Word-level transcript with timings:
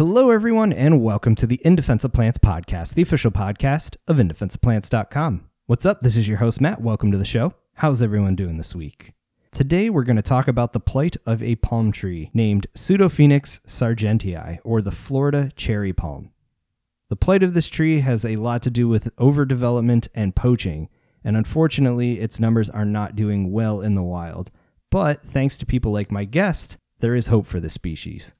Hello, 0.00 0.30
everyone, 0.30 0.72
and 0.72 1.02
welcome 1.02 1.34
to 1.34 1.46
the 1.46 1.60
In 1.62 1.76
Defense 1.76 2.04
of 2.04 2.14
Plants 2.14 2.38
podcast, 2.38 2.94
the 2.94 3.02
official 3.02 3.30
podcast 3.30 3.96
of 4.08 4.16
indefenseofplants.com. 4.16 5.44
What's 5.66 5.84
up? 5.84 6.00
This 6.00 6.16
is 6.16 6.26
your 6.26 6.38
host, 6.38 6.58
Matt. 6.58 6.80
Welcome 6.80 7.12
to 7.12 7.18
the 7.18 7.26
show. 7.26 7.52
How's 7.74 8.00
everyone 8.00 8.34
doing 8.34 8.56
this 8.56 8.74
week? 8.74 9.12
Today, 9.52 9.90
we're 9.90 10.04
going 10.04 10.16
to 10.16 10.22
talk 10.22 10.48
about 10.48 10.72
the 10.72 10.80
plight 10.80 11.18
of 11.26 11.42
a 11.42 11.56
palm 11.56 11.92
tree 11.92 12.30
named 12.32 12.66
Pseudophoenix 12.74 13.60
sargentii, 13.66 14.60
or 14.64 14.80
the 14.80 14.90
Florida 14.90 15.52
cherry 15.54 15.92
palm. 15.92 16.30
The 17.10 17.16
plight 17.16 17.42
of 17.42 17.52
this 17.52 17.66
tree 17.66 18.00
has 18.00 18.24
a 18.24 18.36
lot 18.36 18.62
to 18.62 18.70
do 18.70 18.88
with 18.88 19.14
overdevelopment 19.16 20.08
and 20.14 20.34
poaching, 20.34 20.88
and 21.22 21.36
unfortunately, 21.36 22.20
its 22.20 22.40
numbers 22.40 22.70
are 22.70 22.86
not 22.86 23.16
doing 23.16 23.52
well 23.52 23.82
in 23.82 23.96
the 23.96 24.02
wild. 24.02 24.50
But 24.88 25.22
thanks 25.22 25.58
to 25.58 25.66
people 25.66 25.92
like 25.92 26.10
my 26.10 26.24
guest, 26.24 26.78
there 27.00 27.14
is 27.14 27.26
hope 27.26 27.46
for 27.46 27.60
this 27.60 27.74
species. 27.74 28.32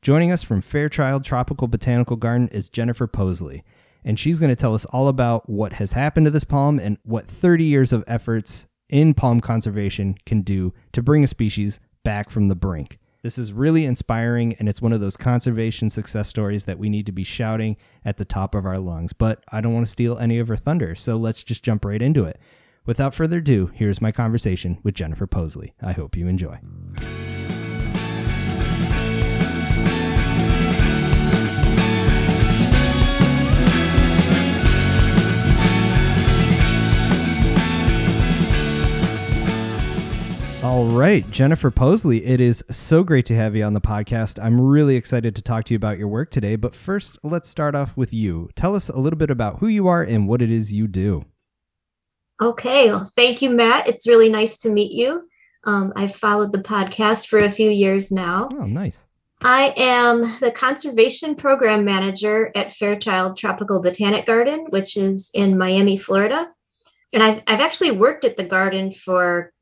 Joining 0.00 0.30
us 0.30 0.44
from 0.44 0.62
Fairchild 0.62 1.24
Tropical 1.24 1.66
Botanical 1.66 2.14
Garden 2.14 2.48
is 2.48 2.68
Jennifer 2.68 3.08
Possley, 3.08 3.64
and 4.04 4.16
she's 4.18 4.38
going 4.38 4.50
to 4.50 4.56
tell 4.56 4.74
us 4.74 4.84
all 4.86 5.08
about 5.08 5.50
what 5.50 5.72
has 5.72 5.92
happened 5.92 6.26
to 6.26 6.30
this 6.30 6.44
palm 6.44 6.78
and 6.78 6.98
what 7.02 7.26
30 7.26 7.64
years 7.64 7.92
of 7.92 8.04
efforts 8.06 8.66
in 8.88 9.12
palm 9.12 9.40
conservation 9.40 10.16
can 10.24 10.42
do 10.42 10.72
to 10.92 11.02
bring 11.02 11.24
a 11.24 11.28
species 11.28 11.80
back 12.04 12.30
from 12.30 12.46
the 12.46 12.54
brink. 12.54 12.98
This 13.22 13.38
is 13.38 13.52
really 13.52 13.84
inspiring, 13.84 14.54
and 14.60 14.68
it's 14.68 14.80
one 14.80 14.92
of 14.92 15.00
those 15.00 15.16
conservation 15.16 15.90
success 15.90 16.28
stories 16.28 16.64
that 16.66 16.78
we 16.78 16.88
need 16.88 17.06
to 17.06 17.12
be 17.12 17.24
shouting 17.24 17.76
at 18.04 18.18
the 18.18 18.24
top 18.24 18.54
of 18.54 18.64
our 18.64 18.78
lungs. 18.78 19.12
But 19.12 19.42
I 19.50 19.60
don't 19.60 19.74
want 19.74 19.84
to 19.84 19.90
steal 19.90 20.16
any 20.18 20.38
of 20.38 20.46
her 20.46 20.56
thunder, 20.56 20.94
so 20.94 21.16
let's 21.16 21.42
just 21.42 21.64
jump 21.64 21.84
right 21.84 22.00
into 22.00 22.22
it. 22.22 22.38
Without 22.86 23.16
further 23.16 23.38
ado, 23.38 23.72
here's 23.74 24.00
my 24.00 24.12
conversation 24.12 24.78
with 24.84 24.94
Jennifer 24.94 25.26
Possley. 25.26 25.74
I 25.82 25.92
hope 25.92 26.16
you 26.16 26.28
enjoy. 26.28 26.60
All 40.64 40.86
right, 40.86 41.28
Jennifer 41.30 41.70
Possley, 41.70 42.26
it 42.26 42.40
is 42.40 42.64
so 42.68 43.04
great 43.04 43.24
to 43.26 43.34
have 43.36 43.54
you 43.54 43.62
on 43.62 43.74
the 43.74 43.80
podcast. 43.80 44.42
I'm 44.42 44.60
really 44.60 44.96
excited 44.96 45.36
to 45.36 45.42
talk 45.42 45.64
to 45.66 45.72
you 45.72 45.76
about 45.76 45.98
your 45.98 46.08
work 46.08 46.32
today. 46.32 46.56
But 46.56 46.74
first, 46.74 47.16
let's 47.22 47.48
start 47.48 47.76
off 47.76 47.96
with 47.96 48.12
you. 48.12 48.50
Tell 48.56 48.74
us 48.74 48.88
a 48.88 48.98
little 48.98 49.16
bit 49.16 49.30
about 49.30 49.60
who 49.60 49.68
you 49.68 49.86
are 49.86 50.02
and 50.02 50.26
what 50.26 50.42
it 50.42 50.50
is 50.50 50.72
you 50.72 50.88
do. 50.88 51.24
Okay, 52.42 52.90
well, 52.90 53.10
thank 53.16 53.40
you, 53.40 53.50
Matt. 53.50 53.86
It's 53.86 54.08
really 54.08 54.28
nice 54.28 54.58
to 54.58 54.70
meet 54.70 54.90
you. 54.90 55.28
Um, 55.64 55.92
I've 55.94 56.16
followed 56.16 56.52
the 56.52 56.62
podcast 56.62 57.28
for 57.28 57.38
a 57.38 57.50
few 57.50 57.70
years 57.70 58.10
now. 58.10 58.48
Oh, 58.52 58.64
nice. 58.64 59.06
I 59.40 59.72
am 59.76 60.22
the 60.40 60.52
conservation 60.52 61.36
program 61.36 61.84
manager 61.84 62.50
at 62.56 62.72
Fairchild 62.72 63.36
Tropical 63.36 63.80
Botanic 63.80 64.26
Garden, 64.26 64.66
which 64.70 64.96
is 64.96 65.30
in 65.34 65.56
Miami, 65.56 65.96
Florida. 65.96 66.48
And 67.12 67.22
I've, 67.22 67.42
I've 67.46 67.60
actually 67.60 67.92
worked 67.92 68.24
at 68.24 68.36
the 68.36 68.44
garden 68.44 68.92
for 68.92 69.52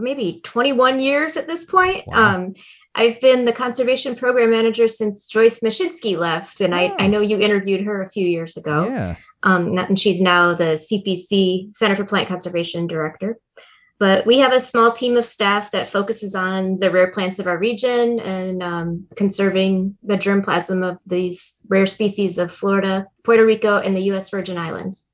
maybe 0.00 0.40
21 0.44 1.00
years 1.00 1.36
at 1.36 1.46
this 1.46 1.64
point. 1.64 2.02
Wow. 2.06 2.34
Um, 2.34 2.54
I've 2.94 3.20
been 3.20 3.44
the 3.44 3.52
conservation 3.52 4.16
program 4.16 4.50
manager 4.50 4.88
since 4.88 5.28
Joyce 5.28 5.60
Maschinski 5.60 6.18
left, 6.18 6.60
and 6.60 6.74
I, 6.74 6.92
I 6.98 7.06
know 7.06 7.20
you 7.20 7.38
interviewed 7.38 7.82
her 7.82 8.02
a 8.02 8.10
few 8.10 8.26
years 8.26 8.56
ago. 8.56 8.86
Yeah. 8.86 9.14
Um, 9.44 9.78
and 9.78 9.98
she's 9.98 10.20
now 10.20 10.54
the 10.54 10.74
CPC 10.74 11.76
Center 11.76 11.94
for 11.94 12.04
Plant 12.04 12.28
Conservation 12.28 12.88
director. 12.88 13.38
But 14.00 14.24
we 14.24 14.38
have 14.38 14.54
a 14.54 14.60
small 14.60 14.90
team 14.90 15.18
of 15.18 15.26
staff 15.26 15.70
that 15.72 15.86
focuses 15.86 16.34
on 16.34 16.78
the 16.78 16.90
rare 16.90 17.10
plants 17.12 17.38
of 17.38 17.46
our 17.46 17.58
region 17.58 18.18
and 18.20 18.62
um, 18.62 19.06
conserving 19.14 19.98
the 20.02 20.16
germplasm 20.16 20.82
of 20.88 20.98
these 21.06 21.66
rare 21.68 21.84
species 21.84 22.38
of 22.38 22.50
Florida, 22.50 23.06
Puerto 23.24 23.44
Rico, 23.44 23.76
and 23.78 23.94
the 23.94 24.04
U.S. 24.04 24.30
Virgin 24.30 24.56
Islands. 24.56 25.09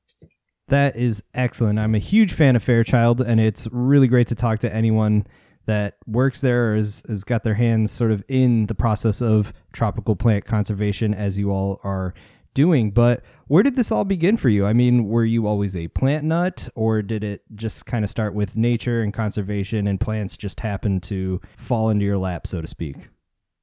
That 0.69 0.97
is 0.97 1.23
excellent. 1.35 1.79
I'm 1.79 1.95
a 1.95 2.01
huge 2.01 2.33
fan 2.33 2.57
of 2.57 2.63
Fairchild, 2.63 3.21
and 3.21 3.41
it's 3.41 3.69
really 3.71 4.09
great 4.09 4.27
to 4.29 4.35
talk 4.35 4.59
to 4.61 4.75
anyone 4.75 5.27
that 5.67 5.97
works 6.07 6.41
there 6.41 6.73
or 6.73 6.77
has, 6.77 7.03
has 7.09 7.25
got 7.25 7.45
their 7.45 7.55
hands 7.55 7.93
sort 7.93 8.11
of 8.11 8.25
in 8.29 8.67
the 8.67 8.75
process 8.75 9.21
of 9.21 9.53
tropical 9.73 10.17
plant 10.17 10.45
conservation 10.45 11.15
as 11.15 11.39
you 11.39 11.51
all 11.51 11.81
are 11.85 12.15
doing. 12.55 12.91
But 12.91 13.23
where 13.47 13.63
did 13.63 13.77
this 13.77 13.93
all 13.93 14.05
begin 14.05 14.37
for 14.37 14.49
you? 14.49 14.67
I 14.67 14.73
mean, 14.73 15.07
were 15.07 15.25
you 15.25 15.47
always 15.47 15.77
a 15.77 15.89
plant 15.89 16.25
nut, 16.25 16.69
or 16.75 17.03
did 17.03 17.23
it 17.23 17.43
just 17.55 17.87
kind 17.87 18.05
of 18.05 18.11
start 18.11 18.35
with 18.35 18.57
nature 18.57 19.03
and 19.03 19.13
conservation 19.13 19.87
and 19.87 20.01
plants 20.01 20.37
just 20.37 20.59
happen 20.59 21.01
to 21.03 21.41
fall 21.59 21.91
into 21.91 22.05
your 22.05 22.19
lap, 22.19 22.47
so 22.47 22.61
to 22.61 22.67
speak? 22.67 22.97
I'd 22.97 23.05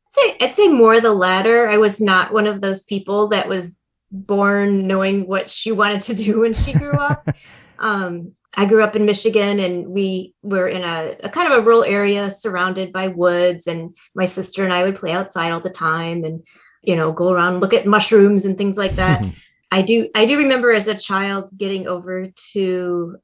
say, 0.09 0.37
I'd 0.41 0.53
say 0.53 0.67
more 0.69 1.01
the 1.01 1.13
latter. 1.13 1.67
I 1.67 1.77
was 1.77 1.99
not 1.99 2.31
one 2.31 2.47
of 2.47 2.61
those 2.61 2.83
people 2.83 3.27
that 3.29 3.49
was 3.49 3.79
born 4.13 4.85
knowing 4.85 5.27
what 5.27 5.49
she 5.49 5.71
wanted 5.71 6.01
to 6.01 6.13
do 6.13 6.41
when 6.41 6.53
she 6.53 6.71
grew 6.71 6.91
up. 6.91 7.27
um, 7.79 8.33
I 8.55 8.65
grew 8.65 8.83
up 8.83 8.95
in 8.95 9.07
Michigan 9.07 9.59
and 9.59 9.87
we 9.87 10.35
were 10.43 10.67
in 10.67 10.83
a, 10.83 11.15
a, 11.23 11.29
kind 11.29 11.51
of 11.51 11.57
a 11.57 11.61
rural 11.61 11.83
area 11.83 12.29
surrounded 12.29 12.93
by 12.93 13.07
woods. 13.07 13.65
And 13.65 13.97
my 14.13 14.25
sister 14.25 14.63
and 14.63 14.71
I 14.71 14.83
would 14.83 14.95
play 14.95 15.11
outside 15.11 15.51
all 15.51 15.59
the 15.59 15.71
time 15.71 16.23
and, 16.23 16.45
you 16.83 16.95
know, 16.95 17.11
go 17.11 17.31
around, 17.31 17.61
look 17.61 17.73
at 17.73 17.87
mushrooms 17.87 18.45
and 18.45 18.55
things 18.55 18.77
like 18.77 18.95
that. 18.97 19.23
I 19.71 19.81
do, 19.81 20.07
I 20.13 20.27
do 20.27 20.37
remember 20.37 20.71
as 20.71 20.87
a 20.87 20.95
child 20.95 21.49
getting 21.57 21.87
over 21.87 22.27
to, 22.51 23.17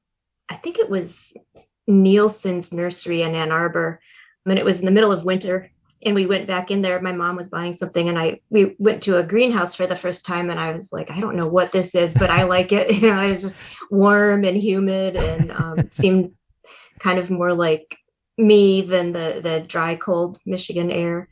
I 0.49 0.55
think 0.55 0.79
it 0.79 0.89
was 0.89 1.37
Nielsen's 1.87 2.73
nursery 2.73 3.21
in 3.21 3.35
Ann 3.35 3.51
Arbor. 3.51 3.99
I 4.43 4.49
mean, 4.49 4.57
it 4.57 4.65
was 4.65 4.79
in 4.79 4.85
the 4.85 4.91
middle 4.91 5.11
of 5.11 5.25
winter 5.25 5.69
and 6.05 6.15
we 6.15 6.25
went 6.25 6.47
back 6.47 6.71
in 6.71 6.81
there. 6.81 7.01
My 7.01 7.11
mom 7.11 7.35
was 7.35 7.49
buying 7.49 7.73
something 7.73 8.09
and 8.09 8.17
i 8.17 8.39
we 8.49 8.75
went 8.79 9.03
to 9.03 9.17
a 9.17 9.23
greenhouse 9.23 9.75
for 9.75 9.85
the 9.87 9.95
first 9.95 10.25
time 10.25 10.49
and 10.49 10.59
i 10.59 10.71
was 10.71 10.91
like 10.93 11.11
i 11.11 11.19
don't 11.19 11.35
know 11.35 11.47
what 11.47 11.71
this 11.71 11.95
is 11.95 12.13
but 12.13 12.29
i 12.29 12.43
like 12.43 12.71
it. 12.71 12.89
You 12.99 13.09
know 13.09 13.21
it 13.21 13.29
was 13.29 13.41
just 13.41 13.57
warm 13.89 14.43
and 14.43 14.57
humid 14.57 15.15
and 15.15 15.51
um, 15.51 15.89
seemed 15.89 16.33
kind 16.99 17.17
of 17.19 17.31
more 17.31 17.53
like 17.53 17.97
me 18.37 18.81
than 18.81 19.13
the 19.13 19.39
the 19.41 19.65
dry 19.67 19.95
cold 19.95 20.39
michigan 20.45 20.91
air. 20.91 21.27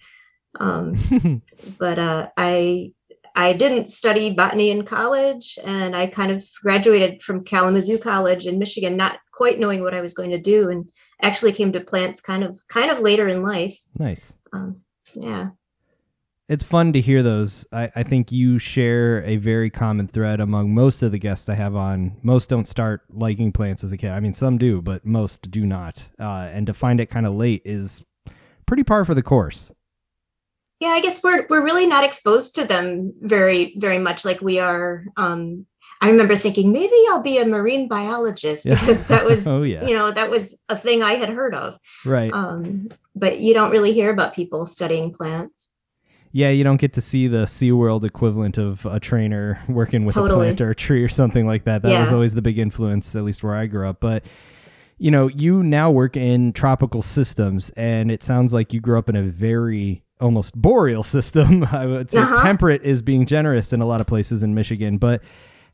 Um, 0.59 1.41
but 1.79 1.99
uh, 1.99 2.29
i 2.37 2.91
i 3.35 3.53
didn't 3.53 3.87
study 3.87 4.33
botany 4.33 4.71
in 4.71 4.83
college 4.83 5.59
and 5.63 5.95
i 5.95 6.07
kind 6.07 6.31
of 6.31 6.43
graduated 6.63 7.21
from 7.21 7.43
kalamazoo 7.43 7.99
college 7.99 8.47
in 8.47 8.57
michigan 8.57 8.97
not 8.97 9.19
quite 9.37 9.59
knowing 9.59 9.83
what 9.83 9.93
i 9.93 10.01
was 10.01 10.13
going 10.13 10.31
to 10.31 10.39
do 10.39 10.69
and 10.69 10.89
actually 11.21 11.51
came 11.51 11.71
to 11.71 11.79
plants 11.79 12.21
kind 12.21 12.43
of 12.43 12.57
kind 12.67 12.91
of 12.91 12.99
later 12.99 13.27
in 13.27 13.41
life. 13.41 13.77
Nice. 13.97 14.33
Um, 14.53 14.75
yeah. 15.13 15.49
It's 16.49 16.63
fun 16.63 16.93
to 16.93 17.01
hear 17.01 17.23
those. 17.23 17.65
I, 17.73 17.91
I 17.93 18.03
think 18.03 18.31
you 18.31 18.57
share 18.57 19.21
a 19.25 19.35
very 19.35 19.69
common 19.69 20.07
thread 20.07 20.39
among 20.39 20.73
most 20.73 21.03
of 21.03 21.11
the 21.11 21.19
guests 21.19 21.49
i 21.49 21.55
have 21.55 21.75
on. 21.75 22.15
Most 22.23 22.49
don't 22.49 22.67
start 22.67 23.01
liking 23.09 23.51
plants 23.51 23.83
as 23.83 23.91
a 23.91 23.97
kid. 23.97 24.11
I 24.11 24.19
mean 24.19 24.33
some 24.33 24.57
do 24.57 24.81
but 24.81 25.05
most 25.05 25.49
do 25.51 25.65
not. 25.65 26.09
Uh, 26.19 26.49
and 26.51 26.65
to 26.67 26.73
find 26.73 27.01
it 27.01 27.07
kind 27.07 27.25
of 27.25 27.33
late 27.33 27.63
is 27.65 28.01
pretty 28.65 28.83
par 28.83 29.03
for 29.05 29.13
the 29.13 29.23
course. 29.23 29.71
Yeah 30.79 30.89
i 30.89 31.01
guess 31.01 31.23
we're 31.23 31.47
we're 31.49 31.63
really 31.63 31.87
not 31.87 32.03
exposed 32.03 32.53
to 32.55 32.63
them 32.63 33.11
very 33.21 33.73
very 33.77 33.97
much 33.97 34.23
like 34.23 34.41
we 34.41 34.59
are 34.59 35.05
um 35.17 35.65
I 36.01 36.09
remember 36.09 36.35
thinking 36.35 36.71
maybe 36.71 36.95
I'll 37.09 37.23
be 37.23 37.39
a 37.39 37.45
marine 37.45 37.87
biologist 37.87 38.65
yeah. 38.65 38.75
because 38.75 39.07
that 39.07 39.25
was, 39.29 39.47
oh, 39.47 39.63
yeah. 39.63 39.83
you 39.85 39.95
know, 39.95 40.11
that 40.11 40.29
was 40.29 40.57
a 40.69 40.77
thing 40.77 41.03
I 41.03 41.13
had 41.13 41.29
heard 41.29 41.55
of. 41.55 41.79
Right. 42.05 42.31
Um, 42.33 42.89
but 43.15 43.39
you 43.39 43.53
don't 43.53 43.71
really 43.71 43.93
hear 43.93 44.11
about 44.11 44.35
people 44.35 44.65
studying 44.65 45.11
plants. 45.11 45.75
Yeah, 46.31 46.49
you 46.49 46.63
don't 46.63 46.77
get 46.77 46.93
to 46.93 47.01
see 47.01 47.27
the 47.27 47.45
SeaWorld 47.45 48.03
equivalent 48.03 48.57
of 48.57 48.85
a 48.85 48.99
trainer 48.99 49.59
working 49.69 50.05
with 50.05 50.13
totally. 50.13 50.41
a 50.41 50.43
plant 50.49 50.61
or 50.61 50.69
a 50.71 50.75
tree 50.75 51.03
or 51.03 51.09
something 51.09 51.47
like 51.47 51.63
that. 51.63 51.81
That 51.81 51.91
yeah. 51.91 52.01
was 52.01 52.13
always 52.13 52.33
the 52.33 52.41
big 52.41 52.59
influence, 52.59 53.15
at 53.15 53.23
least 53.23 53.43
where 53.43 53.55
I 53.55 53.65
grew 53.65 53.87
up. 53.87 53.99
But 53.99 54.23
you 54.99 55.11
know, 55.11 55.27
you 55.27 55.63
now 55.63 55.91
work 55.91 56.17
in 56.17 56.53
tropical 56.53 57.01
systems, 57.01 57.69
and 57.71 58.11
it 58.11 58.23
sounds 58.23 58.53
like 58.53 58.73
you 58.73 58.81
grew 58.81 58.97
up 58.97 59.09
in 59.09 59.15
a 59.15 59.23
very 59.23 60.03
almost 60.19 60.55
boreal 60.55 61.03
system. 61.15 61.63
I 61.63 61.85
would 61.85 62.11
say 62.11 62.19
uh-huh. 62.19 62.43
temperate 62.43 62.83
is 62.83 63.01
being 63.01 63.25
generous 63.25 63.73
in 63.73 63.81
a 63.81 63.85
lot 63.85 64.01
of 64.01 64.07
places 64.07 64.43
in 64.43 64.53
Michigan, 64.53 64.97
but 64.97 65.21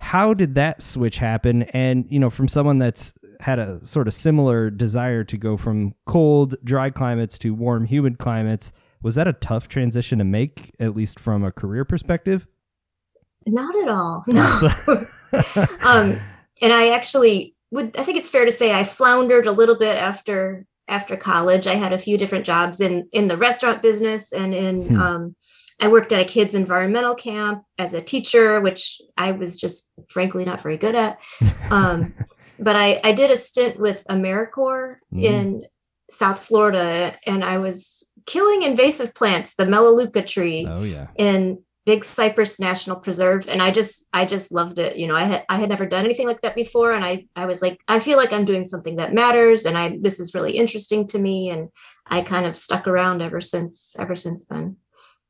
how 0.04 0.34
did 0.34 0.56
that 0.56 0.84
switch 0.84 1.18
happen? 1.18 1.64
And, 1.64 2.06
you 2.10 2.20
know, 2.20 2.30
from 2.30 2.50
someone 2.50 2.78
that's 2.78 3.14
had 3.40 3.58
a 3.58 3.84
sort 3.86 4.08
of 4.08 4.14
similar 4.14 4.70
desire 4.70 5.24
to 5.24 5.38
go 5.38 5.56
from 5.56 5.96
cold, 6.06 6.56
dry 6.66 6.90
climates 6.90 7.40
to 7.40 7.54
warm, 7.54 7.86
humid 7.86 8.20
climates, 8.20 8.74
was 9.02 9.16
that 9.16 9.30
a 9.30 9.34
tough 9.34 9.70
transition 9.70 10.20
to 10.20 10.26
make, 10.26 10.76
at 10.80 10.94
least 10.94 11.22
from 11.22 11.46
a 11.46 11.54
career 11.54 11.86
perspective? 11.86 12.46
Not 13.48 13.76
at 13.82 13.88
all. 13.88 14.24
No. 14.28 14.70
um, 15.82 16.20
and 16.62 16.74
I 16.74 16.90
actually 16.90 17.56
would, 17.72 17.98
I 17.98 18.04
think 18.04 18.18
it's 18.18 18.30
fair 18.30 18.46
to 18.46 18.52
say 18.52 18.78
I 18.78 18.84
floundered 18.84 19.48
a 19.48 19.52
little 19.52 19.78
bit 19.78 19.98
after 19.98 20.66
after 20.90 21.16
college. 21.16 21.66
I 21.66 21.76
had 21.76 21.94
a 21.94 21.98
few 21.98 22.18
different 22.18 22.46
jobs 22.46 22.82
in 22.82 23.08
in 23.14 23.30
the 23.30 23.38
restaurant 23.38 23.82
business 23.82 24.34
and 24.34 24.54
in 24.54 24.90
hmm. 24.90 25.02
um, 25.02 25.36
I 25.84 25.90
worked 25.90 26.14
at 26.14 26.22
a 26.22 26.26
kids 26.26 26.56
environmental 26.56 27.14
camp 27.14 27.66
as 27.78 27.94
a 27.94 28.02
teacher, 28.02 28.62
which 28.62 29.02
I 29.18 29.34
was 29.34 29.60
just 29.60 29.92
frankly 30.10 30.46
not 30.46 30.62
very 30.62 30.78
good 30.78 30.96
at. 30.96 31.20
Um, 31.70 32.14
but 32.60 32.78
I, 32.78 33.02
I 33.04 33.12
did 33.12 33.30
a 33.30 33.36
stint 33.36 33.78
with 33.78 34.06
AmeriCorps 34.10 34.96
mm. 35.14 35.22
in 35.22 35.66
South 36.10 36.40
Florida, 36.40 37.14
and 37.28 37.44
I 37.44 37.58
was 37.58 38.10
killing 38.26 38.64
invasive 38.64 39.14
plants, 39.14 39.56
the 39.56 39.66
Melaleuca 39.66 40.22
tree. 40.22 40.66
Oh 40.70 40.84
yeah. 40.84 41.08
In 41.18 41.62
Big 41.86 42.06
Cypress 42.06 42.62
National 42.62 42.96
Preserve, 42.96 43.50
and 43.50 43.62
I 43.62 43.70
just 43.70 44.08
I 44.14 44.24
just 44.24 44.54
loved 44.54 44.80
it. 44.80 44.96
You 44.96 45.08
know, 45.08 45.16
I 45.16 45.26
had 45.26 45.44
I 45.50 45.58
had 45.58 45.68
never 45.68 45.86
done 45.86 46.06
anything 46.06 46.28
like 46.28 46.40
that 46.44 46.56
before, 46.56 46.94
and 46.94 47.04
I 47.04 47.28
I 47.36 47.46
was 47.46 47.62
like, 47.62 47.82
I 47.90 48.00
feel 48.00 48.16
like 48.16 48.32
I'm 48.32 48.46
doing 48.46 48.64
something 48.64 48.96
that 48.96 49.14
matters, 49.14 49.66
and 49.66 49.78
I 49.78 49.98
this 50.00 50.18
is 50.22 50.34
really 50.34 50.54
interesting 50.54 51.08
to 51.10 51.20
me, 51.20 51.50
and 51.50 51.68
I 52.08 52.22
kind 52.22 52.46
of 52.46 52.56
stuck 52.56 52.88
around 52.88 53.22
ever 53.22 53.42
since 53.42 53.98
ever 54.00 54.16
since 54.16 54.48
then. 54.48 54.78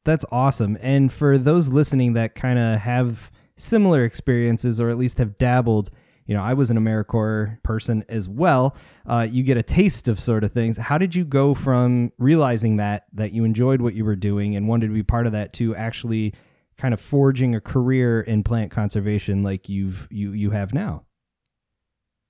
That's 0.05 0.25
awesome. 0.31 0.77
And 0.81 1.11
for 1.11 1.38
those 1.38 1.69
listening 1.69 2.13
that 2.13 2.35
kind 2.35 2.59
of 2.59 2.79
have 2.79 3.31
similar 3.55 4.03
experiences, 4.03 4.81
or 4.81 4.89
at 4.89 4.97
least 4.97 5.17
have 5.17 5.38
dabbled 5.38 5.91
you 6.25 6.35
know, 6.35 6.41
I 6.41 6.53
was 6.53 6.69
an 6.69 6.77
AmeriCorps 6.77 7.61
person 7.63 8.03
as 8.07 8.29
well. 8.29 8.75
Uh, 9.05 9.27
you 9.29 9.44
get 9.44 9.57
a 9.57 9.63
taste 9.63 10.07
of 10.07 10.19
sort 10.19 10.44
of 10.44 10.51
things. 10.51 10.77
How 10.77 10.97
did 10.97 11.13
you 11.13 11.25
go 11.25 11.53
from 11.53 12.11
realizing 12.17 12.77
that 12.77 13.05
that 13.13 13.33
you 13.33 13.44
enjoyed 13.44 13.81
what 13.81 13.94
you 13.94 14.05
were 14.05 14.15
doing 14.15 14.55
and 14.55 14.67
wanted 14.67 14.88
to 14.88 14.94
be 14.94 15.03
part 15.03 15.25
of 15.25 15.33
that 15.33 15.53
to 15.53 15.75
actually 15.75 16.33
kind 16.77 16.94
of 16.94 17.01
forging 17.01 17.55
a 17.55 17.61
career 17.61 18.21
in 18.21 18.44
plant 18.44 18.71
conservation 18.71 19.44
like 19.44 19.67
you've 19.67 20.07
you 20.09 20.31
you 20.31 20.51
have 20.51 20.73
now? 20.73 21.03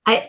I 0.05 0.27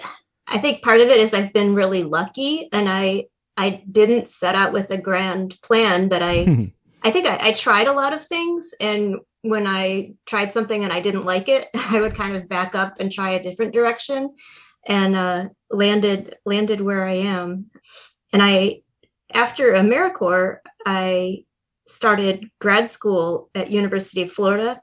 I 0.49 0.59
think 0.59 0.83
part 0.83 1.01
of 1.01 1.09
it 1.09 1.19
is 1.19 1.33
I've 1.33 1.53
been 1.53 1.75
really 1.75 2.03
lucky, 2.03 2.69
and 2.73 2.89
I 2.89 3.27
I 3.57 3.83
didn't 3.91 4.29
set 4.29 4.55
out 4.55 4.73
with 4.73 4.91
a 4.91 4.99
grand 4.99 5.61
plan, 5.63 6.09
but 6.09 6.21
I 6.23 6.75
I 7.05 7.11
think 7.11 7.27
I, 7.27 7.39
I 7.41 7.53
tried 7.53 7.87
a 7.87 7.93
lot 7.93 8.13
of 8.13 8.25
things 8.25 8.75
and 8.81 9.17
when 9.43 9.67
I 9.67 10.15
tried 10.25 10.55
something 10.55 10.85
and 10.85 10.93
I 10.93 11.01
didn't 11.01 11.27
like 11.27 11.49
it, 11.51 11.69
I 11.91 12.01
would 12.01 12.15
kind 12.15 12.35
of 12.35 12.49
back 12.49 12.75
up 12.75 12.99
and 12.99 13.13
try 13.13 13.31
a 13.31 13.43
different 13.43 13.75
direction 13.75 14.35
and 14.87 15.15
uh, 15.15 15.49
landed 15.71 16.37
landed 16.45 16.81
where 16.81 17.07
I 17.07 17.15
am. 17.15 17.67
And 18.33 18.43
I 18.43 18.81
after 19.33 19.73
AmeriCorps, 19.73 20.59
I 20.87 21.45
started 21.87 22.49
grad 22.61 22.89
school 22.89 23.51
at 23.55 23.71
University 23.71 24.23
of 24.23 24.33
Florida 24.33 24.81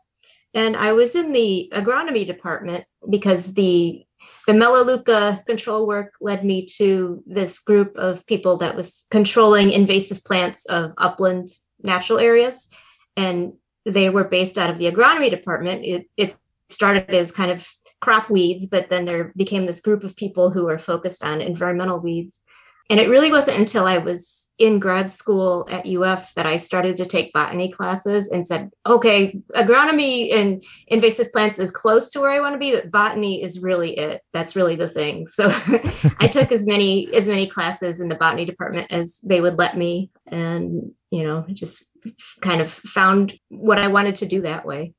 and 0.54 0.76
I 0.76 0.94
was 0.94 1.16
in 1.16 1.32
the 1.32 1.72
agronomy 1.74 2.26
department 2.26 2.86
because 3.10 3.54
the 3.54 4.06
the 4.46 4.54
Melaleuca 4.54 5.44
control 5.48 5.88
work 5.88 6.14
led 6.22 6.44
me 6.44 6.66
to 6.78 7.24
this 7.26 7.60
group 7.60 7.96
of 7.98 8.26
people 8.28 8.58
that 8.58 8.76
was 8.76 9.08
controlling 9.10 9.72
invasive 9.72 10.24
plants 10.24 10.66
of 10.66 10.94
upland 11.00 11.48
natural 11.84 12.20
areas 12.20 12.74
and 13.18 13.54
they 13.86 14.10
were 14.10 14.24
based 14.24 14.58
out 14.58 14.70
of 14.70 14.78
the 14.78 14.92
agronomy 14.92 15.30
department. 15.30 15.86
It, 15.86 16.10
it 16.18 16.36
started 16.70 17.10
as 17.10 17.32
kind 17.32 17.52
of 17.52 17.68
crop 18.00 18.30
weeds, 18.30 18.68
but 18.68 18.90
then 18.90 19.06
there 19.06 19.32
became 19.36 19.66
this 19.66 19.82
group 19.82 20.04
of 20.04 20.16
people 20.16 20.50
who 20.50 20.66
were 20.66 20.78
focused 20.78 21.24
on 21.24 21.42
environmental 21.42 22.00
weeds. 22.00 22.42
And 22.90 23.00
it 23.00 23.10
really 23.10 23.32
wasn't 23.32 23.58
until 23.58 23.86
I 23.86 24.00
was 24.00 24.52
in 24.58 24.78
grad 24.78 25.14
school 25.14 25.66
at 25.72 25.88
UF 25.88 26.34
that 26.34 26.46
I 26.46 26.58
started 26.58 26.98
to 26.98 27.06
take 27.06 27.32
botany 27.32 27.72
classes 27.72 28.30
and 28.30 28.46
said, 28.46 28.70
okay, 28.86 29.40
agronomy 29.56 30.34
and 30.34 30.62
invasive 30.88 31.32
plants 31.32 31.58
is 31.58 31.72
close 31.72 32.10
to 32.12 32.20
where 32.20 32.32
I 32.32 32.42
want 32.42 32.54
to 32.54 32.60
be, 32.60 32.74
but 32.74 32.92
botany 32.92 33.42
is 33.42 33.62
really 33.62 33.98
it. 33.98 34.22
That's 34.34 34.58
really 34.58 34.76
the 34.76 34.90
thing. 34.90 35.26
So 35.42 35.50
I 36.20 36.28
took 36.28 36.52
as 36.52 36.68
many 36.68 37.08
as 37.16 37.30
many 37.30 37.48
classes 37.48 38.02
in 38.02 38.10
the 38.10 38.16
botany 38.16 38.44
department 38.44 38.92
as 38.92 39.22
they 39.22 39.40
would 39.40 39.58
let 39.58 39.78
me. 39.78 40.10
And, 40.28 40.92
you 41.12 41.24
know, 41.24 41.46
just 41.54 41.98
kind 42.42 42.62
of 42.62 42.70
found 42.72 43.38
what 43.50 43.78
I 43.78 43.88
wanted 43.88 44.16
to 44.16 44.26
do 44.26 44.42
that 44.42 44.66
way. 44.66 44.94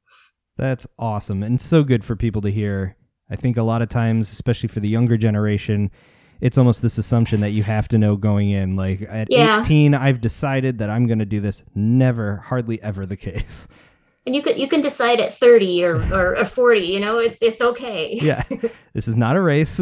That's 0.56 0.86
awesome 0.98 1.42
and 1.42 1.60
so 1.60 1.82
good 1.82 2.04
for 2.04 2.14
people 2.14 2.42
to 2.42 2.50
hear. 2.50 2.96
I 3.30 3.36
think 3.36 3.56
a 3.56 3.62
lot 3.62 3.82
of 3.82 3.88
times, 3.88 4.30
especially 4.30 4.68
for 4.68 4.80
the 4.80 4.88
younger 4.88 5.16
generation, 5.16 5.90
it's 6.42 6.58
almost 6.58 6.82
this 6.82 6.98
assumption 6.98 7.40
that 7.40 7.50
you 7.50 7.62
have 7.62 7.88
to 7.88 7.98
know 7.98 8.16
going 8.16 8.50
in. 8.50 8.76
Like 8.76 9.02
at 9.02 9.28
yeah. 9.30 9.60
18, 9.60 9.94
I've 9.94 10.20
decided 10.20 10.78
that 10.78 10.90
I'm 10.90 11.06
going 11.06 11.20
to 11.20 11.24
do 11.24 11.40
this. 11.40 11.62
Never, 11.74 12.36
hardly 12.36 12.82
ever 12.82 13.06
the 13.06 13.16
case. 13.28 13.66
And 14.26 14.36
you 14.36 14.42
can 14.42 14.56
you 14.56 14.68
can 14.68 14.80
decide 14.80 15.18
at 15.18 15.34
30 15.34 15.84
or, 15.84 15.96
or, 16.12 16.36
or 16.36 16.44
40. 16.44 16.80
You 16.80 17.00
know, 17.00 17.18
it's 17.18 17.40
it's 17.42 17.60
okay. 17.60 18.18
yeah, 18.20 18.44
this 18.92 19.08
is 19.08 19.16
not 19.16 19.36
a 19.36 19.40
race. 19.40 19.80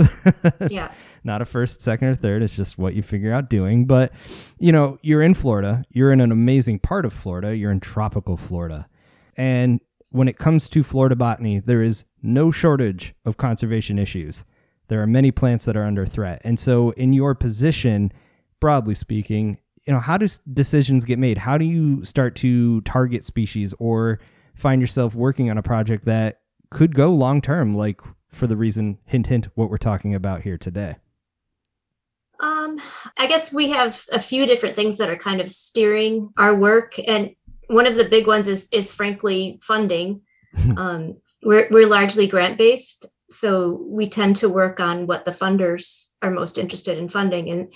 yeah, 0.70 0.92
not 1.24 1.42
a 1.42 1.44
first, 1.44 1.82
second, 1.82 2.08
or 2.08 2.14
third. 2.14 2.42
It's 2.42 2.56
just 2.56 2.78
what 2.78 2.94
you 2.94 3.02
figure 3.02 3.32
out 3.32 3.50
doing. 3.50 3.86
But 3.86 4.12
you 4.58 4.72
know, 4.72 4.98
you're 5.02 5.22
in 5.22 5.34
Florida. 5.34 5.84
You're 5.90 6.12
in 6.12 6.20
an 6.20 6.32
amazing 6.32 6.80
part 6.80 7.04
of 7.04 7.12
Florida. 7.12 7.56
You're 7.56 7.72
in 7.72 7.80
tropical 7.80 8.36
Florida, 8.36 8.88
and 9.36 9.80
when 10.12 10.28
it 10.28 10.38
comes 10.38 10.68
to 10.70 10.82
Florida 10.82 11.14
botany, 11.14 11.60
there 11.60 11.82
is 11.82 12.04
no 12.22 12.50
shortage 12.50 13.14
of 13.24 13.36
conservation 13.36 13.98
issues 13.98 14.44
there 14.90 15.00
are 15.00 15.06
many 15.06 15.30
plants 15.30 15.64
that 15.64 15.76
are 15.76 15.84
under 15.84 16.04
threat. 16.04 16.42
And 16.44 16.58
so, 16.58 16.90
in 16.90 17.12
your 17.12 17.34
position, 17.34 18.12
broadly 18.58 18.94
speaking, 18.94 19.56
you 19.86 19.92
know, 19.92 20.00
how 20.00 20.18
do 20.18 20.26
decisions 20.52 21.04
get 21.04 21.18
made? 21.18 21.38
How 21.38 21.56
do 21.56 21.64
you 21.64 22.04
start 22.04 22.34
to 22.36 22.80
target 22.82 23.24
species 23.24 23.72
or 23.78 24.18
find 24.54 24.80
yourself 24.80 25.14
working 25.14 25.48
on 25.48 25.56
a 25.56 25.62
project 25.62 26.04
that 26.06 26.40
could 26.70 26.94
go 26.94 27.14
long 27.14 27.40
term, 27.40 27.74
like 27.74 28.00
for 28.30 28.48
the 28.48 28.56
reason, 28.56 28.98
hint, 29.06 29.28
hint, 29.28 29.48
what 29.54 29.70
we're 29.70 29.78
talking 29.78 30.12
about 30.12 30.42
here 30.42 30.58
today? 30.58 30.96
Um, 32.40 32.78
I 33.18 33.26
guess 33.26 33.52
we 33.52 33.70
have 33.70 34.00
a 34.12 34.18
few 34.18 34.46
different 34.46 34.76
things 34.76 34.98
that 34.98 35.10
are 35.10 35.16
kind 35.16 35.40
of 35.40 35.50
steering 35.50 36.30
our 36.38 36.54
work, 36.54 36.94
and 37.06 37.30
one 37.66 37.86
of 37.86 37.96
the 37.96 38.08
big 38.08 38.26
ones 38.26 38.48
is 38.48 38.68
is 38.72 38.92
frankly 38.92 39.58
funding. 39.62 40.22
um, 40.76 41.16
we're 41.42 41.68
we're 41.70 41.88
largely 41.88 42.26
grant 42.26 42.58
based, 42.58 43.06
so 43.28 43.84
we 43.86 44.08
tend 44.08 44.36
to 44.36 44.48
work 44.48 44.80
on 44.80 45.06
what 45.06 45.24
the 45.24 45.30
funders 45.30 46.10
are 46.22 46.30
most 46.30 46.58
interested 46.58 46.98
in 46.98 47.08
funding 47.08 47.50
and 47.50 47.72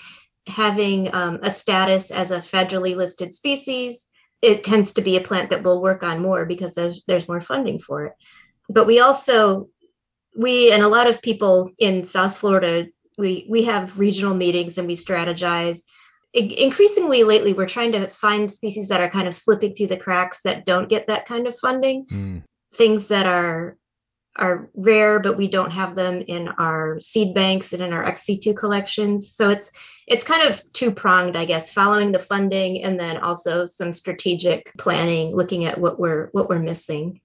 having 0.47 1.15
um, 1.15 1.39
a 1.43 1.51
status 1.51 2.11
as 2.11 2.31
a 2.31 2.39
federally 2.39 2.95
listed 2.95 3.33
species 3.33 4.11
it 4.45 4.63
tends 4.63 4.93
to 4.93 5.01
be 5.01 5.17
a 5.17 5.23
plant 5.23 5.49
that 5.49 5.63
we'll 5.63 5.81
work 5.81 6.03
on 6.03 6.21
more 6.21 6.45
because 6.45 6.75
there's 6.75 7.03
there's 7.05 7.29
more 7.29 7.41
funding 7.41 7.79
for 7.79 8.05
it 8.07 8.13
but 8.69 8.87
we 8.87 9.01
also 9.01 9.69
we 10.37 10.71
and 10.71 10.83
a 10.83 10.89
lot 10.89 11.07
of 11.07 11.23
people 11.23 11.71
in 11.79 12.05
south 12.05 12.37
florida 12.37 12.87
we 13.19 13.47
we 13.49 13.65
have 13.65 13.99
regional 13.99 14.35
meetings 14.35 14.79
and 14.79 14.87
we 14.87 14.97
strategize 14.97 15.85
increasingly 16.33 17.23
lately 17.23 17.53
we're 17.53 17.67
trying 17.67 17.93
to 17.93 18.09
find 18.09 18.51
species 18.51 18.89
that 18.89 19.01
are 19.01 19.09
kind 19.09 19.29
of 19.29 19.35
slipping 19.35 19.73
through 19.73 19.87
the 19.87 19.97
cracks 19.97 20.43
that 20.43 20.67
don't 20.67 20.89
get 20.89 21.07
that 21.07 21.27
kind 21.27 21.47
of 21.47 21.57
funding 21.57 22.05
mm. 22.07 22.43
things 22.73 23.09
that 23.09 23.27
are 23.27 23.77
are 24.37 24.69
rare, 24.75 25.21
but 25.21 25.37
we 25.37 25.49
don't 25.49 25.73
have 25.73 25.95
them 25.95 26.23
in 26.27 26.49
our 26.59 26.99
seed 26.99 27.35
banks 27.35 27.73
and 27.73 27.83
in 27.83 27.93
our 27.93 28.05
ex 28.05 28.23
situ 28.23 28.53
collections. 28.53 29.31
So 29.31 29.51
it's 29.51 29.73
it's 30.07 30.25
kind 30.25 30.43
of 30.43 30.61
two 30.73 30.91
pronged, 30.91 31.37
I 31.37 31.45
guess, 31.45 31.73
following 31.73 32.13
the 32.13 32.19
funding 32.19 32.83
and 32.83 32.99
then 32.99 33.19
also 33.19 33.65
some 33.65 33.93
strategic 33.93 34.73
planning, 34.77 35.35
looking 35.35 35.65
at 35.65 35.79
what 35.79 35.99
we're 35.99 36.29
what 36.33 36.49
we're 36.49 36.59
missing. 36.59 37.21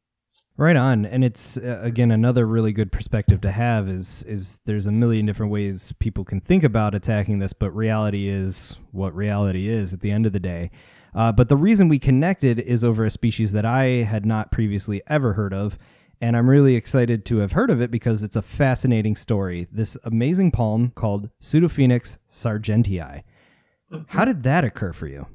Right 0.59 0.75
on, 0.75 1.05
and 1.05 1.23
it's 1.23 1.55
uh, 1.55 1.79
again 1.81 2.11
another 2.11 2.45
really 2.45 2.73
good 2.73 2.91
perspective 2.91 3.39
to 3.41 3.49
have 3.49 3.87
is 3.87 4.23
is 4.23 4.59
there's 4.65 4.87
a 4.87 4.91
million 4.91 5.25
different 5.25 5.53
ways 5.53 5.93
people 5.99 6.25
can 6.25 6.41
think 6.41 6.65
about 6.65 6.93
attacking 6.93 7.39
this, 7.39 7.53
but 7.53 7.73
reality 7.73 8.27
is 8.27 8.75
what 8.91 9.15
reality 9.15 9.69
is 9.69 9.93
at 9.93 10.01
the 10.01 10.11
end 10.11 10.25
of 10.25 10.33
the 10.33 10.39
day. 10.39 10.69
Uh, 11.15 11.31
but 11.31 11.47
the 11.47 11.55
reason 11.55 11.87
we 11.87 11.97
connected 11.97 12.59
is 12.59 12.83
over 12.83 13.05
a 13.05 13.09
species 13.09 13.53
that 13.53 13.63
I 13.63 14.03
had 14.03 14.25
not 14.25 14.51
previously 14.51 15.01
ever 15.07 15.31
heard 15.31 15.53
of, 15.53 15.79
and 16.19 16.35
I'm 16.35 16.49
really 16.49 16.75
excited 16.75 17.23
to 17.27 17.37
have 17.37 17.53
heard 17.53 17.69
of 17.69 17.79
it 17.79 17.89
because 17.89 18.21
it's 18.21 18.35
a 18.35 18.41
fascinating 18.41 19.15
story. 19.15 19.65
This 19.71 19.95
amazing 20.03 20.51
palm 20.51 20.91
called 20.93 21.29
Pseudophoenix 21.41 22.17
sargentii. 22.29 23.23
Mm-hmm. 23.93 23.97
How 24.07 24.25
did 24.25 24.43
that 24.43 24.65
occur 24.65 24.91
for 24.91 25.07
you? 25.07 25.25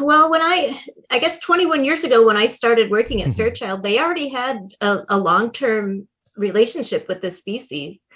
Well, 0.00 0.30
when 0.30 0.42
I, 0.42 0.78
I 1.10 1.18
guess 1.18 1.40
21 1.40 1.84
years 1.84 2.04
ago, 2.04 2.26
when 2.26 2.36
I 2.36 2.48
started 2.48 2.90
working 2.90 3.22
at 3.22 3.32
Fairchild, 3.32 3.82
they 3.82 4.00
already 4.00 4.28
had 4.28 4.74
a, 4.80 4.98
a 5.08 5.18
long 5.18 5.52
term 5.52 6.08
relationship 6.36 7.06
with 7.08 7.22
this 7.22 7.38
species. 7.38 8.06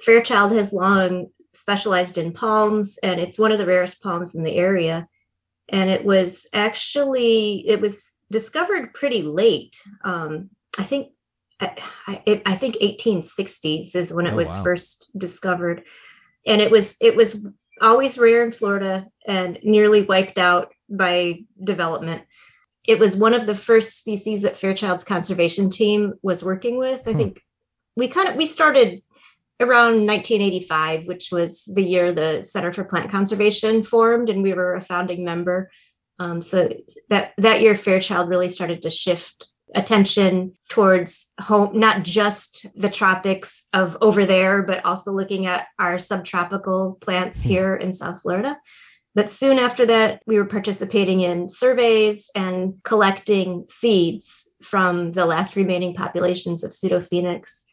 Fairchild 0.00 0.52
has 0.52 0.72
long 0.72 1.28
specialized 1.52 2.18
in 2.18 2.32
palms, 2.32 2.98
and 3.02 3.20
it's 3.20 3.38
one 3.38 3.52
of 3.52 3.58
the 3.58 3.66
rarest 3.66 4.02
palms 4.02 4.34
in 4.34 4.42
the 4.42 4.56
area. 4.56 5.06
And 5.68 5.88
it 5.88 6.04
was 6.04 6.48
actually, 6.52 7.68
it 7.68 7.80
was 7.80 8.14
discovered 8.30 8.92
pretty 8.92 9.22
late. 9.22 9.80
Um, 10.04 10.50
I 10.78 10.82
think 10.82 11.12
I, 11.60 12.42
I, 12.44 12.54
think 12.54 12.76
1860s 12.76 13.94
is 13.94 14.12
when 14.12 14.26
it 14.26 14.32
oh, 14.32 14.36
was 14.36 14.48
wow. 14.48 14.62
first 14.64 15.16
discovered, 15.16 15.86
and 16.46 16.60
it 16.60 16.72
was 16.72 16.96
it 17.00 17.14
was 17.14 17.46
always 17.80 18.18
rare 18.18 18.44
in 18.44 18.52
Florida 18.52 19.06
and 19.26 19.58
nearly 19.62 20.02
wiped 20.02 20.38
out 20.38 20.72
by 20.92 21.44
development. 21.62 22.22
It 22.86 22.98
was 22.98 23.16
one 23.16 23.34
of 23.34 23.46
the 23.46 23.54
first 23.54 23.98
species 23.98 24.42
that 24.42 24.56
Fairchild's 24.56 25.04
conservation 25.04 25.70
team 25.70 26.14
was 26.22 26.44
working 26.44 26.78
with. 26.78 27.06
I 27.06 27.12
hmm. 27.12 27.18
think 27.18 27.42
we 27.96 28.08
kind 28.08 28.28
of 28.28 28.36
we 28.36 28.46
started 28.46 29.02
around 29.60 30.06
1985, 30.06 31.06
which 31.06 31.30
was 31.30 31.64
the 31.66 31.84
year 31.84 32.12
the 32.12 32.42
Center 32.42 32.72
for 32.72 32.84
Plant 32.84 33.10
Conservation 33.10 33.82
formed, 33.82 34.28
and 34.28 34.42
we 34.42 34.52
were 34.52 34.74
a 34.74 34.80
founding 34.80 35.24
member. 35.24 35.70
Um, 36.18 36.42
so 36.42 36.68
that 37.08 37.32
that 37.38 37.62
year, 37.62 37.74
Fairchild 37.74 38.28
really 38.28 38.48
started 38.48 38.82
to 38.82 38.90
shift 38.90 39.48
attention 39.74 40.52
towards 40.68 41.32
home, 41.40 41.78
not 41.78 42.02
just 42.02 42.66
the 42.76 42.90
tropics 42.90 43.68
of 43.72 43.96
over 44.02 44.26
there, 44.26 44.62
but 44.62 44.84
also 44.84 45.12
looking 45.12 45.46
at 45.46 45.68
our 45.78 45.98
subtropical 45.98 46.98
plants 47.00 47.42
hmm. 47.42 47.48
here 47.48 47.76
in 47.76 47.92
South 47.92 48.20
Florida. 48.20 48.58
But 49.14 49.28
soon 49.28 49.58
after 49.58 49.84
that, 49.86 50.22
we 50.26 50.38
were 50.38 50.46
participating 50.46 51.20
in 51.20 51.48
surveys 51.48 52.30
and 52.34 52.74
collecting 52.82 53.64
seeds 53.68 54.48
from 54.62 55.12
the 55.12 55.26
last 55.26 55.54
remaining 55.54 55.94
populations 55.94 56.64
of 56.64 56.70
pseudophoenix, 56.70 57.64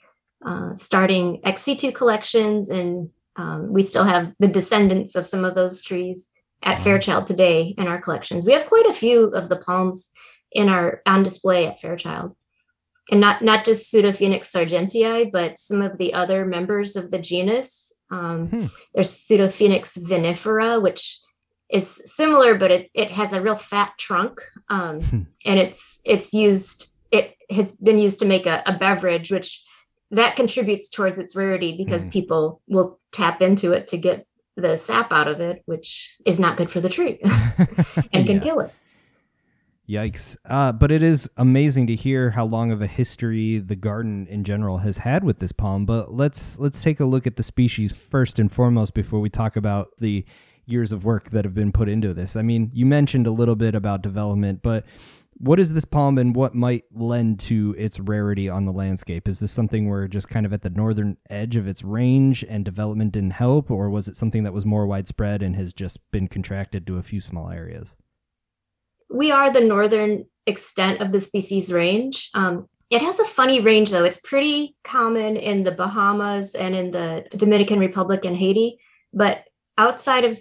uh, 0.45 0.73
starting 0.73 1.39
ex 1.45 1.61
situ 1.61 1.91
collections. 1.91 2.69
And 2.69 3.09
um, 3.37 3.71
we 3.71 3.83
still 3.83 4.03
have 4.03 4.33
the 4.39 4.49
descendants 4.49 5.15
of 5.15 5.25
some 5.25 5.45
of 5.45 5.55
those 5.55 5.81
trees 5.81 6.31
at 6.63 6.79
Fairchild 6.79 7.25
today 7.25 7.73
in 7.77 7.87
our 7.87 8.01
collections. 8.01 8.45
We 8.45 8.51
have 8.51 8.67
quite 8.67 8.85
a 8.87 8.93
few 8.93 9.27
of 9.27 9.47
the 9.47 9.57
palms 9.57 10.11
in 10.51 10.67
our 10.67 11.01
on 11.05 11.23
display 11.23 11.67
at 11.67 11.79
Fairchild. 11.79 12.35
And 13.11 13.21
not, 13.21 13.41
not 13.41 13.65
just 13.65 13.91
Pseudophoenix 13.91 14.51
sargentii, 14.51 15.31
but 15.31 15.57
some 15.57 15.81
of 15.81 15.97
the 15.97 16.13
other 16.13 16.45
members 16.45 16.95
of 16.95 17.09
the 17.09 17.17
genus. 17.17 17.93
Um, 18.11 18.47
hmm. 18.47 18.65
There's 18.93 19.11
Pseudophoenix 19.11 19.97
vinifera, 19.97 20.79
which 20.81 21.19
is 21.69 22.01
similar, 22.15 22.55
but 22.55 22.71
it, 22.71 22.89
it 22.93 23.11
has 23.11 23.33
a 23.33 23.41
real 23.41 23.55
fat 23.55 23.93
trunk, 23.97 24.41
um, 24.69 25.01
hmm. 25.01 25.21
and 25.45 25.59
it's 25.59 26.01
it's 26.05 26.33
used. 26.33 26.91
It 27.11 27.35
has 27.49 27.73
been 27.77 27.97
used 27.97 28.19
to 28.19 28.25
make 28.25 28.45
a, 28.45 28.61
a, 28.65 28.77
beverage, 28.77 29.31
which 29.31 29.63
that 30.11 30.35
contributes 30.35 30.89
towards 30.89 31.17
its 31.17 31.35
rarity 31.35 31.75
because 31.77 32.03
hmm. 32.03 32.09
people 32.09 32.61
will 32.67 32.99
tap 33.11 33.41
into 33.41 33.71
it 33.73 33.87
to 33.89 33.97
get 33.97 34.25
the 34.55 34.75
sap 34.75 35.11
out 35.11 35.27
of 35.27 35.39
it, 35.39 35.61
which 35.65 36.17
is 36.25 36.39
not 36.39 36.57
good 36.57 36.71
for 36.71 36.81
the 36.81 36.89
tree 36.89 37.19
and 38.13 38.27
can 38.27 38.39
kill 38.39 38.59
it. 38.59 38.73
Yikes. 39.89 40.37
Uh, 40.45 40.71
but 40.71 40.91
it 40.91 41.01
is 41.01 41.27
amazing 41.37 41.87
to 41.87 41.95
hear 41.95 42.29
how 42.29 42.45
long 42.45 42.71
of 42.71 42.79
a 42.79 42.87
history 42.87 43.57
the 43.57 43.75
garden 43.75 44.27
in 44.27 44.43
general 44.43 44.77
has 44.77 44.99
had 44.99 45.23
with 45.23 45.39
this 45.39 45.51
palm. 45.51 45.85
But 45.85 46.13
let's 46.13 46.59
let's 46.59 46.81
take 46.81 46.99
a 46.99 47.05
look 47.05 47.25
at 47.25 47.37
the 47.37 47.43
species 47.43 47.91
first 47.91 48.37
and 48.37 48.51
foremost 48.51 48.93
before 48.93 49.19
we 49.19 49.31
talk 49.31 49.55
about 49.55 49.89
the 49.99 50.25
years 50.69 50.91
of 50.91 51.03
work 51.03 51.29
that 51.31 51.45
have 51.45 51.53
been 51.53 51.71
put 51.71 51.89
into 51.89 52.13
this. 52.13 52.35
I 52.35 52.41
mean, 52.41 52.71
you 52.73 52.85
mentioned 52.85 53.27
a 53.27 53.31
little 53.31 53.55
bit 53.55 53.75
about 53.75 54.01
development, 54.01 54.61
but 54.61 54.85
what 55.39 55.59
is 55.59 55.73
this 55.73 55.85
palm 55.85 56.17
and 56.17 56.35
what 56.35 56.53
might 56.53 56.83
lend 56.93 57.39
to 57.39 57.73
its 57.77 57.99
rarity 57.99 58.49
on 58.49 58.65
the 58.65 58.73
landscape? 58.73 59.27
Is 59.27 59.39
this 59.39 59.53
something 59.53 59.89
where 59.89 60.07
just 60.07 60.27
kind 60.27 60.45
of 60.45 60.51
at 60.51 60.63
the 60.63 60.69
northern 60.69 61.15
edge 61.29 61.55
of 61.55 61.67
its 61.67 61.81
range 61.81 62.43
and 62.47 62.65
development 62.65 63.13
didn't 63.13 63.31
help, 63.31 63.71
or 63.71 63.89
was 63.89 64.09
it 64.09 64.17
something 64.17 64.43
that 64.43 64.53
was 64.53 64.65
more 64.65 64.85
widespread 64.85 65.41
and 65.41 65.55
has 65.55 65.73
just 65.73 65.99
been 66.11 66.27
contracted 66.27 66.85
to 66.87 66.97
a 66.97 67.03
few 67.03 67.21
small 67.21 67.49
areas? 67.49 67.95
We 69.09 69.31
are 69.31 69.51
the 69.51 69.61
northern 69.61 70.25
extent 70.45 71.01
of 71.01 71.13
the 71.13 71.21
species 71.21 71.71
range. 71.71 72.29
Um, 72.33 72.65
it 72.91 73.01
has 73.01 73.19
a 73.19 73.25
funny 73.25 73.61
range, 73.61 73.91
though. 73.91 74.03
It's 74.03 74.21
pretty 74.21 74.75
common 74.83 75.37
in 75.37 75.63
the 75.63 75.71
Bahamas 75.71 76.53
and 76.53 76.75
in 76.75 76.91
the 76.91 77.25
Dominican 77.37 77.79
Republic 77.79 78.25
and 78.25 78.35
Haiti, 78.35 78.77
but 79.13 79.45
outside 79.79 80.25
of 80.25 80.37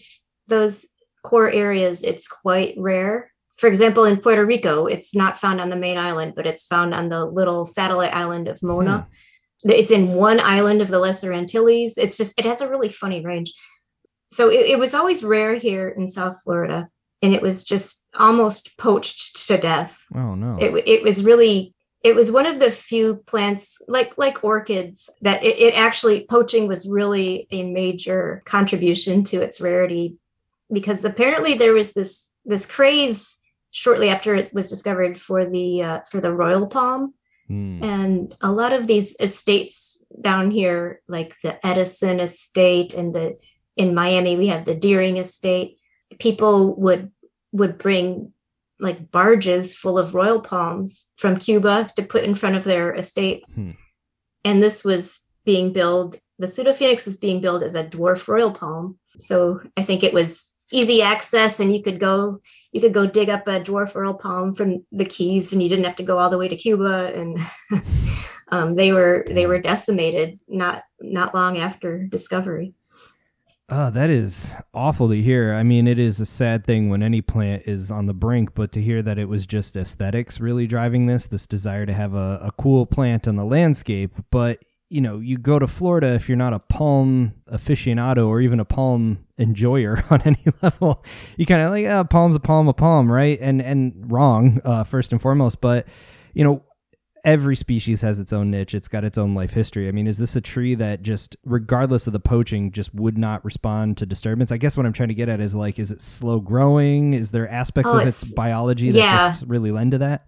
those 0.49 0.87
core 1.23 1.51
areas, 1.51 2.03
it's 2.03 2.29
quite 2.29 2.75
rare. 2.77 3.33
For 3.57 3.69
example, 3.69 4.05
in 4.05 4.21
Puerto 4.21 4.45
Rico, 4.45 4.87
it's 4.87 5.15
not 5.15 5.39
found 5.39 5.61
on 5.61 5.71
the 5.71 5.77
main 5.77 5.99
island, 5.99 6.35
but 6.37 6.47
it's 6.47 6.67
found 6.67 6.95
on 6.95 7.09
the 7.09 7.25
little 7.25 7.65
satellite 7.65 8.15
island 8.15 8.49
of 8.49 8.63
Mona. 8.63 9.07
Hmm. 9.65 9.71
It's 9.71 9.91
in 9.91 10.15
one 10.15 10.41
island 10.41 10.83
of 10.83 10.89
the 10.89 11.01
Lesser 11.01 11.33
Antilles. 11.33 11.99
It's 11.99 12.17
just, 12.17 12.39
it 12.39 12.45
has 12.45 12.61
a 12.61 12.71
really 12.71 12.89
funny 12.89 13.25
range. 13.25 13.53
So 14.27 14.51
it, 14.51 14.67
it 14.67 14.79
was 14.79 14.95
always 14.95 15.25
rare 15.25 15.55
here 15.57 15.89
in 15.89 16.07
South 16.07 16.37
Florida, 16.45 16.89
and 17.23 17.35
it 17.35 17.43
was 17.43 17.65
just 17.65 18.07
almost 18.15 18.79
poached 18.79 19.49
to 19.49 19.59
death. 19.59 20.05
Oh, 20.15 20.35
no. 20.35 20.57
It, 20.61 20.71
it 20.87 21.03
was 21.03 21.25
really 21.25 21.75
it 22.05 22.15
was 22.15 22.31
one 22.31 22.47
of 22.47 22.61
the 22.61 22.71
few 22.71 23.17
plants 23.17 23.83
like 23.89 24.17
like 24.17 24.45
orchids 24.45 25.11
that 25.23 25.43
it, 25.43 25.59
it, 25.59 25.79
actually 25.79 26.25
poaching 26.27 26.69
was 26.69 26.89
really 26.89 27.47
a 27.51 27.65
major 27.65 28.43
contribution 28.45 29.25
to 29.25 29.43
its 29.43 29.61
rarity 29.61 30.17
because 30.73 31.05
apparently 31.05 31.55
there 31.55 31.73
was 31.73 31.93
this 31.93 32.35
this 32.45 32.67
craze 32.67 33.41
shortly 33.71 34.09
after 34.09 34.35
it 34.35 34.53
was 34.55 34.69
discovered 34.69 35.19
for 35.19 35.45
the 35.45 35.83
uh, 35.83 36.01
for 36.11 36.21
the 36.21 36.33
royal 36.33 36.67
palm 36.67 37.15
mm. 37.51 37.83
and 37.83 38.35
a 38.41 38.51
lot 38.51 38.73
of 38.73 38.87
these 38.87 39.17
estates 39.21 40.07
down 40.21 40.51
here 40.51 41.01
like 41.09 41.35
the 41.43 41.67
edison 41.67 42.21
estate 42.21 42.95
and 42.95 43.15
the 43.15 43.37
in 43.77 43.95
miami 43.95 44.37
we 44.37 44.49
have 44.49 44.65
the 44.65 44.75
deering 44.75 45.17
estate 45.17 45.79
people 46.19 46.75
would 46.77 47.11
would 47.53 47.79
bring 47.79 48.33
like 48.81 49.11
barges 49.11 49.75
full 49.75 49.99
of 49.99 50.15
royal 50.15 50.41
palms 50.41 51.09
from 51.17 51.39
Cuba 51.39 51.89
to 51.97 52.03
put 52.03 52.25
in 52.25 52.35
front 52.35 52.57
of 52.57 52.65
their 52.65 52.95
estates. 52.95 53.57
Hmm. 53.57 53.71
And 54.45 54.63
this 54.63 54.85
was 54.85 55.27
being 55.45 55.73
billed, 55.73 56.17
the 56.39 56.47
pseudophoenix 56.47 57.05
was 57.05 57.17
being 57.17 57.41
billed 57.41 57.63
as 57.63 57.75
a 57.75 57.85
dwarf 57.85 58.29
royal 58.29 58.53
palm. 58.53 58.99
So 59.19 59.61
I 59.77 59.83
think 59.83 60.03
it 60.03 60.15
was 60.15 60.49
easy 60.71 61.03
access 61.03 61.61
and 61.61 61.75
you 61.75 61.83
could 61.83 61.99
go 61.99 62.41
you 62.73 62.81
could 62.81 62.93
go 62.93 63.07
dig 63.07 63.31
up 63.31 63.47
a 63.47 63.61
dwarf 63.61 63.95
royal 63.95 64.15
palm 64.15 64.55
from 64.55 64.85
the 64.93 65.05
keys 65.05 65.53
and 65.53 65.63
you 65.63 65.69
didn't 65.69 65.87
have 65.87 65.97
to 65.97 66.03
go 66.03 66.19
all 66.19 66.29
the 66.29 66.39
way 66.39 66.49
to 66.49 66.57
cuba 66.57 67.13
and 67.15 67.39
um, 68.49 68.75
they 68.75 68.93
were 68.93 69.25
they 69.29 69.47
were 69.47 69.59
decimated 69.59 70.39
not 70.47 70.85
not 71.01 71.35
long 71.35 71.57
after 71.57 72.05
discovery 72.05 72.75
Oh, 73.71 73.91
that 73.91 74.09
is 74.09 74.55
awful 74.73 75.11
to 75.11 75.21
hear. 75.21 75.53
I 75.53 75.63
mean, 75.63 75.87
it 75.87 75.99
is 75.99 76.21
a 76.21 76.27
sad 76.27 76.65
thing 76.65 76.89
when 76.89 77.03
any 77.03 77.21
plant 77.21 77.65
is 77.67 77.91
on 77.91 78.07
the 78.07 78.15
brink, 78.15 78.55
but 78.55 78.73
to 78.73 78.81
hear 78.81 79.03
that 79.03 79.19
it 79.19 79.27
was 79.27 79.47
just 79.47 79.77
aesthetics 79.77 80.41
really 80.41 80.67
driving 80.67 81.05
this, 81.05 81.27
this 81.27 81.47
desire 81.47 81.85
to 81.85 81.93
have 81.93 82.15
a, 82.15 82.41
a 82.45 82.53
cool 82.59 82.87
plant 82.87 83.29
on 83.29 83.37
the 83.37 83.45
landscape. 83.45 84.13
But, 84.31 84.65
you 84.89 85.03
know, 85.03 85.19
you 85.19 85.37
go 85.37 85.59
to 85.59 85.67
Florida, 85.67 86.15
if 86.15 86.31
you're 86.31 86.39
not 86.39 86.55
a 86.55 86.61
palm 86.61 87.35
aficionado 87.53 88.27
or 88.27 88.41
even 88.41 88.59
a 88.59 88.65
palm 88.65 89.27
enjoyer 89.39 90.03
on 90.11 90.23
any 90.23 90.45
level, 90.63 91.05
you 91.37 91.45
kind 91.45 91.61
of 91.61 91.71
like, 91.71 91.85
oh, 91.85 92.05
palm's 92.05 92.37
a 92.37 92.41
palm, 92.41 92.69
a 92.69 92.73
palm, 92.73 93.13
right? 93.13 93.39
And, 93.39 93.61
and 93.61 94.11
wrong, 94.11 94.63
uh, 94.65 94.85
first 94.85 95.13
and 95.13 95.21
foremost. 95.21 95.61
But, 95.61 95.87
you 96.33 96.43
know, 96.43 96.65
every 97.29 97.55
species 97.55 98.01
has 98.01 98.19
its 98.19 98.33
own 98.33 98.51
niche. 98.51 98.73
It's 98.73 98.89
got 98.89 99.05
its 99.05 99.19
own 99.19 99.35
life 99.35 99.53
history. 99.53 99.87
I 99.87 99.93
mean, 99.93 100.07
is 100.07 100.17
this 100.17 100.35
a 100.35 100.41
tree 100.41 100.75
that 100.77 101.03
just, 101.03 101.37
regardless 101.45 102.07
of 102.07 102.15
the 102.15 102.21
poaching, 102.21 102.73
just 102.73 102.95
would 102.95 103.19
not 103.19 103.45
respond 103.45 103.99
to 103.99 104.07
disturbance? 104.07 104.51
I 104.51 104.57
guess 104.57 104.79
what 104.79 104.87
I'm 104.87 104.95
trying 104.95 105.11
to 105.11 105.15
get 105.15 105.29
at 105.29 105.39
is 105.39 105.55
like, 105.55 105.79
is 105.79 105.93
it 105.93 106.01
slow 106.01 106.41
growing? 106.41 107.13
Is 107.13 107.31
there 107.31 107.47
aspects 107.47 107.93
oh, 107.93 107.99
of 107.99 108.07
its 108.07 108.33
biology 108.33 108.91
that 108.91 108.99
yeah. 108.99 109.29
just 109.29 109.45
really 109.47 109.71
lend 109.71 109.91
to 109.91 109.99
that? 109.99 110.27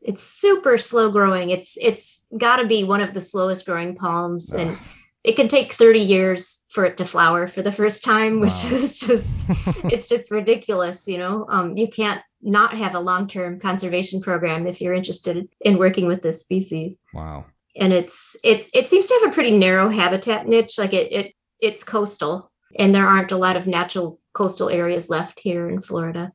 It's 0.00 0.22
super 0.22 0.78
slow 0.78 1.10
growing. 1.10 1.50
It's 1.50 1.76
it's 1.78 2.26
got 2.38 2.58
to 2.58 2.66
be 2.66 2.84
one 2.84 3.00
of 3.00 3.12
the 3.12 3.20
slowest 3.20 3.66
growing 3.66 3.96
palms, 3.96 4.54
Ugh. 4.54 4.60
and 4.60 4.78
it 5.24 5.36
can 5.36 5.48
take 5.48 5.72
30 5.72 6.00
years 6.00 6.64
for 6.68 6.84
it 6.84 6.98
to 6.98 7.06
flower 7.06 7.48
for 7.48 7.62
the 7.62 7.72
first 7.72 8.04
time, 8.04 8.40
which 8.40 8.52
wow. 8.64 8.70
is 8.72 9.00
just 9.00 9.46
it's 9.84 10.08
just 10.08 10.30
ridiculous. 10.30 11.08
You 11.08 11.18
know, 11.18 11.46
um, 11.48 11.76
you 11.76 11.88
can't 11.88 12.20
not 12.42 12.76
have 12.76 12.94
a 12.94 13.00
long-term 13.00 13.58
conservation 13.58 14.20
program 14.20 14.66
if 14.66 14.80
you're 14.80 14.92
interested 14.92 15.48
in 15.62 15.78
working 15.78 16.06
with 16.06 16.22
this 16.22 16.40
species. 16.40 17.00
Wow. 17.14 17.46
And 17.74 17.92
it's 17.92 18.36
it 18.44 18.68
it 18.74 18.88
seems 18.88 19.06
to 19.06 19.18
have 19.22 19.32
a 19.32 19.34
pretty 19.34 19.56
narrow 19.56 19.88
habitat 19.88 20.46
niche. 20.46 20.78
Like 20.78 20.92
it 20.92 21.10
it 21.10 21.34
it's 21.58 21.82
coastal 21.82 22.52
and 22.78 22.94
there 22.94 23.06
aren't 23.06 23.32
a 23.32 23.36
lot 23.36 23.56
of 23.56 23.66
natural 23.66 24.18
coastal 24.34 24.68
areas 24.68 25.08
left 25.08 25.40
here 25.40 25.68
in 25.68 25.80
Florida. 25.80 26.32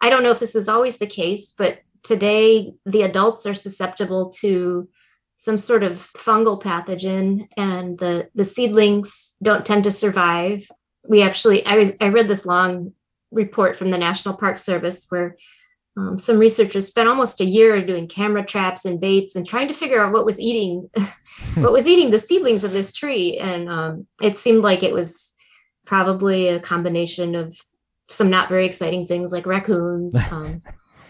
I 0.00 0.10
don't 0.10 0.22
know 0.22 0.30
if 0.30 0.40
this 0.40 0.54
was 0.54 0.68
always 0.68 0.98
the 0.98 1.06
case, 1.06 1.52
but 1.52 1.78
today 2.02 2.72
the 2.84 3.02
adults 3.02 3.46
are 3.46 3.54
susceptible 3.54 4.30
to 4.40 4.88
some 5.36 5.58
sort 5.58 5.82
of 5.82 5.92
fungal 5.92 6.60
pathogen 6.60 7.48
and 7.56 7.98
the 7.98 8.28
the 8.34 8.44
seedlings 8.44 9.34
don't 9.42 9.66
tend 9.66 9.84
to 9.84 9.90
survive. 9.90 10.68
We 11.06 11.22
actually 11.22 11.64
I 11.66 11.76
was 11.76 11.94
I 12.00 12.08
read 12.08 12.28
this 12.28 12.46
long 12.46 12.92
report 13.30 13.76
from 13.76 13.90
the 13.90 13.98
National 13.98 14.34
Park 14.34 14.58
Service 14.58 15.06
where 15.08 15.36
um, 15.96 16.18
some 16.18 16.38
researchers 16.38 16.88
spent 16.88 17.08
almost 17.08 17.40
a 17.40 17.44
year 17.44 17.84
doing 17.84 18.08
camera 18.08 18.44
traps 18.44 18.84
and 18.84 19.00
baits 19.00 19.36
and 19.36 19.46
trying 19.46 19.68
to 19.68 19.74
figure 19.74 20.00
out 20.00 20.12
what 20.12 20.24
was 20.24 20.40
eating 20.40 20.88
what 21.56 21.72
was 21.72 21.86
eating 21.86 22.10
the 22.10 22.18
seedlings 22.18 22.64
of 22.64 22.72
this 22.72 22.92
tree 22.92 23.38
and 23.38 23.68
um, 23.68 24.06
it 24.22 24.36
seemed 24.36 24.62
like 24.62 24.82
it 24.82 24.92
was 24.92 25.32
probably 25.84 26.48
a 26.48 26.60
combination 26.60 27.34
of 27.34 27.56
some 28.08 28.30
not 28.30 28.48
very 28.48 28.66
exciting 28.66 29.06
things 29.06 29.32
like 29.32 29.46
raccoons 29.46 30.16
um, 30.30 30.62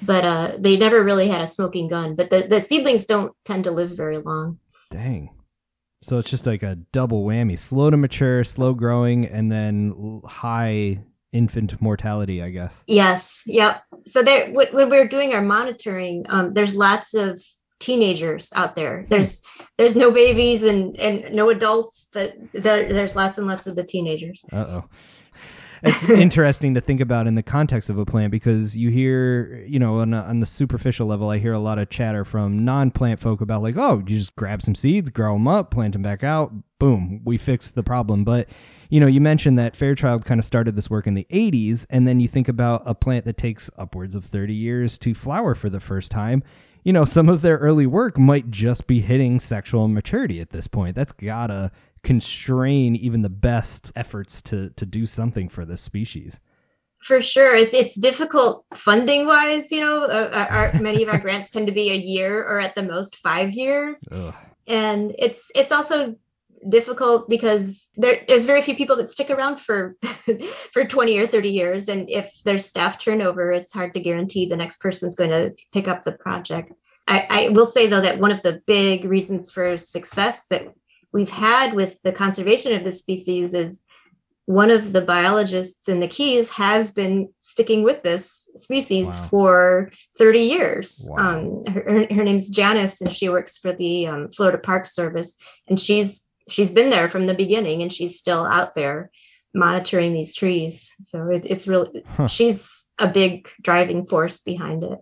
but 0.04 0.25
uh, 0.25 0.52
they 0.58 0.76
never 0.76 1.02
really 1.02 1.28
had 1.28 1.40
a 1.40 1.46
smoking 1.46 1.88
gun 1.88 2.14
but 2.14 2.30
the, 2.30 2.42
the 2.42 2.61
seedlings 2.61 3.06
don't 3.06 3.32
tend 3.44 3.64
to 3.64 3.70
live 3.70 3.90
very 3.90 4.18
long 4.18 4.58
dang 4.90 5.30
so 6.02 6.18
it's 6.18 6.30
just 6.30 6.46
like 6.46 6.62
a 6.62 6.76
double 6.92 7.25
whammy 7.25 7.58
slow 7.58 7.90
to 7.90 7.96
mature 7.96 8.44
slow 8.44 8.75
growing 8.75 9.26
and 9.26 9.50
then 9.50 10.20
high 10.26 11.02
infant 11.34 11.82
mortality, 11.82 12.40
I 12.40 12.50
guess. 12.50 12.84
Yes. 12.87 13.42
Yep. 13.46 13.82
So 14.06 14.23
there, 14.23 14.50
when 14.52 14.88
we're 14.88 15.08
doing 15.08 15.34
our 15.34 15.42
monitoring, 15.42 16.25
um, 16.28 16.54
there's 16.54 16.76
lots 16.76 17.12
of 17.12 17.42
teenagers 17.80 18.52
out 18.54 18.76
there. 18.76 19.04
There's 19.11 19.42
there's 19.76 19.96
no 19.96 20.11
babies 20.11 20.62
and 20.62 20.96
and 20.99 21.34
no 21.34 21.50
adults, 21.50 22.08
but 22.14 22.34
there, 22.52 22.90
there's 22.90 23.16
lots 23.16 23.37
and 23.37 23.46
lots 23.46 23.66
of 23.66 23.76
the 23.76 23.84
teenagers. 23.84 24.42
Uh 24.52 24.64
oh. 24.66 24.84
It's 25.85 26.05
interesting 26.09 26.73
to 26.75 26.81
think 26.81 27.00
about 27.00 27.26
in 27.26 27.35
the 27.35 27.43
context 27.43 27.91
of 27.91 27.99
a 27.99 28.07
plant 28.07 28.31
because 28.31 28.76
you 28.76 28.91
hear, 28.91 29.64
you 29.69 29.79
know, 29.79 30.00
on, 30.00 30.14
a, 30.14 30.23
on 30.23 30.41
the 30.41 30.47
superficial 30.47 31.07
level, 31.07 31.29
I 31.29 31.38
hear 31.38 31.53
a 31.53 31.59
lot 31.59 31.79
of 31.79 31.91
chatter 31.91 32.25
from 32.25 32.64
non-plant 32.64 33.21
folk 33.21 33.43
about 33.43 33.62
like, 33.62 33.76
oh, 33.76 33.99
you 33.99 34.19
just 34.19 34.35
grab 34.35 34.62
some 34.62 34.75
seeds, 34.75 35.11
grow 35.11 35.35
them 35.35 35.47
up, 35.47 35.71
plant 35.71 35.93
them 35.93 36.03
back 36.03 36.25
out, 36.25 36.53
boom, 36.79 37.21
we 37.25 37.37
fixed 37.37 37.75
the 37.75 37.83
problem. 37.83 38.25
But 38.25 38.49
you 38.88 39.00
know, 39.00 39.07
you 39.07 39.21
mentioned 39.21 39.59
that 39.59 39.76
Fairchild 39.76 40.25
kind 40.25 40.38
of 40.38 40.45
started 40.45 40.76
this 40.76 40.88
work 40.88 41.07
in 41.07 41.14
the 41.14 41.26
80s, 41.31 41.85
and 41.91 42.07
then 42.07 42.21
you 42.21 42.29
think 42.29 42.49
about 42.49 42.83
a 42.87 42.95
plant 42.95 43.25
that 43.25 43.37
takes 43.37 43.71
upwards 43.76 44.14
of 44.14 44.25
30 44.25 44.55
years 44.55 44.99
to 45.00 45.14
flower 45.14 45.55
for 45.55 45.69
the 45.69 45.81
first 45.81 46.11
time. 46.11 46.43
You 46.85 46.93
know, 46.93 47.05
some 47.05 47.29
of 47.29 47.41
their 47.41 47.57
early 47.59 47.87
work 47.87 48.19
might 48.19 48.50
just 48.50 48.87
be 48.87 49.00
hitting 49.00 49.41
sexual 49.41 49.88
maturity 49.88 50.41
at 50.41 50.50
this 50.50 50.67
point. 50.67 50.95
That's 50.95 51.12
gotta 51.12 51.73
constrain 52.04 52.94
even 52.94 53.23
the 53.23 53.28
best 53.28 53.90
efforts 53.96 54.40
to 54.42 54.70
to 54.76 54.87
do 54.87 55.06
something 55.06 55.49
for 55.49 55.64
this 55.64 55.80
species. 55.80 56.38
For 57.02 57.20
sure. 57.20 57.54
It's 57.54 57.75
it's 57.75 57.99
difficult 57.99 58.64
funding 58.75 59.26
wise 59.26 59.73
you 59.73 59.80
know 59.80 60.04
uh, 60.04 60.46
our, 60.50 60.73
many 60.80 61.02
of 61.02 61.08
our 61.08 61.18
grants 61.18 61.50
tend 61.50 61.66
to 61.66 61.73
be 61.73 61.90
a 61.90 61.96
year 61.96 62.42
or 62.42 62.61
at 62.61 62.75
the 62.75 62.82
most 62.82 63.16
five 63.16 63.50
years. 63.52 64.06
Ugh. 64.12 64.34
and 64.68 65.14
it's 65.18 65.50
it's 65.54 65.73
also 65.73 66.14
difficult 66.68 67.28
because 67.28 67.90
there, 67.96 68.16
there's 68.26 68.46
very 68.46 68.62
few 68.62 68.75
people 68.75 68.96
that 68.96 69.11
stick 69.11 69.28
around 69.28 69.61
for 69.61 69.96
for 70.73 70.84
20 70.84 71.18
or 71.18 71.26
30 71.26 71.49
years. 71.50 71.88
And 71.88 72.08
if 72.08 72.32
there's 72.44 72.64
staff 72.64 72.99
turnover 72.99 73.52
it's 73.52 73.73
hard 73.73 73.94
to 73.94 74.00
guarantee 74.00 74.46
the 74.46 74.56
next 74.56 74.80
person's 74.80 75.16
going 75.16 75.30
to 75.30 75.54
pick 75.73 75.88
up 75.88 76.02
the 76.02 76.12
project. 76.12 76.73
I, 77.06 77.26
I 77.28 77.49
will 77.50 77.66
say 77.66 77.87
though 77.87 78.00
that 78.00 78.18
one 78.18 78.32
of 78.32 78.42
the 78.42 78.62
big 78.66 79.04
reasons 79.04 79.50
for 79.50 79.76
success 79.76 80.46
that 80.46 80.68
we've 81.14 81.30
had 81.30 81.73
with 81.73 82.02
the 82.02 82.12
conservation 82.12 82.75
of 82.75 82.85
the 82.85 82.92
species 82.92 83.54
is 83.54 83.85
one 84.47 84.71
of 84.71 84.92
the 84.92 85.00
biologists 85.00 85.88
in 85.88 86.00
the 86.00 86.09
Keys 86.09 86.50
has 86.50 86.90
been 86.90 87.30
sticking 87.40 87.83
with 87.83 88.02
this 88.02 88.50
species 88.56 89.06
wow. 89.09 89.26
for 89.28 89.90
30 90.18 90.40
years. 90.40 91.09
Wow. 91.11 91.38
Um, 91.38 91.64
her, 91.73 92.06
her, 92.12 92.25
name's 92.25 92.50
Janice, 92.50 93.00
and 93.00 93.11
she 93.11 93.30
works 93.30 93.56
for 93.56 93.73
the 93.73 94.06
um, 94.06 94.28
Florida 94.33 94.59
Park 94.59 94.85
Service, 94.85 95.40
and 95.66 95.80
she's 95.80 96.28
she's 96.47 96.71
been 96.71 96.90
there 96.90 97.09
from 97.09 97.26
the 97.26 97.33
beginning, 97.33 97.80
and 97.80 97.90
she's 97.90 98.18
still 98.18 98.44
out 98.44 98.75
there 98.75 99.11
monitoring 99.54 100.12
these 100.12 100.35
trees. 100.35 100.94
So 101.00 101.30
it, 101.30 101.47
it's 101.47 101.66
really 101.66 102.04
huh. 102.06 102.26
she's 102.26 102.90
a 102.99 103.09
big 103.09 103.49
driving 103.62 104.04
force 104.04 104.40
behind 104.40 104.83
it. 104.83 104.99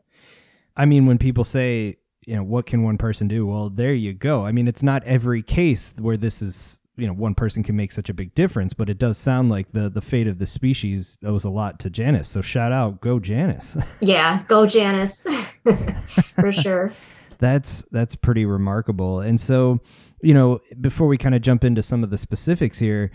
I 0.76 0.86
mean, 0.86 1.06
when 1.06 1.18
people 1.18 1.42
say 1.42 1.96
you 2.26 2.36
know 2.36 2.42
what 2.42 2.66
can 2.66 2.82
one 2.82 2.98
person 2.98 3.28
do? 3.28 3.46
Well 3.46 3.70
there 3.70 3.94
you 3.94 4.12
go. 4.12 4.44
I 4.44 4.52
mean 4.52 4.68
it's 4.68 4.82
not 4.82 5.04
every 5.04 5.42
case 5.42 5.94
where 5.98 6.16
this 6.16 6.42
is 6.42 6.80
you 6.96 7.06
know 7.06 7.14
one 7.14 7.34
person 7.34 7.62
can 7.62 7.74
make 7.74 7.90
such 7.90 8.10
a 8.10 8.14
big 8.14 8.34
difference 8.34 8.74
but 8.74 8.90
it 8.90 8.98
does 8.98 9.16
sound 9.16 9.48
like 9.48 9.72
the 9.72 9.88
the 9.88 10.02
fate 10.02 10.26
of 10.26 10.38
the 10.38 10.46
species 10.46 11.16
owes 11.24 11.44
a 11.44 11.48
lot 11.48 11.80
to 11.80 11.88
janice 11.88 12.28
so 12.28 12.42
shout 12.42 12.70
out 12.70 13.00
go 13.00 13.18
janice 13.18 13.78
yeah 14.00 14.42
go 14.46 14.66
janice 14.66 15.26
for 16.40 16.52
sure. 16.52 16.92
That's 17.38 17.84
that's 17.90 18.14
pretty 18.14 18.44
remarkable. 18.44 19.20
And 19.20 19.40
so 19.40 19.80
you 20.20 20.34
know 20.34 20.60
before 20.80 21.08
we 21.08 21.18
kind 21.18 21.34
of 21.34 21.42
jump 21.42 21.64
into 21.64 21.82
some 21.82 22.04
of 22.04 22.10
the 22.10 22.18
specifics 22.18 22.78
here 22.78 23.10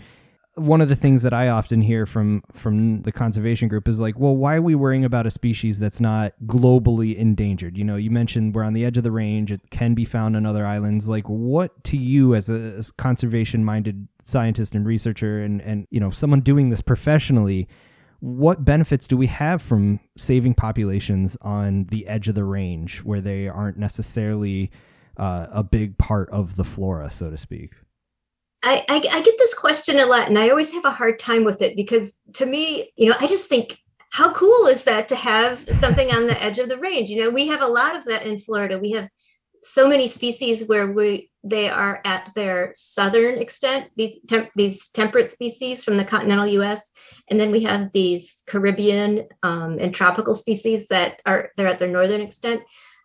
one 0.58 0.80
of 0.80 0.88
the 0.88 0.96
things 0.96 1.22
that 1.22 1.32
I 1.32 1.48
often 1.48 1.80
hear 1.80 2.04
from 2.04 2.42
from 2.52 3.02
the 3.02 3.12
conservation 3.12 3.68
group 3.68 3.88
is 3.88 4.00
like, 4.00 4.18
well, 4.18 4.36
why 4.36 4.56
are 4.56 4.62
we 4.62 4.74
worrying 4.74 5.04
about 5.04 5.26
a 5.26 5.30
species 5.30 5.78
that's 5.78 6.00
not 6.00 6.34
globally 6.46 7.16
endangered? 7.16 7.76
You 7.76 7.84
know, 7.84 7.96
you 7.96 8.10
mentioned 8.10 8.54
we're 8.54 8.64
on 8.64 8.72
the 8.72 8.84
edge 8.84 8.96
of 8.96 9.04
the 9.04 9.10
range; 9.10 9.52
it 9.52 9.60
can 9.70 9.94
be 9.94 10.04
found 10.04 10.36
on 10.36 10.44
other 10.44 10.66
islands. 10.66 11.08
Like, 11.08 11.28
what 11.28 11.82
to 11.84 11.96
you 11.96 12.34
as 12.34 12.48
a 12.48 12.82
conservation-minded 12.96 14.08
scientist 14.24 14.74
and 14.74 14.86
researcher, 14.86 15.42
and 15.42 15.60
and 15.62 15.86
you 15.90 16.00
know, 16.00 16.10
someone 16.10 16.40
doing 16.40 16.70
this 16.70 16.80
professionally, 16.80 17.68
what 18.20 18.64
benefits 18.64 19.06
do 19.06 19.16
we 19.16 19.28
have 19.28 19.62
from 19.62 20.00
saving 20.16 20.54
populations 20.54 21.36
on 21.40 21.84
the 21.90 22.06
edge 22.06 22.28
of 22.28 22.34
the 22.34 22.44
range 22.44 22.98
where 22.98 23.20
they 23.20 23.48
aren't 23.48 23.78
necessarily 23.78 24.70
uh, 25.16 25.46
a 25.50 25.62
big 25.62 25.96
part 25.98 26.28
of 26.30 26.56
the 26.56 26.64
flora, 26.64 27.10
so 27.10 27.30
to 27.30 27.36
speak? 27.36 27.72
I, 28.62 28.84
I, 28.88 28.96
I 29.12 29.22
get 29.22 29.38
this 29.38 29.54
question 29.54 30.00
a 30.00 30.06
lot, 30.06 30.28
and 30.28 30.38
I 30.38 30.50
always 30.50 30.72
have 30.74 30.84
a 30.84 30.90
hard 30.90 31.18
time 31.18 31.44
with 31.44 31.62
it 31.62 31.76
because 31.76 32.20
to 32.34 32.46
me, 32.46 32.90
you 32.96 33.08
know, 33.08 33.16
I 33.20 33.26
just 33.26 33.48
think 33.48 33.78
how 34.10 34.32
cool 34.32 34.66
is 34.66 34.84
that 34.84 35.08
to 35.08 35.16
have 35.16 35.60
something 35.60 36.10
on 36.12 36.26
the 36.26 36.42
edge 36.42 36.58
of 36.58 36.68
the 36.68 36.78
range? 36.78 37.10
You 37.10 37.24
know, 37.24 37.30
we 37.30 37.46
have 37.48 37.62
a 37.62 37.66
lot 37.66 37.96
of 37.96 38.04
that 38.06 38.26
in 38.26 38.38
Florida. 38.38 38.78
We 38.78 38.92
have 38.92 39.08
so 39.60 39.88
many 39.88 40.06
species 40.06 40.66
where 40.66 40.90
we 40.90 41.30
they 41.44 41.68
are 41.68 42.00
at 42.04 42.32
their 42.34 42.72
southern 42.74 43.38
extent. 43.38 43.90
These 43.96 44.22
temp, 44.22 44.50
these 44.56 44.88
temperate 44.88 45.30
species 45.30 45.84
from 45.84 45.96
the 45.96 46.04
continental 46.04 46.46
U.S. 46.46 46.92
And 47.30 47.38
then 47.38 47.50
we 47.50 47.62
have 47.62 47.92
these 47.92 48.42
Caribbean 48.46 49.26
um, 49.42 49.78
and 49.78 49.94
tropical 49.94 50.34
species 50.34 50.88
that 50.88 51.20
are 51.26 51.50
they're 51.56 51.68
at 51.68 51.78
their 51.78 51.88
northern 51.88 52.20
extent 52.20 52.62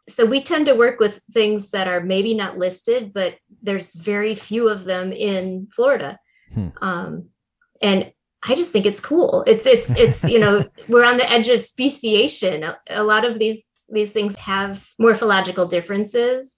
so 0.08 0.26
we 0.26 0.42
tend 0.42 0.66
to 0.66 0.76
work 0.76 1.00
with 1.00 1.22
things 1.32 1.72
that 1.72 1.88
are 1.88 2.02
maybe 2.02 2.34
not 2.34 2.58
listed, 2.58 3.13
but 3.13 3.38
there's 3.62 3.96
very 3.96 4.36
few 4.36 4.68
of 4.68 4.84
them 4.84 5.12
in 5.12 5.68
Florida. 5.68 6.20
Hmm. 6.54 6.68
Um, 6.82 7.30
and 7.82 8.12
I 8.46 8.56
just 8.56 8.74
think 8.74 8.86
it's 8.86 9.00
cool. 9.00 9.44
It's 9.48 9.66
it's 9.66 9.89
it's 9.98 10.24
you 10.24 10.39
know 10.39 10.66
we're 10.89 11.06
on 11.06 11.18
the 11.18 11.32
edge 11.32 11.48
of 11.50 11.62
speciation. 11.62 12.63
A, 12.63 12.78
a 12.89 13.04
lot 13.04 13.26
of 13.26 13.39
these 13.39 13.66
these 13.89 14.12
things 14.12 14.36
have 14.36 14.86
morphological 15.00 15.66
differences. 15.66 16.58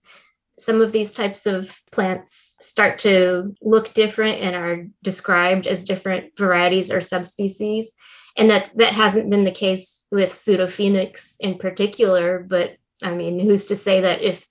Some 0.58 0.82
of 0.82 0.92
these 0.92 1.14
types 1.14 1.46
of 1.46 1.78
plants 1.92 2.58
start 2.62 2.98
to 3.00 3.54
look 3.62 3.94
different 3.94 4.40
and 4.40 4.56
are 4.56 4.88
described 5.04 5.68
as 5.68 5.84
different 5.84 6.38
varieties 6.38 6.92
or 6.92 7.02
subspecies. 7.02 7.94
And 8.38 8.50
that 8.50 8.72
that 8.78 8.94
hasn't 8.94 9.30
been 9.30 9.44
the 9.44 9.52
case 9.52 10.08
with 10.12 10.32
pseudophoenix 10.32 11.38
in 11.40 11.58
particular, 11.58 12.40
but 12.40 12.78
I 13.04 13.14
mean, 13.14 13.40
who's 13.40 13.66
to 13.68 13.76
say 13.76 14.02
that 14.02 14.22
if 14.22 14.48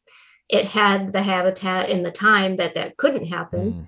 it 0.48 0.64
had 0.66 1.12
the 1.12 1.22
habitat 1.22 1.90
in 1.90 2.02
the 2.02 2.10
time 2.10 2.56
that 2.56 2.74
that 2.74 2.96
couldn't 2.96 3.26
happen? 3.26 3.72
Mm. 3.72 3.86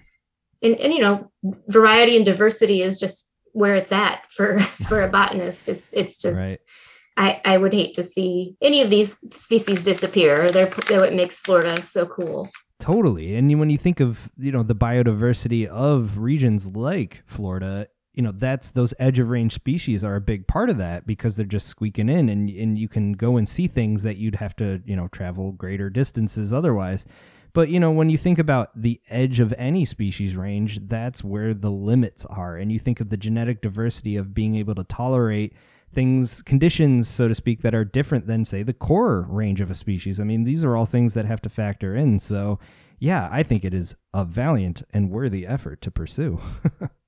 And, 0.62 0.80
and 0.80 0.92
you 0.92 1.00
know, 1.00 1.30
variety 1.68 2.16
and 2.16 2.24
diversity 2.24 2.82
is 2.82 2.98
just 2.98 3.32
where 3.52 3.74
it's 3.74 3.92
at 3.92 4.30
for 4.30 4.60
for 4.88 5.02
a 5.02 5.08
botanist. 5.08 5.68
It's 5.68 5.92
it's 5.92 6.20
just. 6.20 6.38
Right. 6.38 6.58
I, 7.18 7.40
I 7.46 7.56
would 7.56 7.72
hate 7.72 7.94
to 7.94 8.02
see 8.02 8.56
any 8.60 8.82
of 8.82 8.90
these 8.90 9.18
species 9.34 9.82
disappear. 9.82 10.50
They're, 10.50 10.66
they're 10.66 11.00
what 11.00 11.14
makes 11.14 11.40
Florida 11.40 11.80
so 11.80 12.04
cool. 12.04 12.50
Totally. 12.78 13.36
And 13.36 13.58
when 13.58 13.70
you 13.70 13.78
think 13.78 14.00
of, 14.00 14.28
you 14.36 14.52
know, 14.52 14.62
the 14.62 14.74
biodiversity 14.74 15.66
of 15.66 16.18
regions 16.18 16.66
like 16.66 17.22
Florida, 17.26 17.88
you 18.16 18.22
know 18.22 18.32
that's 18.34 18.70
those 18.70 18.94
edge 18.98 19.18
of 19.18 19.28
range 19.28 19.52
species 19.52 20.02
are 20.02 20.16
a 20.16 20.20
big 20.20 20.46
part 20.46 20.70
of 20.70 20.78
that 20.78 21.06
because 21.06 21.36
they're 21.36 21.46
just 21.46 21.68
squeaking 21.68 22.08
in 22.08 22.30
and 22.30 22.48
and 22.50 22.78
you 22.78 22.88
can 22.88 23.12
go 23.12 23.36
and 23.36 23.48
see 23.48 23.68
things 23.68 24.02
that 24.02 24.16
you'd 24.16 24.34
have 24.34 24.56
to 24.56 24.82
you 24.86 24.96
know 24.96 25.06
travel 25.08 25.52
greater 25.52 25.88
distances 25.90 26.52
otherwise. 26.52 27.04
But 27.52 27.68
you 27.68 27.78
know 27.78 27.90
when 27.90 28.08
you 28.08 28.18
think 28.18 28.38
about 28.38 28.70
the 28.80 29.00
edge 29.10 29.38
of 29.38 29.54
any 29.58 29.84
species 29.84 30.34
range 30.34 30.80
that's 30.88 31.22
where 31.22 31.52
the 31.52 31.70
limits 31.70 32.24
are. 32.26 32.56
And 32.56 32.72
you 32.72 32.78
think 32.78 33.00
of 33.00 33.10
the 33.10 33.18
genetic 33.18 33.60
diversity 33.60 34.16
of 34.16 34.34
being 34.34 34.56
able 34.56 34.74
to 34.74 34.84
tolerate 34.84 35.52
things 35.92 36.42
conditions 36.42 37.08
so 37.08 37.28
to 37.28 37.34
speak 37.34 37.62
that 37.62 37.74
are 37.74 37.84
different 37.84 38.26
than 38.26 38.44
say 38.44 38.62
the 38.62 38.72
core 38.72 39.26
range 39.28 39.60
of 39.60 39.70
a 39.70 39.74
species. 39.74 40.18
I 40.18 40.24
mean 40.24 40.44
these 40.44 40.64
are 40.64 40.74
all 40.74 40.86
things 40.86 41.12
that 41.14 41.26
have 41.26 41.42
to 41.42 41.50
factor 41.50 41.94
in. 41.94 42.18
So 42.18 42.58
yeah 42.98 43.28
i 43.30 43.42
think 43.42 43.62
it 43.62 43.74
is 43.74 43.94
a 44.14 44.24
valiant 44.24 44.82
and 44.94 45.10
worthy 45.10 45.46
effort 45.46 45.82
to 45.82 45.90
pursue 45.90 46.40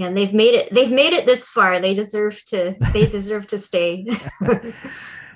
and 0.00 0.16
they've 0.16 0.34
made 0.34 0.54
it 0.54 0.72
they've 0.74 0.90
made 0.90 1.12
it 1.12 1.26
this 1.26 1.48
far. 1.48 1.80
They 1.80 1.94
deserve 1.94 2.44
to 2.46 2.76
they 2.92 3.06
deserve 3.10 3.46
to 3.48 3.58
stay. 3.58 4.06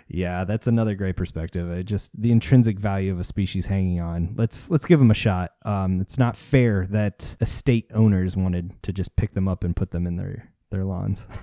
Yeah 0.07 0.45
that's 0.45 0.67
another 0.67 0.95
great 0.95 1.17
perspective. 1.17 1.71
It 1.71 1.85
just 1.85 2.11
the 2.21 2.31
intrinsic 2.31 2.79
value 2.79 3.11
of 3.11 3.19
a 3.19 3.25
species 3.25 3.67
hanging 3.67 4.01
on. 4.01 4.35
Let's 4.37 4.71
let's 4.71 4.85
give 4.85 4.99
them 4.99 5.11
a 5.11 5.15
shot. 5.15 5.53
Um, 5.65 5.99
it's 5.99 6.19
not 6.19 6.37
fair 6.37 6.87
that 6.91 7.35
estate 7.41 7.91
owners 7.95 8.37
wanted 8.37 8.75
to 8.83 8.93
just 8.93 9.17
pick 9.17 9.33
them 9.33 9.49
up 9.49 9.65
and 9.65 9.75
put 9.75 9.93
them 9.93 10.07
in 10.07 10.17
their 10.17 10.53
their 10.71 10.85
lawns. 10.85 11.27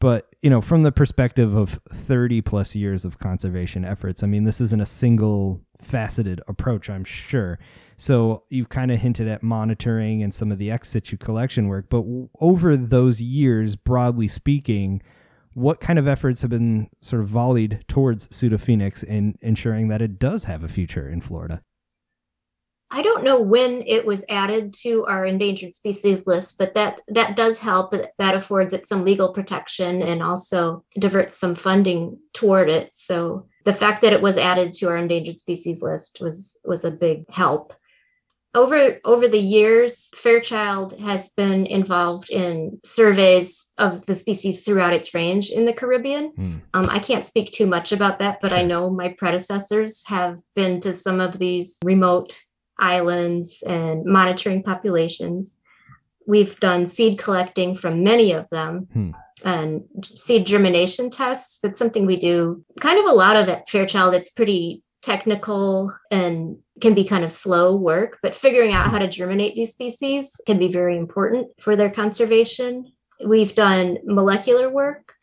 But 0.00 0.28
you 0.42 0.50
know 0.50 0.60
from 0.60 0.82
the 0.82 0.92
perspective 0.92 1.56
of 1.56 1.80
30 1.92 2.40
plus 2.42 2.74
years 2.74 3.04
of 3.04 3.18
conservation 3.18 3.84
efforts 3.84 4.22
i 4.22 4.26
mean 4.26 4.44
this 4.44 4.60
isn't 4.60 4.80
a 4.80 4.86
single 4.86 5.60
faceted 5.82 6.40
approach 6.48 6.90
i'm 6.90 7.04
sure 7.04 7.58
so 8.00 8.44
you've 8.48 8.68
kind 8.68 8.92
of 8.92 9.00
hinted 9.00 9.26
at 9.26 9.42
monitoring 9.42 10.22
and 10.22 10.32
some 10.32 10.52
of 10.52 10.58
the 10.58 10.70
ex 10.70 10.88
situ 10.88 11.16
collection 11.16 11.66
work, 11.66 11.86
but 11.90 12.02
w- 12.02 12.28
over 12.40 12.76
those 12.76 13.20
years, 13.20 13.74
broadly 13.74 14.28
speaking, 14.28 15.02
what 15.54 15.80
kind 15.80 15.98
of 15.98 16.06
efforts 16.06 16.40
have 16.42 16.50
been 16.50 16.88
sort 17.00 17.22
of 17.22 17.28
volleyed 17.28 17.82
towards 17.88 18.28
pseudophoenix 18.28 19.02
in 19.02 19.36
ensuring 19.42 19.88
that 19.88 20.00
it 20.00 20.20
does 20.20 20.44
have 20.44 20.62
a 20.62 20.68
future 20.68 21.08
in 21.08 21.20
Florida? 21.20 21.60
I 22.92 23.02
don't 23.02 23.24
know 23.24 23.40
when 23.40 23.82
it 23.86 24.06
was 24.06 24.24
added 24.30 24.72
to 24.82 25.04
our 25.06 25.26
endangered 25.26 25.74
species 25.74 26.26
list, 26.26 26.56
but 26.56 26.74
that 26.74 27.00
that 27.08 27.36
does 27.36 27.58
help. 27.58 27.94
That 28.18 28.34
affords 28.34 28.72
it 28.72 28.86
some 28.86 29.04
legal 29.04 29.32
protection 29.32 30.00
and 30.00 30.22
also 30.22 30.84
diverts 30.98 31.34
some 31.34 31.52
funding 31.52 32.18
toward 32.32 32.70
it. 32.70 32.90
So 32.94 33.46
the 33.68 33.72
fact 33.72 34.00
that 34.02 34.12
it 34.12 34.22
was 34.22 34.38
added 34.38 34.72
to 34.72 34.88
our 34.88 34.96
endangered 34.96 35.38
species 35.38 35.82
list 35.82 36.18
was 36.20 36.58
was 36.64 36.84
a 36.84 36.90
big 36.90 37.30
help 37.30 37.74
over 38.54 38.98
over 39.04 39.28
the 39.28 39.38
years 39.56 40.10
fairchild 40.16 40.98
has 41.00 41.28
been 41.30 41.66
involved 41.66 42.30
in 42.30 42.80
surveys 42.82 43.74
of 43.76 44.06
the 44.06 44.14
species 44.14 44.64
throughout 44.64 44.94
its 44.94 45.12
range 45.12 45.50
in 45.50 45.66
the 45.66 45.72
caribbean 45.80 46.32
mm. 46.32 46.60
um, 46.72 46.86
i 46.88 46.98
can't 46.98 47.26
speak 47.26 47.52
too 47.52 47.66
much 47.66 47.92
about 47.92 48.18
that 48.18 48.40
but 48.40 48.52
i 48.52 48.62
know 48.62 48.88
my 48.88 49.08
predecessors 49.18 50.02
have 50.06 50.38
been 50.54 50.80
to 50.80 50.92
some 50.92 51.20
of 51.20 51.38
these 51.38 51.78
remote 51.84 52.40
islands 52.78 53.62
and 53.66 54.04
monitoring 54.04 54.62
populations. 54.62 55.60
We've 56.26 56.58
done 56.60 56.86
seed 56.86 57.18
collecting 57.18 57.74
from 57.74 58.04
many 58.04 58.32
of 58.32 58.48
them 58.50 58.88
hmm. 58.92 59.10
And 59.44 59.84
seed 60.02 60.46
germination 60.46 61.10
tests. 61.10 61.58
That's 61.58 61.78
something 61.78 62.06
we 62.06 62.16
do 62.16 62.64
kind 62.80 62.98
of 62.98 63.06
a 63.06 63.14
lot 63.14 63.36
of 63.36 63.48
at 63.48 63.68
Fairchild. 63.68 64.14
It's 64.14 64.30
pretty 64.30 64.82
technical 65.02 65.92
and 66.10 66.58
can 66.80 66.94
be 66.94 67.04
kind 67.04 67.24
of 67.24 67.32
slow 67.32 67.76
work, 67.76 68.18
but 68.22 68.34
figuring 68.34 68.72
out 68.72 68.88
how 68.88 68.98
to 68.98 69.08
germinate 69.08 69.54
these 69.54 69.72
species 69.72 70.40
can 70.46 70.58
be 70.58 70.68
very 70.68 70.96
important 70.96 71.48
for 71.60 71.76
their 71.76 71.90
conservation. 71.90 72.92
We've 73.26 73.54
done 73.54 73.98
molecular 74.04 74.70
work 74.70 75.14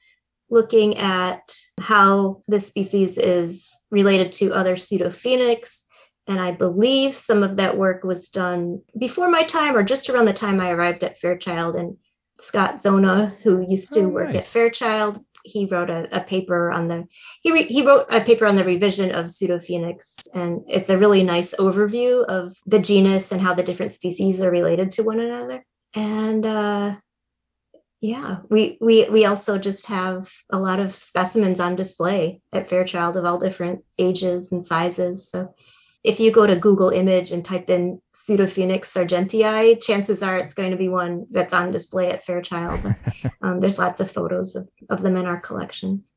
looking 0.49 0.97
at 0.97 1.55
how 1.79 2.41
this 2.47 2.67
species 2.67 3.17
is 3.17 3.75
related 3.89 4.31
to 4.31 4.53
other 4.53 4.75
pseudophoenix. 4.75 5.83
And 6.27 6.39
I 6.39 6.51
believe 6.51 7.13
some 7.13 7.43
of 7.43 7.57
that 7.57 7.77
work 7.77 8.03
was 8.03 8.29
done 8.29 8.81
before 8.97 9.29
my 9.29 9.43
time 9.43 9.75
or 9.75 9.83
just 9.83 10.09
around 10.09 10.25
the 10.25 10.33
time 10.33 10.59
I 10.59 10.71
arrived 10.71 11.03
at 11.03 11.17
Fairchild. 11.17 11.75
And 11.75 11.97
Scott 12.37 12.81
Zona, 12.81 13.33
who 13.43 13.65
used 13.67 13.93
to 13.93 14.01
oh, 14.01 14.09
work 14.09 14.27
nice. 14.27 14.37
at 14.37 14.45
Fairchild, 14.45 15.19
he 15.45 15.65
wrote 15.65 15.89
a, 15.89 16.07
a 16.15 16.21
paper 16.21 16.71
on 16.71 16.87
the 16.87 17.05
he 17.41 17.51
re, 17.51 17.63
he 17.63 17.85
wrote 17.85 18.07
a 18.09 18.19
paper 18.19 18.45
on 18.45 18.55
the 18.55 18.65
revision 18.65 19.13
of 19.13 19.27
pseudophoenix 19.27 20.27
and 20.33 20.61
it's 20.67 20.89
a 20.89 20.97
really 20.97 21.23
nice 21.23 21.53
overview 21.55 22.25
of 22.25 22.57
the 22.65 22.79
genus 22.79 23.31
and 23.31 23.41
how 23.41 23.53
the 23.53 23.63
different 23.63 23.91
species 23.91 24.41
are 24.41 24.49
related 24.49 24.91
to 24.91 25.03
one 25.03 25.19
another 25.19 25.63
and 25.93 26.45
uh, 26.45 26.95
yeah 28.01 28.37
we 28.49 28.77
we 28.81 29.07
we 29.09 29.25
also 29.25 29.57
just 29.57 29.85
have 29.85 30.31
a 30.49 30.59
lot 30.59 30.79
of 30.79 30.91
specimens 30.91 31.59
on 31.59 31.75
display 31.75 32.41
at 32.51 32.67
fairchild 32.67 33.15
of 33.15 33.23
all 33.23 33.37
different 33.37 33.83
ages 33.99 34.51
and 34.51 34.65
sizes 34.65 35.29
so 35.29 35.53
if 36.05 36.19
you 36.19 36.31
go 36.31 36.45
to 36.45 36.55
google 36.55 36.89
image 36.89 37.31
and 37.31 37.43
type 37.43 37.69
in 37.69 37.99
pseudophoenix 38.13 38.85
sargentii 38.85 39.83
chances 39.83 40.21
are 40.21 40.37
it's 40.37 40.53
going 40.53 40.71
to 40.71 40.77
be 40.77 40.89
one 40.89 41.25
that's 41.31 41.53
on 41.53 41.71
display 41.71 42.09
at 42.11 42.23
fairchild 42.23 42.93
um, 43.41 43.59
there's 43.59 43.79
lots 43.79 43.99
of 43.99 44.09
photos 44.09 44.55
of, 44.55 44.69
of 44.89 45.01
them 45.01 45.17
in 45.17 45.25
our 45.25 45.39
collections 45.39 46.15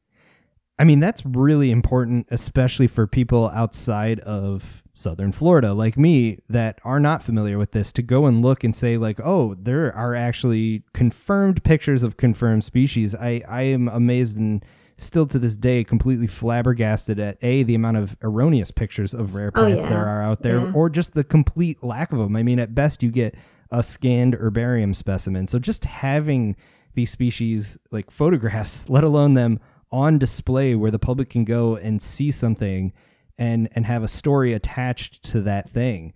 I 0.79 0.85
mean, 0.85 1.01
that's 1.01 1.27
really 1.27 1.73
important, 1.73 2.29
especially 2.31 2.87
for 2.87 3.07
people 3.07 3.51
outside 3.53 4.21
of 4.21 4.85
Southern 4.95 5.33
Florida, 5.33 5.75
like 5.75 5.99
me, 5.99 6.39
that 6.49 6.79
are 6.85 7.01
not 7.01 7.23
familiar 7.23 7.59
with 7.59 7.73
this, 7.73 7.91
to 7.93 8.03
go 8.03 8.27
and 8.27 8.43
look 8.43 8.63
and 8.63 8.75
say, 8.75 8.97
like, 8.97 9.19
oh, 9.21 9.57
there 9.59 9.95
are 9.95 10.15
actually 10.15 10.85
confirmed 10.95 11.65
pictures 11.65 12.05
of 12.05 12.17
confirmed 12.17 12.65
species. 12.65 13.15
I, 13.15 13.43
I 13.49 13.63
am 13.63 13.89
amazed 13.89 14.37
and 14.37 14.65
still 14.99 15.27
to 15.27 15.39
this 15.39 15.57
day 15.57 15.85
completely 15.85 16.27
flabbergasted 16.27 17.19
at 17.19 17.39
A, 17.43 17.63
the 17.63 17.75
amount 17.75 17.97
of 17.97 18.17
erroneous 18.23 18.71
pictures 18.71 19.15
of 19.15 19.35
rare 19.35 19.53
oh, 19.55 19.63
plants 19.63 19.85
oh, 19.85 19.89
yeah. 19.89 19.95
there 19.95 20.07
are 20.07 20.23
out 20.23 20.43
there, 20.43 20.59
yeah. 20.59 20.73
or 20.73 20.91
just 20.91 21.15
the 21.15 21.25
complete 21.25 21.83
lack 21.83 22.13
of 22.13 22.19
them. 22.19 22.37
I 22.37 22.43
mean, 22.43 22.59
at 22.59 22.75
best, 22.75 23.03
you 23.03 23.11
get 23.11 23.35
a 23.71 23.83
scanned 23.83 24.35
herbarium 24.35 24.93
specimen. 24.95 25.47
So 25.47 25.59
just 25.59 25.85
having 25.85 26.57
these 26.95 27.11
species 27.11 27.79
like 27.91 28.11
photographs, 28.11 28.89
let 28.91 29.05
alone 29.05 29.35
them 29.35 29.61
on 29.91 30.19
display 30.19 30.75
where 30.75 30.91
the 30.91 30.99
public 30.99 31.31
can 31.31 31.45
go 31.45 31.77
and 31.77 32.03
see 32.03 32.31
something 32.31 32.93
and 33.39 33.69
and 33.73 33.87
have 33.87 34.03
a 34.03 34.09
story 34.09 34.53
attached 34.53 35.23
to 35.23 35.41
that 35.41 35.71
thing 35.71 36.13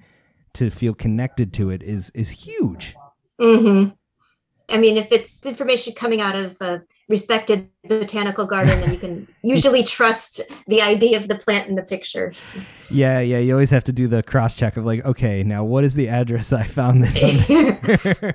to 0.54 0.68
feel 0.70 0.92
connected 0.92 1.52
to 1.54 1.70
it 1.70 1.82
is 1.82 2.10
is 2.14 2.28
huge. 2.30 2.94
Mm-hmm. 3.40 3.92
I 4.68 4.78
mean, 4.78 4.96
if 4.96 5.12
it's 5.12 5.44
information 5.44 5.94
coming 5.94 6.20
out 6.20 6.34
of 6.34 6.60
a 6.60 6.82
respected 7.08 7.68
botanical 7.88 8.46
garden, 8.46 8.80
then 8.80 8.92
you 8.92 8.98
can 8.98 9.28
usually 9.42 9.82
trust 9.82 10.40
the 10.66 10.80
ID 10.80 11.14
of 11.14 11.28
the 11.28 11.34
plant 11.34 11.68
in 11.68 11.74
the 11.74 11.82
pictures. 11.82 12.48
Yeah, 12.90 13.20
yeah. 13.20 13.38
You 13.38 13.52
always 13.52 13.70
have 13.70 13.84
to 13.84 13.92
do 13.92 14.08
the 14.08 14.22
cross 14.22 14.54
check 14.54 14.76
of 14.76 14.84
like, 14.84 15.04
okay, 15.04 15.42
now 15.42 15.64
what 15.64 15.84
is 15.84 15.94
the 15.94 16.08
address 16.08 16.52
I 16.52 16.64
found 16.64 17.02
this 17.02 17.22
on? 17.22 18.34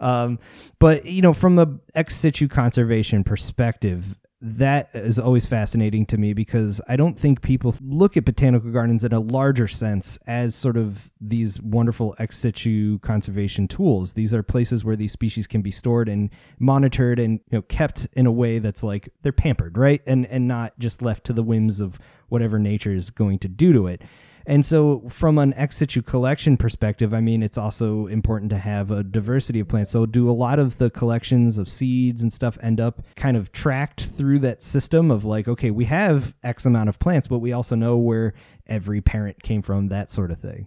um, 0.00 0.38
but 0.78 1.06
you 1.06 1.22
know, 1.22 1.32
from 1.32 1.56
the 1.56 1.78
ex 1.94 2.16
situ 2.16 2.48
conservation 2.48 3.24
perspective, 3.24 4.16
that 4.46 4.90
is 4.92 5.18
always 5.18 5.46
fascinating 5.46 6.04
to 6.04 6.18
me 6.18 6.34
because 6.34 6.78
I 6.86 6.96
don't 6.96 7.18
think 7.18 7.40
people 7.40 7.74
look 7.80 8.14
at 8.18 8.26
botanical 8.26 8.70
gardens 8.70 9.02
in 9.02 9.14
a 9.14 9.18
larger 9.18 9.66
sense 9.66 10.18
as 10.26 10.54
sort 10.54 10.76
of 10.76 11.08
these 11.18 11.58
wonderful 11.62 12.14
ex 12.18 12.38
situ 12.38 12.98
conservation 12.98 13.66
tools. 13.66 14.12
These 14.12 14.34
are 14.34 14.42
places 14.42 14.84
where 14.84 14.96
these 14.96 15.12
species 15.12 15.46
can 15.46 15.62
be 15.62 15.70
stored 15.70 16.10
and 16.10 16.28
monitored 16.58 17.18
and 17.18 17.40
you 17.50 17.58
know 17.58 17.62
kept 17.62 18.06
in 18.12 18.26
a 18.26 18.32
way 18.32 18.58
that's 18.58 18.82
like 18.82 19.08
they're 19.22 19.32
pampered, 19.32 19.78
right? 19.78 20.02
And 20.06 20.26
and 20.26 20.46
not 20.46 20.78
just 20.78 21.00
left 21.00 21.24
to 21.24 21.32
the 21.32 21.42
whims 21.42 21.80
of 21.80 21.98
whatever 22.28 22.58
nature 22.58 22.92
is 22.92 23.08
going 23.08 23.38
to 23.38 23.48
do 23.48 23.72
to 23.72 23.86
it. 23.86 24.02
And 24.46 24.64
so, 24.64 25.02
from 25.08 25.38
an 25.38 25.54
ex 25.54 25.76
situ 25.76 26.02
collection 26.02 26.56
perspective, 26.56 27.14
I 27.14 27.20
mean, 27.20 27.42
it's 27.42 27.56
also 27.56 28.06
important 28.08 28.50
to 28.50 28.58
have 28.58 28.90
a 28.90 29.02
diversity 29.02 29.60
of 29.60 29.68
plants. 29.68 29.90
So, 29.90 30.04
do 30.06 30.28
a 30.28 30.32
lot 30.32 30.58
of 30.58 30.76
the 30.78 30.90
collections 30.90 31.56
of 31.56 31.68
seeds 31.68 32.22
and 32.22 32.32
stuff 32.32 32.58
end 32.62 32.80
up 32.80 33.02
kind 33.16 33.36
of 33.36 33.52
tracked 33.52 34.04
through 34.04 34.40
that 34.40 34.62
system 34.62 35.10
of 35.10 35.24
like, 35.24 35.48
okay, 35.48 35.70
we 35.70 35.86
have 35.86 36.34
X 36.42 36.66
amount 36.66 36.88
of 36.88 36.98
plants, 36.98 37.26
but 37.26 37.38
we 37.38 37.52
also 37.52 37.74
know 37.74 37.96
where 37.96 38.34
every 38.66 39.00
parent 39.00 39.42
came 39.42 39.62
from, 39.62 39.88
that 39.88 40.10
sort 40.10 40.30
of 40.30 40.38
thing? 40.38 40.66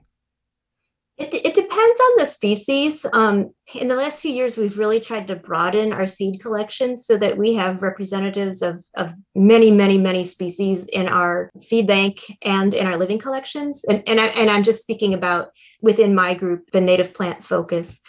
It, 1.17 1.33
it 1.33 1.55
depends 1.55 1.99
on 1.99 2.11
the 2.17 2.27
species. 2.27 3.03
Um, 3.11 3.51
in 3.73 3.87
the 3.87 3.95
last 3.95 4.21
few 4.21 4.31
years, 4.31 4.55
we've 4.55 4.77
really 4.77 4.99
tried 4.99 5.27
to 5.29 5.35
broaden 5.35 5.91
our 5.91 6.05
seed 6.05 6.39
collections 6.39 7.07
so 7.07 7.17
that 7.17 7.37
we 7.37 7.55
have 7.55 7.81
representatives 7.81 8.61
of, 8.61 8.79
of 8.95 9.15
many, 9.33 9.71
many, 9.71 9.97
many 9.97 10.23
species 10.23 10.85
in 10.87 11.07
our 11.07 11.49
seed 11.57 11.87
bank 11.87 12.21
and 12.45 12.75
in 12.75 12.85
our 12.85 12.97
living 12.97 13.17
collections. 13.17 13.83
And, 13.85 14.03
and, 14.07 14.19
I, 14.19 14.27
and 14.27 14.49
I'm 14.51 14.61
just 14.61 14.81
speaking 14.81 15.15
about 15.15 15.49
within 15.81 16.13
my 16.13 16.35
group, 16.35 16.69
the 16.69 16.81
native 16.81 17.15
plant 17.15 17.43
focus. 17.43 17.99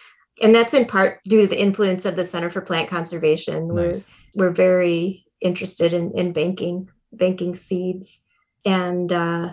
And 0.43 0.55
that's 0.55 0.75
in 0.75 0.85
part 0.85 1.23
due 1.25 1.41
to 1.41 1.47
the 1.47 1.61
influence 1.61 2.05
of 2.05 2.15
the 2.15 2.27
Center 2.27 2.51
for 2.51 2.61
Plant 2.61 2.91
Conservation. 2.91 3.69
Nice. 3.69 4.07
We're, 4.35 4.49
we're 4.49 4.53
very 4.53 5.25
interested 5.41 5.95
in, 5.95 6.13
in 6.13 6.33
banking, 6.33 6.91
banking 7.11 7.55
seeds. 7.55 8.23
And 8.67 9.11
uh, 9.11 9.51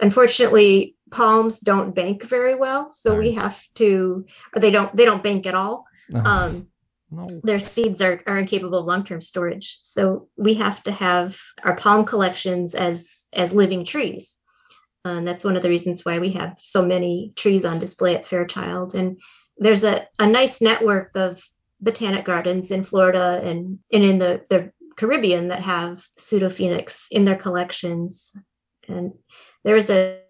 unfortunately, 0.00 0.96
palms 1.14 1.60
don't 1.60 1.94
bank 1.94 2.24
very 2.24 2.56
well 2.56 2.90
so 2.90 3.10
right. 3.10 3.20
we 3.20 3.32
have 3.32 3.62
to 3.74 4.26
or 4.54 4.60
they 4.60 4.72
don't 4.72 4.94
they 4.96 5.04
don't 5.04 5.22
bank 5.22 5.46
at 5.46 5.54
all 5.54 5.86
uh-huh. 6.12 6.28
um, 6.28 6.66
no. 7.10 7.24
their 7.44 7.60
seeds 7.60 8.02
are, 8.02 8.20
are 8.26 8.36
incapable 8.36 8.80
of 8.80 8.86
long-term 8.86 9.20
storage 9.20 9.78
so 9.80 10.28
we 10.36 10.54
have 10.54 10.82
to 10.82 10.90
have 10.90 11.38
our 11.62 11.76
palm 11.76 12.04
collections 12.04 12.74
as 12.74 13.26
as 13.32 13.54
living 13.54 13.84
trees 13.84 14.40
and 15.04 15.26
that's 15.28 15.44
one 15.44 15.54
of 15.54 15.62
the 15.62 15.68
reasons 15.68 16.04
why 16.04 16.18
we 16.18 16.30
have 16.30 16.56
so 16.58 16.84
many 16.84 17.32
trees 17.36 17.64
on 17.64 17.78
display 17.78 18.16
at 18.16 18.26
fairchild 18.26 18.94
and 18.96 19.20
there's 19.58 19.84
a, 19.84 20.04
a 20.18 20.26
nice 20.26 20.60
network 20.60 21.12
of 21.14 21.40
botanic 21.80 22.24
gardens 22.24 22.72
in 22.72 22.82
florida 22.82 23.40
and, 23.44 23.78
and 23.92 24.04
in 24.04 24.18
the, 24.18 24.42
the 24.50 24.72
caribbean 24.96 25.46
that 25.46 25.62
have 25.62 26.04
pseudophoenix 26.18 27.06
in 27.12 27.24
their 27.24 27.36
collections 27.36 28.36
and 28.88 29.12
there's 29.62 29.90
a 29.90 30.23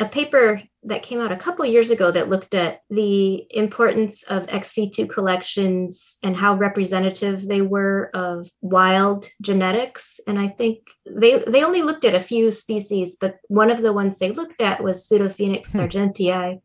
a 0.00 0.04
paper 0.04 0.60
that 0.82 1.02
came 1.02 1.20
out 1.20 1.30
a 1.30 1.36
couple 1.36 1.64
years 1.64 1.90
ago 1.90 2.10
that 2.10 2.28
looked 2.28 2.52
at 2.52 2.80
the 2.90 3.46
importance 3.50 4.24
of 4.24 4.46
ex 4.52 4.72
situ 4.72 5.06
collections 5.06 6.18
and 6.22 6.36
how 6.36 6.56
representative 6.56 7.46
they 7.46 7.60
were 7.60 8.10
of 8.12 8.48
wild 8.60 9.26
genetics. 9.40 10.20
And 10.26 10.38
I 10.38 10.48
think 10.48 10.90
they 11.06 11.38
they 11.46 11.62
only 11.62 11.82
looked 11.82 12.04
at 12.04 12.14
a 12.14 12.20
few 12.20 12.50
species, 12.50 13.16
but 13.20 13.36
one 13.48 13.70
of 13.70 13.82
the 13.82 13.92
ones 13.92 14.18
they 14.18 14.32
looked 14.32 14.60
at 14.60 14.82
was 14.82 15.08
Pseudophoenix 15.08 15.72
hmm. 15.72 15.80
sargentii. 15.80 16.60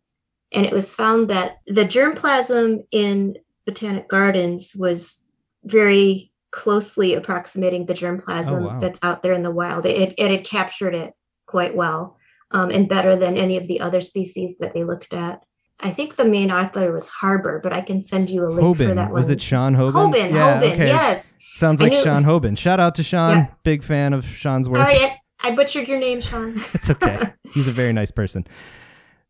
And 0.51 0.65
it 0.65 0.73
was 0.73 0.93
found 0.93 1.29
that 1.29 1.59
the 1.67 1.85
germplasm 1.85 2.79
in 2.91 3.37
botanic 3.67 4.07
gardens 4.07 4.75
was 4.75 5.31
very 5.63 6.31
closely 6.49 7.13
approximating 7.13 7.85
the 7.85 7.93
germplasm 7.93 8.61
oh, 8.61 8.67
wow. 8.69 8.79
that's 8.79 8.99
out 9.03 9.21
there 9.21 9.33
in 9.33 9.43
the 9.43 9.51
wild. 9.51 9.85
It, 9.85 10.15
it 10.17 10.31
had 10.31 10.43
captured 10.43 10.95
it 10.95 11.13
quite 11.45 11.75
well 11.75 12.18
um, 12.51 12.69
and 12.69 12.89
better 12.89 13.15
than 13.15 13.37
any 13.37 13.57
of 13.57 13.67
the 13.67 13.79
other 13.79 14.01
species 14.01 14.57
that 14.59 14.73
they 14.73 14.83
looked 14.83 15.13
at. 15.13 15.43
I 15.81 15.91
think 15.91 16.15
the 16.15 16.25
main 16.25 16.51
author 16.51 16.91
was 16.91 17.09
Harbor, 17.09 17.59
but 17.63 17.71
I 17.71 17.81
can 17.81 18.01
send 18.01 18.29
you 18.29 18.45
a 18.45 18.49
link 18.49 18.77
Hoban. 18.77 18.89
for 18.89 18.95
that 18.95 19.11
one. 19.11 19.13
Was 19.13 19.29
it 19.29 19.41
Sean 19.41 19.75
Hoban? 19.75 19.91
Hoban, 19.91 20.31
yeah, 20.31 20.59
Hoban, 20.59 20.73
okay. 20.73 20.87
yes. 20.87 21.37
Sounds 21.53 21.81
like 21.81 21.91
knew, 21.91 22.03
Sean 22.03 22.23
Hoban. 22.23 22.57
Shout 22.57 22.79
out 22.79 22.95
to 22.95 23.03
Sean. 23.03 23.31
Yeah. 23.31 23.47
Big 23.63 23.83
fan 23.83 24.13
of 24.13 24.25
Sean's 24.25 24.67
work. 24.67 24.79
Sorry, 24.79 24.99
I 25.43 25.55
butchered 25.55 25.87
your 25.87 25.99
name, 25.99 26.21
Sean. 26.21 26.55
it's 26.73 26.89
okay. 26.89 27.33
He's 27.53 27.67
a 27.67 27.71
very 27.71 27.93
nice 27.93 28.11
person. 28.11 28.45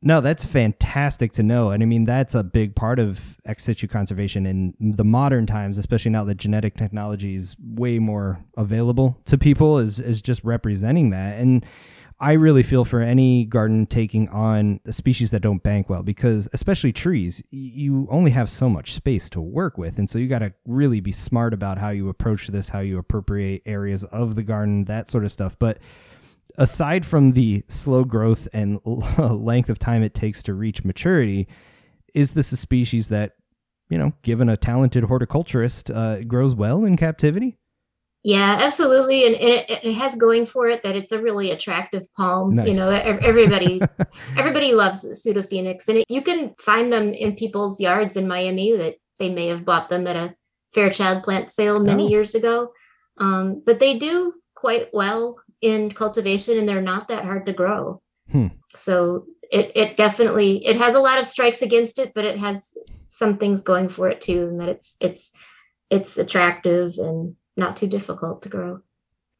No, 0.01 0.21
that's 0.21 0.45
fantastic 0.45 1.33
to 1.33 1.43
know. 1.43 1.71
And 1.71 1.83
I 1.83 1.85
mean, 1.85 2.05
that's 2.05 2.33
a 2.33 2.41
big 2.41 2.73
part 2.73 2.99
of 2.99 3.19
ex 3.45 3.65
situ 3.65 3.85
conservation 3.87 4.45
in 4.45 4.73
the 4.79 5.03
modern 5.03 5.45
times, 5.45 5.77
especially 5.77 6.11
now 6.11 6.23
that 6.23 6.37
genetic 6.37 6.77
technology 6.77 7.35
is 7.35 7.55
way 7.59 7.99
more 7.99 8.39
available 8.57 9.19
to 9.25 9.37
people, 9.37 9.77
is, 9.77 9.99
is 9.99 10.21
just 10.21 10.41
representing 10.43 11.09
that. 11.09 11.37
And 11.37 11.65
I 12.21 12.33
really 12.33 12.63
feel 12.63 12.83
for 12.83 12.99
any 12.99 13.45
garden 13.45 13.85
taking 13.85 14.27
on 14.29 14.81
species 14.89 15.31
that 15.31 15.39
don't 15.39 15.63
bank 15.63 15.89
well 15.89 16.03
because 16.03 16.49
especially 16.51 16.91
trees, 16.91 17.41
you 17.49 18.07
only 18.11 18.31
have 18.31 18.49
so 18.49 18.69
much 18.69 18.93
space 18.93 19.29
to 19.31 19.41
work 19.41 19.77
with. 19.77 19.97
And 19.97 20.09
so 20.09 20.19
you 20.19 20.27
got 20.27 20.39
to 20.39 20.51
really 20.65 20.99
be 20.99 21.13
smart 21.13 21.53
about 21.53 21.77
how 21.77 21.89
you 21.91 22.09
approach 22.09 22.47
this, 22.47 22.67
how 22.67 22.79
you 22.79 22.97
appropriate 22.97 23.61
areas 23.65 24.03
of 24.05 24.35
the 24.35 24.43
garden, 24.43 24.83
that 24.85 25.09
sort 25.09 25.23
of 25.23 25.31
stuff. 25.31 25.55
But 25.59 25.79
aside 26.57 27.05
from 27.05 27.31
the 27.31 27.63
slow 27.69 28.03
growth 28.03 28.49
and 28.51 28.81
length 28.85 29.69
of 29.69 29.79
time 29.79 30.03
it 30.03 30.13
takes 30.13 30.43
to 30.43 30.53
reach 30.53 30.83
maturity, 30.83 31.47
is 32.13 32.33
this 32.33 32.51
a 32.51 32.57
species 32.57 33.07
that, 33.09 33.35
you 33.89 33.97
know, 33.97 34.11
given 34.23 34.49
a 34.49 34.57
talented 34.57 35.05
horticulturist, 35.05 35.89
uh, 35.89 36.21
grows 36.23 36.53
well 36.53 36.83
in 36.83 36.97
captivity? 36.97 37.58
Yeah, 38.23 38.57
absolutely, 38.61 39.25
and, 39.25 39.35
and 39.35 39.49
it, 39.49 39.69
it, 39.83 39.93
has 39.93 40.15
going 40.15 40.45
for 40.45 40.67
it 40.67 40.83
that 40.83 40.95
it's 40.95 41.13
a 41.13 41.21
really 41.21 41.51
attractive 41.51 42.03
palm. 42.17 42.55
Nice. 42.55 42.67
You 42.67 42.73
know, 42.73 42.89
everybody 42.89 43.81
everybody 44.37 44.73
loves 44.73 45.05
pseudophoenix, 45.05 45.87
and 45.87 45.99
it, 45.99 46.05
you 46.09 46.21
can 46.21 46.53
find 46.59 46.91
them 46.91 47.13
in 47.13 47.35
people's 47.35 47.79
yards 47.79 48.17
in 48.17 48.27
Miami 48.27 48.75
that 48.75 48.95
they 49.19 49.29
may 49.29 49.47
have 49.47 49.63
bought 49.63 49.87
them 49.87 50.05
at 50.05 50.17
a 50.17 50.35
Fairchild 50.73 51.23
plant 51.23 51.49
sale 51.49 51.79
many 51.79 52.07
oh. 52.07 52.09
years 52.09 52.35
ago. 52.35 52.73
Um, 53.17 53.63
but 53.65 53.79
they 53.79 53.97
do 53.97 54.33
quite 54.53 54.89
well 54.91 55.41
in 55.61 55.89
cultivation, 55.89 56.57
and 56.57 56.67
they're 56.67 56.81
not 56.81 57.07
that 57.07 57.23
hard 57.23 57.45
to 57.45 57.53
grow. 57.53 58.01
Hmm. 58.31 58.47
So 58.75 59.25
it 59.49 59.71
it 59.75 59.95
definitely 59.95 60.65
it 60.65 60.75
has 60.75 60.93
a 60.93 60.99
lot 60.99 61.19
of 61.19 61.25
strikes 61.25 61.61
against 61.61 61.99
it, 61.99 62.13
but 62.13 62.25
it 62.25 62.37
has 62.37 62.73
some 63.07 63.37
things 63.37 63.61
going 63.61 63.87
for 63.87 64.09
it 64.09 64.19
too, 64.19 64.47
and 64.49 64.59
that 64.59 64.67
it's 64.67 64.97
it's 64.99 65.31
it's 65.89 66.17
attractive 66.17 66.93
and 66.97 67.35
not 67.59 67.77
too 67.77 67.87
difficult 67.87 68.41
to 68.43 68.49
grow. 68.49 68.81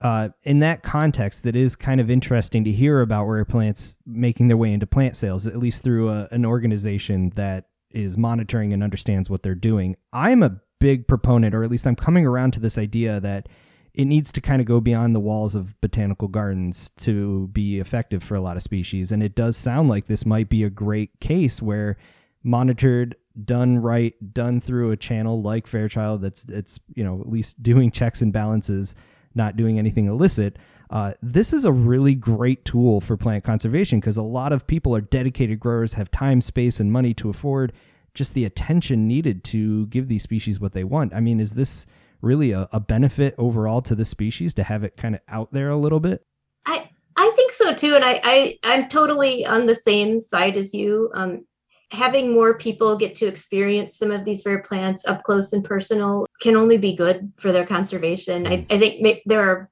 Uh, 0.01 0.29
in 0.43 0.60
that 0.60 0.82
context, 0.84 1.45
it 1.45 1.55
is 1.55 1.75
kind 1.75 1.99
of 1.99 2.10
interesting 2.10 2.63
to 2.63 2.71
hear 2.71 3.01
about 3.01 3.25
rare 3.25 3.43
plants 3.43 3.97
making 4.05 4.47
their 4.47 4.58
way 4.58 4.71
into 4.71 4.88
plant 4.88 5.17
sales, 5.17 5.45
at 5.45 5.58
least 5.58 5.84
through 5.84 6.10
a, 6.10 6.27
an 6.32 6.45
organization 6.45 7.32
that 7.36 7.65
is 7.91 8.17
monitoring 8.17 8.71
and 8.71 8.84
understands 8.84 9.29
what 9.29 9.43
they're 9.43 9.55
doing. 9.55 9.95
I'm 10.13 10.43
a 10.43 10.62
big 10.79 11.08
proponent, 11.08 11.53
or 11.53 11.63
at 11.63 11.71
least 11.71 11.86
I'm 11.86 11.95
coming 11.95 12.25
around 12.25 12.51
to 12.51 12.60
this 12.60 12.77
idea 12.77 13.19
that 13.19 13.49
it 13.93 14.05
needs 14.05 14.32
to 14.32 14.41
kind 14.41 14.62
of 14.62 14.67
go 14.67 14.79
beyond 14.79 15.13
the 15.13 15.19
walls 15.19 15.55
of 15.55 15.79
botanical 15.82 16.29
gardens 16.29 16.91
to 16.97 17.47
be 17.49 17.79
effective 17.79 18.23
for 18.23 18.36
a 18.36 18.41
lot 18.41 18.55
of 18.55 18.63
species. 18.63 19.12
And 19.12 19.21
it 19.21 19.36
does 19.36 19.58
sound 19.58 19.89
like 19.89 20.05
this 20.05 20.25
might 20.25 20.47
be 20.47 20.63
a 20.63 20.69
great 20.69 21.19
case 21.19 21.62
where 21.62 21.97
monitored 22.43 23.15
done 23.45 23.78
right, 23.78 24.13
done 24.34 24.62
through 24.62 24.91
a 24.91 24.97
channel 24.97 25.41
like 25.41 25.67
Fairchild 25.67 26.21
that's 26.21 26.45
it's 26.45 26.80
you 26.95 27.04
know 27.04 27.19
at 27.21 27.30
least 27.30 27.62
doing 27.62 27.91
checks 27.91 28.21
and 28.21 28.34
balances, 28.34 28.95
not 29.36 29.56
doing 29.56 29.80
anything 29.80 30.08
illicit. 30.08 30.58
Uh, 30.89 31.13
this 31.21 31.54
is 31.54 31.65
a 31.65 31.71
really 31.71 32.15
great 32.15 32.65
tool 32.65 32.99
for 32.99 33.15
plant 33.15 33.43
conservation 33.43 33.99
because 33.99 34.17
a 34.17 34.23
lot 34.23 34.52
of 34.52 34.65
people 34.65 34.95
are 34.95 35.02
dedicated 35.02 35.60
growers, 35.60 35.93
have 35.93 36.10
time, 36.10 36.41
space, 36.41 36.80
and 36.80 36.91
money 36.91 37.13
to 37.13 37.30
afford 37.30 37.71
just 38.15 38.34
the 38.34 38.45
attention 38.45 39.08
needed 39.08 39.43
to 39.43 39.86
give 39.88 40.08
these 40.08 40.23
species 40.23 40.60
what 40.60 40.73
they 40.73 40.84
want. 40.84 41.13
I 41.13 41.19
mean, 41.19 41.39
is 41.39 41.52
this 41.54 41.86
really 42.21 42.52
a, 42.52 42.67
a 42.71 42.80
benefit 42.80 43.36
overall 43.38 43.82
to 43.84 43.95
the 43.95 44.06
species 44.06 44.54
to 44.56 44.63
have 44.63 44.84
it 44.84 44.97
kind 44.97 45.15
of 45.15 45.21
out 45.28 45.54
there 45.54 45.69
a 45.69 45.78
little 45.78 45.99
bit? 45.99 46.25
I 46.65 46.89
I 47.15 47.32
think 47.36 47.52
so 47.52 47.73
too, 47.73 47.95
and 47.95 48.04
I, 48.04 48.19
I 48.23 48.60
I'm 48.63 48.89
totally 48.89 49.45
on 49.45 49.67
the 49.67 49.75
same 49.75 50.19
side 50.19 50.56
as 50.56 50.73
you. 50.73 51.12
Um, 51.13 51.45
having 51.91 52.34
more 52.34 52.58
people 52.58 52.95
get 52.95 53.15
to 53.15 53.28
experience 53.28 53.97
some 53.97 54.12
of 54.12 54.25
these 54.25 54.45
rare 54.45 54.60
plants 54.60 55.06
up 55.08 55.23
close 55.23 55.54
and 55.54 55.63
personal 55.63 56.25
can 56.41 56.56
only 56.56 56.78
be 56.78 56.93
good 56.93 57.32
for 57.38 57.52
their 57.52 57.65
conservation. 57.65 58.47
I, 58.47 58.65
I 58.69 58.78
think 58.78 59.21
there 59.25 59.41
are 59.41 59.69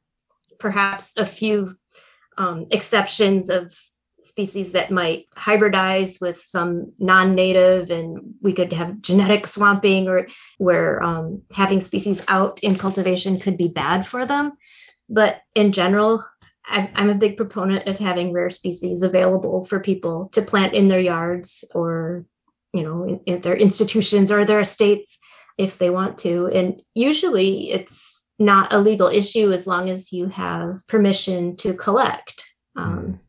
perhaps 0.60 1.16
a 1.18 1.26
few 1.26 1.74
um, 2.38 2.66
exceptions 2.72 3.50
of 3.50 3.74
species 4.20 4.72
that 4.74 4.92
might 4.92 5.30
hybridize 5.36 6.20
with 6.20 6.38
some 6.38 6.92
non-native 7.00 7.90
and 7.92 8.20
we 8.42 8.52
could 8.52 8.74
have 8.74 9.02
genetic 9.02 9.48
swamping 9.48 10.08
or 10.08 10.28
where 10.58 11.02
um, 11.04 11.42
having 11.56 11.80
species 11.80 12.26
out 12.28 12.60
in 12.62 12.76
cultivation 12.76 13.40
could 13.40 13.58
be 13.58 13.68
bad 13.68 14.06
for 14.06 14.26
them 14.26 14.52
but 15.10 15.42
in 15.56 15.72
general 15.72 16.26
I'm 16.70 17.10
a 17.10 17.16
big 17.16 17.38
proponent 17.38 17.88
of 17.88 17.98
having 17.98 18.34
rare 18.34 18.50
species 18.50 19.02
available 19.02 19.64
for 19.64 19.80
people 19.80 20.30
to 20.34 20.42
plant 20.42 20.74
in 20.74 20.88
their 20.88 21.00
yards 21.00 21.64
or, 21.74 22.26
you 22.74 22.84
know, 22.84 23.04
in, 23.04 23.20
in, 23.26 23.42
their 23.42 23.56
institutions 23.56 24.32
or 24.32 24.44
their 24.44 24.60
estates 24.60 25.20
if 25.58 25.78
they 25.78 25.90
want 25.90 26.18
to. 26.20 26.48
And 26.48 26.82
usually 26.94 27.72
it's 27.72 28.28
not 28.40 28.74
a 28.74 28.80
legal 28.80 29.08
issue 29.08 29.52
as 29.52 29.66
long 29.66 29.90
as 29.90 30.12
you 30.12 30.28
have 30.28 30.86
permission 30.88 31.56
to 31.58 31.74
collect. 31.74 32.46
Um, 32.76 33.00
mm. 33.00 33.20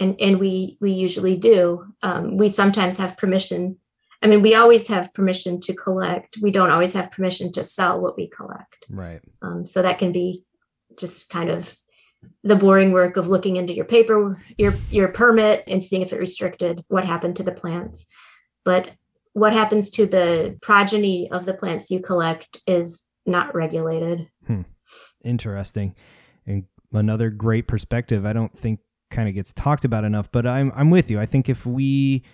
and, 0.00 0.20
and 0.20 0.40
we 0.40 0.78
we 0.80 0.92
usually 0.92 1.36
do. 1.36 1.84
Um, 2.02 2.36
we 2.36 2.48
sometimes 2.48 2.96
have 2.96 3.16
permission. 3.16 3.76
I 4.22 4.26
mean, 4.26 4.42
we 4.42 4.54
always 4.54 4.88
have 4.88 5.12
permission 5.12 5.60
to 5.60 5.74
collect. 5.74 6.38
We 6.40 6.50
don't 6.50 6.70
always 6.70 6.94
have 6.94 7.10
permission 7.10 7.52
to 7.52 7.62
sell 7.62 8.00
what 8.00 8.16
we 8.16 8.28
collect. 8.28 8.86
Right. 8.88 9.20
Um, 9.42 9.64
so 9.64 9.82
that 9.82 9.98
can 9.98 10.10
be 10.10 10.44
just 10.98 11.28
kind 11.28 11.50
of 11.50 11.76
the 12.42 12.56
boring 12.56 12.92
work 12.92 13.16
of 13.16 13.28
looking 13.28 13.56
into 13.56 13.74
your 13.74 13.84
paper, 13.84 14.42
your 14.58 14.74
your 14.90 15.08
permit, 15.08 15.64
and 15.68 15.82
seeing 15.82 16.02
if 16.02 16.12
it 16.12 16.18
restricted 16.18 16.84
what 16.88 17.04
happened 17.04 17.36
to 17.36 17.42
the 17.42 17.52
plants. 17.52 18.06
But 18.64 18.92
what 19.32 19.52
happens 19.52 19.90
to 19.90 20.06
the 20.06 20.56
progeny 20.62 21.30
of 21.30 21.46
the 21.46 21.54
plants 21.54 21.90
you 21.90 22.00
collect 22.00 22.62
is 22.66 23.08
not 23.26 23.54
regulated. 23.54 24.28
Hmm. 24.46 24.62
Interesting, 25.24 25.94
and 26.46 26.64
another 26.92 27.30
great 27.30 27.66
perspective. 27.66 28.24
I 28.24 28.32
don't 28.32 28.56
think 28.56 28.80
kind 29.10 29.28
of 29.28 29.34
gets 29.34 29.52
talked 29.52 29.84
about 29.84 30.04
enough, 30.04 30.30
but 30.32 30.46
I'm 30.46 30.72
I'm 30.74 30.90
with 30.90 31.10
you. 31.10 31.18
I 31.18 31.26
think 31.26 31.48
if 31.48 31.66
we 31.66 32.24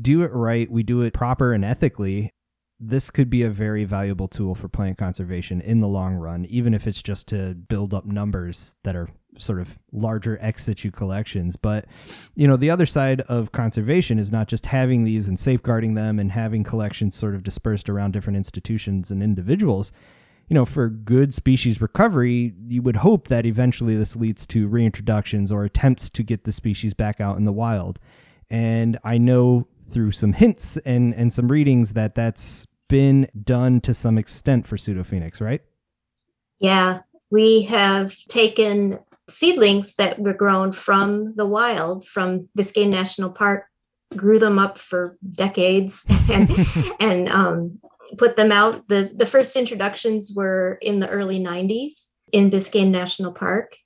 do 0.00 0.22
it 0.22 0.32
right, 0.32 0.70
we 0.70 0.82
do 0.82 1.02
it 1.02 1.14
proper 1.14 1.52
and 1.52 1.64
ethically, 1.64 2.32
this 2.80 3.10
could 3.10 3.30
be 3.30 3.42
a 3.42 3.50
very 3.50 3.84
valuable 3.84 4.28
tool 4.28 4.54
for 4.54 4.68
plant 4.68 4.98
conservation 4.98 5.60
in 5.60 5.80
the 5.80 5.88
long 5.88 6.14
run, 6.14 6.44
even 6.46 6.74
if 6.74 6.86
it's 6.86 7.02
just 7.02 7.28
to 7.28 7.54
build 7.54 7.94
up 7.94 8.04
numbers 8.04 8.74
that 8.82 8.96
are 8.96 9.08
sort 9.38 9.60
of 9.60 9.78
larger 9.92 10.38
ex 10.40 10.64
situ 10.64 10.90
collections. 10.90 11.56
But, 11.56 11.86
you 12.34 12.46
know, 12.46 12.56
the 12.56 12.70
other 12.70 12.86
side 12.86 13.22
of 13.22 13.52
conservation 13.52 14.18
is 14.18 14.32
not 14.32 14.48
just 14.48 14.66
having 14.66 15.04
these 15.04 15.28
and 15.28 15.38
safeguarding 15.38 15.94
them 15.94 16.18
and 16.18 16.30
having 16.30 16.64
collections 16.64 17.16
sort 17.16 17.34
of 17.34 17.42
dispersed 17.42 17.88
around 17.88 18.12
different 18.12 18.36
institutions 18.36 19.10
and 19.10 19.22
individuals. 19.22 19.92
You 20.48 20.54
know, 20.54 20.66
for 20.66 20.88
good 20.88 21.32
species 21.34 21.80
recovery, 21.80 22.52
you 22.66 22.82
would 22.82 22.96
hope 22.96 23.28
that 23.28 23.46
eventually 23.46 23.96
this 23.96 24.14
leads 24.14 24.46
to 24.48 24.68
reintroductions 24.68 25.50
or 25.50 25.64
attempts 25.64 26.10
to 26.10 26.22
get 26.22 26.44
the 26.44 26.52
species 26.52 26.92
back 26.92 27.20
out 27.20 27.38
in 27.38 27.44
the 27.44 27.52
wild. 27.52 27.98
And 28.50 28.98
I 29.04 29.16
know 29.18 29.66
through 29.90 30.12
some 30.12 30.32
hints 30.32 30.76
and 30.84 31.14
and 31.14 31.32
some 31.32 31.48
readings 31.48 31.92
that 31.92 32.14
that's 32.14 32.66
been 32.88 33.28
done 33.42 33.80
to 33.80 33.94
some 33.94 34.18
extent 34.18 34.66
for 34.66 34.76
pseudophoenix, 34.76 35.40
right? 35.40 35.62
Yeah, 36.60 37.00
we 37.30 37.62
have 37.62 38.14
taken 38.28 38.98
seedlings 39.28 39.94
that 39.96 40.18
were 40.18 40.34
grown 40.34 40.72
from 40.72 41.34
the 41.36 41.46
wild 41.46 42.06
from 42.06 42.48
Biscayne 42.58 42.90
National 42.90 43.30
Park, 43.30 43.66
grew 44.16 44.38
them 44.38 44.58
up 44.58 44.78
for 44.78 45.16
decades, 45.30 46.04
and 46.32 46.50
and 47.00 47.28
um, 47.28 47.80
put 48.18 48.36
them 48.36 48.52
out. 48.52 48.86
the 48.88 49.10
The 49.14 49.26
first 49.26 49.56
introductions 49.56 50.32
were 50.34 50.78
in 50.80 51.00
the 51.00 51.08
early 51.08 51.40
'90s 51.40 52.10
in 52.32 52.50
Biscayne 52.50 52.90
National 52.90 53.32
Park, 53.32 53.76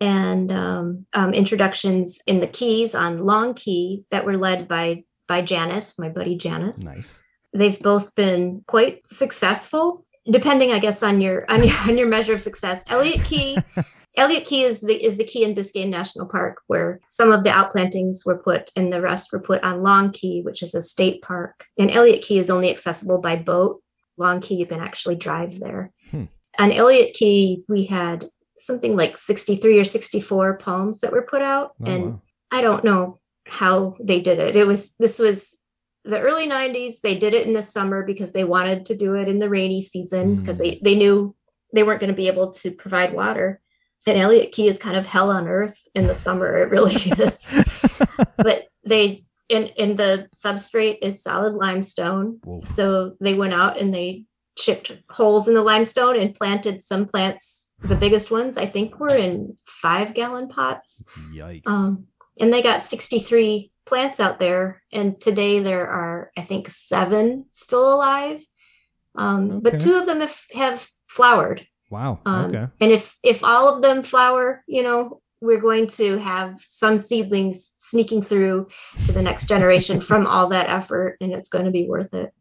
and 0.00 0.50
um, 0.52 1.06
um, 1.14 1.32
introductions 1.32 2.20
in 2.26 2.40
the 2.40 2.46
Keys 2.46 2.94
on 2.94 3.18
Long 3.18 3.54
Key 3.54 4.04
that 4.10 4.24
were 4.24 4.36
led 4.36 4.68
by 4.68 5.04
by 5.26 5.42
Janice, 5.42 5.98
my 5.98 6.08
buddy 6.08 6.36
Janice. 6.36 6.84
Nice. 6.84 7.22
They've 7.52 7.80
both 7.80 8.14
been 8.14 8.64
quite 8.66 9.06
successful, 9.06 10.04
depending, 10.28 10.72
I 10.72 10.80
guess, 10.80 11.02
on 11.02 11.20
your 11.20 11.50
on 11.50 11.64
your 11.64 11.76
on 11.88 11.96
your 11.98 12.08
measure 12.08 12.34
of 12.34 12.42
success. 12.42 12.84
Elliott 12.90 13.24
Key. 13.24 13.58
Elliott 14.16 14.44
Key 14.44 14.62
is 14.62 14.80
the 14.80 14.94
is 14.94 15.16
the 15.16 15.24
key 15.24 15.42
in 15.42 15.54
Biscayne 15.54 15.88
National 15.88 16.26
Park 16.26 16.62
where 16.68 17.00
some 17.08 17.32
of 17.32 17.42
the 17.42 17.50
outplantings 17.50 18.24
were 18.24 18.38
put 18.38 18.70
and 18.76 18.92
the 18.92 19.00
rest 19.00 19.32
were 19.32 19.40
put 19.40 19.62
on 19.64 19.82
Long 19.82 20.12
Key, 20.12 20.42
which 20.42 20.62
is 20.62 20.74
a 20.74 20.82
state 20.82 21.22
park. 21.22 21.66
And 21.78 21.90
Elliott 21.90 22.22
Key 22.22 22.38
is 22.38 22.50
only 22.50 22.70
accessible 22.70 23.18
by 23.18 23.36
boat. 23.36 23.82
Long 24.16 24.40
Key 24.40 24.54
you 24.54 24.66
can 24.66 24.80
actually 24.80 25.16
drive 25.16 25.58
there. 25.58 25.92
Hmm. 26.10 26.24
On 26.60 26.70
Elliott 26.70 27.14
Key, 27.14 27.64
we 27.68 27.84
had 27.84 28.28
something 28.56 28.96
like 28.96 29.18
63 29.18 29.80
or 29.80 29.84
64 29.84 30.54
palms 30.58 31.00
that 31.00 31.12
were 31.12 31.22
put 31.22 31.42
out. 31.42 31.72
Oh, 31.80 31.90
and 31.90 32.04
wow. 32.04 32.22
I 32.52 32.60
don't 32.60 32.84
know 32.84 33.18
how 33.46 33.96
they 34.00 34.20
did 34.20 34.38
it. 34.38 34.56
It 34.56 34.66
was 34.66 34.94
this 34.98 35.18
was 35.18 35.56
the 36.04 36.20
early 36.20 36.48
90s. 36.48 37.00
They 37.00 37.18
did 37.18 37.34
it 37.34 37.46
in 37.46 37.52
the 37.52 37.62
summer 37.62 38.04
because 38.04 38.32
they 38.32 38.44
wanted 38.44 38.84
to 38.86 38.96
do 38.96 39.14
it 39.14 39.28
in 39.28 39.38
the 39.38 39.48
rainy 39.48 39.82
season 39.82 40.36
because 40.36 40.56
mm. 40.56 40.60
they 40.60 40.80
they 40.82 40.94
knew 40.94 41.34
they 41.74 41.82
weren't 41.82 42.00
going 42.00 42.12
to 42.12 42.16
be 42.16 42.28
able 42.28 42.52
to 42.52 42.70
provide 42.70 43.12
water. 43.12 43.60
And 44.06 44.18
Elliott 44.18 44.52
Key 44.52 44.68
is 44.68 44.78
kind 44.78 44.96
of 44.96 45.06
hell 45.06 45.30
on 45.30 45.48
earth 45.48 45.86
in 45.94 46.06
the 46.06 46.14
summer. 46.14 46.58
It 46.58 46.70
really 46.70 46.94
is. 46.94 47.64
but 48.36 48.68
they 48.84 49.24
in 49.48 49.70
and 49.78 49.96
the 49.96 50.28
substrate 50.34 50.98
is 51.02 51.22
solid 51.22 51.54
limestone. 51.54 52.40
Whoa. 52.44 52.60
So 52.64 53.16
they 53.20 53.34
went 53.34 53.54
out 53.54 53.80
and 53.80 53.94
they 53.94 54.24
chipped 54.56 54.92
holes 55.10 55.48
in 55.48 55.54
the 55.54 55.62
limestone 55.62 56.18
and 56.18 56.34
planted 56.34 56.80
some 56.80 57.06
plants. 57.06 57.74
The 57.82 57.96
biggest 57.96 58.30
ones 58.30 58.56
I 58.56 58.66
think 58.66 59.00
were 59.00 59.14
in 59.14 59.56
five 59.66 60.14
gallon 60.14 60.48
pots. 60.48 61.04
Yikes. 61.32 61.66
Um, 61.66 62.06
and 62.40 62.52
they 62.52 62.62
got 62.62 62.82
63 62.82 63.70
plants 63.86 64.20
out 64.20 64.38
there 64.38 64.82
and 64.92 65.20
today 65.20 65.58
there 65.60 65.86
are 65.86 66.30
i 66.36 66.40
think 66.40 66.68
seven 66.68 67.44
still 67.50 67.94
alive 67.94 68.44
um, 69.16 69.50
okay. 69.50 69.60
but 69.70 69.80
two 69.80 69.94
of 69.94 70.06
them 70.06 70.20
have, 70.20 70.36
have 70.54 70.88
flowered 71.08 71.66
wow 71.90 72.18
um, 72.26 72.46
okay 72.46 72.66
and 72.80 72.90
if 72.90 73.16
if 73.22 73.44
all 73.44 73.74
of 73.74 73.82
them 73.82 74.02
flower 74.02 74.62
you 74.66 74.82
know 74.82 75.20
we're 75.44 75.60
going 75.60 75.86
to 75.86 76.18
have 76.18 76.58
some 76.66 76.96
seedlings 76.96 77.74
sneaking 77.76 78.22
through 78.22 78.66
to 79.06 79.12
the 79.12 79.22
next 79.22 79.46
generation 79.46 80.00
from 80.00 80.26
all 80.26 80.48
that 80.48 80.68
effort, 80.68 81.16
and 81.20 81.32
it's 81.32 81.48
going 81.48 81.66
to 81.66 81.70
be 81.70 81.86
worth 81.86 82.14
it. 82.14 82.32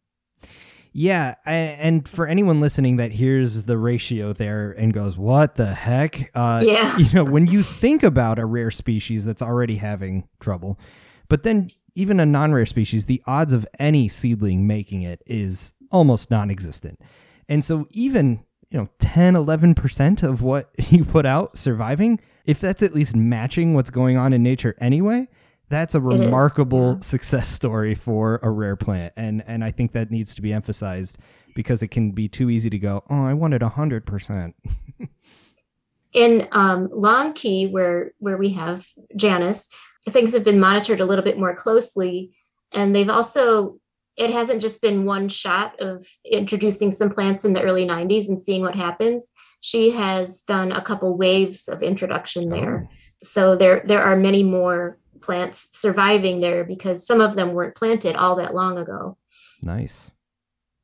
Yeah, 0.95 1.35
I, 1.45 1.53
and 1.53 2.07
for 2.07 2.27
anyone 2.27 2.61
listening 2.61 2.97
that 2.97 3.11
hears 3.11 3.63
the 3.63 3.79
ratio 3.79 4.31
there 4.31 4.71
and 4.71 4.93
goes, 4.93 5.17
"What 5.17 5.55
the 5.55 5.73
heck?" 5.73 6.31
Uh, 6.35 6.61
yeah, 6.63 6.95
you 6.97 7.09
know, 7.13 7.23
when 7.23 7.47
you 7.47 7.61
think 7.63 8.03
about 8.03 8.39
a 8.39 8.45
rare 8.45 8.71
species 8.71 9.25
that's 9.25 9.41
already 9.41 9.75
having 9.75 10.27
trouble, 10.39 10.79
but 11.29 11.43
then 11.43 11.71
even 11.95 12.19
a 12.19 12.25
non-rare 12.25 12.65
species, 12.65 13.05
the 13.05 13.21
odds 13.25 13.53
of 13.53 13.67
any 13.79 14.07
seedling 14.07 14.65
making 14.65 15.01
it 15.01 15.21
is 15.25 15.73
almost 15.91 16.31
non-existent. 16.31 16.99
And 17.49 17.63
so 17.63 17.87
even, 17.91 18.43
you 18.73 18.79
know, 18.79 18.89
10, 18.99 19.35
11% 19.35 20.23
of 20.23 20.41
what 20.41 20.71
you 20.91 21.05
put 21.05 21.25
out 21.25 21.57
surviving, 21.57 22.19
if 22.45 22.59
that's 22.59 22.83
at 22.83 22.93
least 22.93 23.15
matching 23.15 23.73
what's 23.75 23.91
going 23.91 24.17
on 24.17 24.33
in 24.33 24.43
nature 24.43 24.75
anyway, 24.81 25.27
that's 25.69 25.95
a 25.95 26.01
remarkable 26.01 26.93
yeah. 26.95 26.99
success 26.99 27.47
story 27.47 27.95
for 27.95 28.39
a 28.43 28.49
rare 28.49 28.75
plant. 28.75 29.13
And 29.15 29.43
and 29.47 29.63
I 29.63 29.71
think 29.71 29.93
that 29.93 30.11
needs 30.11 30.35
to 30.35 30.41
be 30.41 30.51
emphasized 30.51 31.17
because 31.55 31.81
it 31.81 31.87
can 31.87 32.11
be 32.11 32.27
too 32.27 32.49
easy 32.49 32.69
to 32.69 32.77
go, 32.77 33.03
"Oh, 33.09 33.23
I 33.23 33.33
wanted 33.33 33.61
100%." 33.61 34.53
in 36.13 36.47
um, 36.51 36.89
Long 36.91 37.33
Key, 37.33 37.67
where 37.67 38.11
where 38.19 38.37
we 38.37 38.49
have 38.49 38.85
Janus, 39.15 39.69
things 40.09 40.33
have 40.33 40.43
been 40.43 40.59
monitored 40.59 40.99
a 40.99 41.05
little 41.05 41.23
bit 41.23 41.39
more 41.39 41.55
closely, 41.55 42.31
and 42.73 42.93
they've 42.93 43.09
also 43.09 43.79
it 44.17 44.29
hasn't 44.31 44.61
just 44.61 44.81
been 44.81 45.05
one 45.05 45.27
shot 45.27 45.79
of 45.79 46.05
introducing 46.29 46.91
some 46.91 47.09
plants 47.09 47.45
in 47.45 47.53
the 47.53 47.61
early 47.61 47.85
90s 47.85 48.27
and 48.27 48.39
seeing 48.39 48.61
what 48.61 48.75
happens. 48.75 49.31
She 49.61 49.91
has 49.91 50.41
done 50.43 50.71
a 50.71 50.81
couple 50.81 51.17
waves 51.17 51.67
of 51.67 51.81
introduction 51.81 52.51
oh. 52.51 52.55
there. 52.55 52.89
Oh. 52.89 52.95
So 53.23 53.55
there 53.55 53.81
there 53.85 54.03
are 54.03 54.15
many 54.15 54.43
more 54.43 54.99
plants 55.21 55.69
surviving 55.79 56.41
there 56.41 56.63
because 56.63 57.05
some 57.07 57.21
of 57.21 57.35
them 57.35 57.53
weren't 57.53 57.75
planted 57.75 58.15
all 58.15 58.35
that 58.35 58.53
long 58.53 58.77
ago. 58.77 59.17
Nice. 59.61 60.11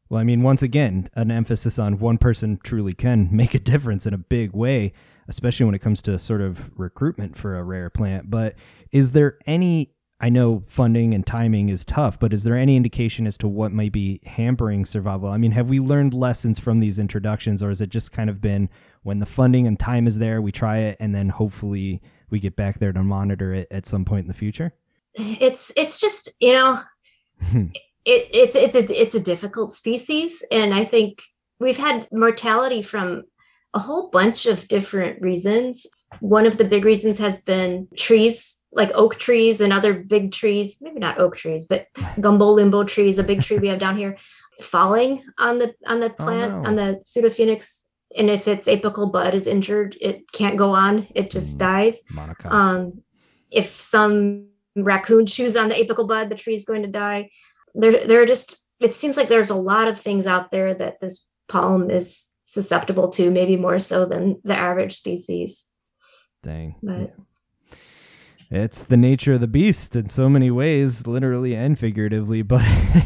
Well, 0.10 0.22
I 0.22 0.24
mean, 0.24 0.42
once 0.42 0.64
again, 0.64 1.10
an 1.14 1.30
emphasis 1.30 1.78
on 1.78 2.00
one 2.00 2.18
person 2.18 2.60
truly 2.64 2.94
can 2.94 3.30
make 3.36 3.54
a 3.54 3.60
difference 3.60 4.06
in 4.06 4.14
a 4.14 4.18
big 4.18 4.54
way 4.54 4.94
especially 5.30 5.66
when 5.68 5.76
it 5.76 5.80
comes 5.80 6.02
to 6.02 6.20
sort 6.20 6.42
of 6.42 6.60
recruitment 6.78 7.38
for 7.38 7.58
a 7.58 7.64
rare 7.64 7.90
plant. 7.90 8.30
But 8.30 8.56
is 8.92 9.12
there 9.12 9.38
any 9.46 9.94
I 10.22 10.30
know 10.30 10.62
funding 10.68 11.14
and 11.14 11.26
timing 11.26 11.70
is 11.70 11.86
tough, 11.86 12.20
but 12.20 12.34
is 12.34 12.44
there 12.44 12.58
any 12.58 12.76
indication 12.76 13.26
as 13.26 13.38
to 13.38 13.48
what 13.48 13.72
might 13.72 13.94
be 13.94 14.20
hampering 14.26 14.86
survival? 14.86 15.30
I 15.30 15.38
mean, 15.38 15.52
have 15.52 15.70
we 15.70 15.80
learned 15.80 16.14
lessons 16.14 16.60
from 16.60 16.80
these 16.80 17.00
introductions, 17.00 17.64
or 17.64 17.70
has 17.70 17.80
it 17.80 17.90
just 17.90 18.12
kind 18.12 18.30
of 18.30 18.42
been 18.42 18.70
when 19.04 19.20
the 19.20 19.26
funding 19.26 19.66
and 19.66 19.80
time 19.80 20.08
is 20.08 20.18
there, 20.18 20.42
we 20.42 20.52
try 20.52 20.80
it, 20.80 20.98
and 21.00 21.16
then 21.16 21.30
hopefully 21.30 22.02
we 22.30 22.40
get 22.40 22.58
back 22.58 22.80
there 22.80 22.92
to 22.92 23.02
monitor 23.02 23.54
it 23.54 23.68
at 23.72 23.86
some 23.88 24.04
point 24.04 24.24
in 24.24 24.28
the 24.28 24.34
future? 24.34 24.74
It's 25.14 25.72
it's 25.78 26.02
just 26.02 26.30
you 26.42 26.52
know, 26.52 26.82
it, 27.42 27.72
it's 28.06 28.56
it's 28.58 28.76
a, 28.76 29.02
it's 29.02 29.16
a 29.16 29.24
difficult 29.24 29.72
species, 29.72 30.44
and 30.52 30.74
I 30.74 30.84
think 30.84 31.22
we've 31.62 31.78
had 31.78 32.10
mortality 32.12 32.82
from 32.82 33.24
a 33.74 33.80
whole 33.80 34.10
bunch 34.10 34.46
of 34.46 34.68
different 34.68 35.22
reasons. 35.22 35.86
One 36.20 36.46
of 36.46 36.58
the 36.58 36.66
big 36.66 36.86
reasons 36.86 37.18
has 37.20 37.44
been 37.44 37.88
trees, 37.96 38.64
like 38.72 38.92
oak 38.96 39.20
trees 39.20 39.62
and 39.62 39.72
other 39.72 39.94
big 39.94 40.32
trees, 40.32 40.78
maybe 40.82 41.00
not 41.00 41.20
oak 41.20 41.36
trees, 41.36 41.66
but 41.66 41.88
gumbo 42.22 42.48
limbo 42.48 42.84
trees, 42.84 43.20
a 43.20 43.24
big 43.24 43.42
tree 43.42 43.60
we 43.60 43.68
have 43.68 43.80
down 43.86 43.98
here, 43.98 44.18
falling 44.62 45.24
on 45.40 45.60
the 45.60 45.76
on 45.88 46.00
the 46.00 46.12
oh, 46.12 46.24
plant, 46.24 46.54
oh, 46.54 46.62
no. 46.62 46.70
on 46.70 46.76
the 46.76 47.02
pseudophoenix. 47.04 47.86
And 48.18 48.30
if 48.30 48.48
its 48.48 48.68
apical 48.68 49.12
bud 49.12 49.36
is 49.36 49.46
injured, 49.46 49.96
it 50.02 50.32
can't 50.32 50.58
go 50.58 50.74
on. 50.74 51.08
It 51.14 51.30
just 51.30 51.58
mm, 51.58 51.60
dies. 51.60 52.02
Um, 52.44 53.04
if 53.52 53.68
some 53.70 54.48
raccoon 54.76 55.28
chews 55.28 55.56
on 55.56 55.70
the 55.70 55.76
apical 55.76 56.08
bud, 56.08 56.30
the 56.30 56.36
tree 56.36 56.56
is 56.56 56.66
going 56.66 56.82
to 56.82 56.88
die. 56.88 57.30
There, 57.76 58.04
there 58.06 58.22
are 58.22 58.26
just. 58.26 58.62
It 58.80 58.96
seems 58.96 59.16
like 59.16 59.28
there's 59.28 59.52
a 59.52 59.56
lot 59.56 59.90
of 59.90 60.00
things 60.00 60.26
out 60.26 60.50
there 60.52 60.74
that 60.74 61.02
this 61.02 61.30
palm 61.50 61.92
is 61.92 62.30
susceptible 62.50 63.10
to, 63.10 63.30
maybe 63.30 63.56
more 63.56 63.78
so 63.78 64.06
than 64.06 64.42
the 64.44 64.56
average 64.56 64.94
species. 64.94 65.68
Dang. 66.42 66.76
But 66.82 67.14
it's 68.50 68.84
the 68.84 68.98
nature 68.98 69.34
of 69.34 69.42
the 69.42 69.48
beast 69.48 69.96
in 69.96 70.10
so 70.10 70.30
many 70.30 70.50
ways, 70.50 71.06
literally 71.06 71.56
and 71.56 71.78
figuratively. 71.78 72.42
But 72.50 72.66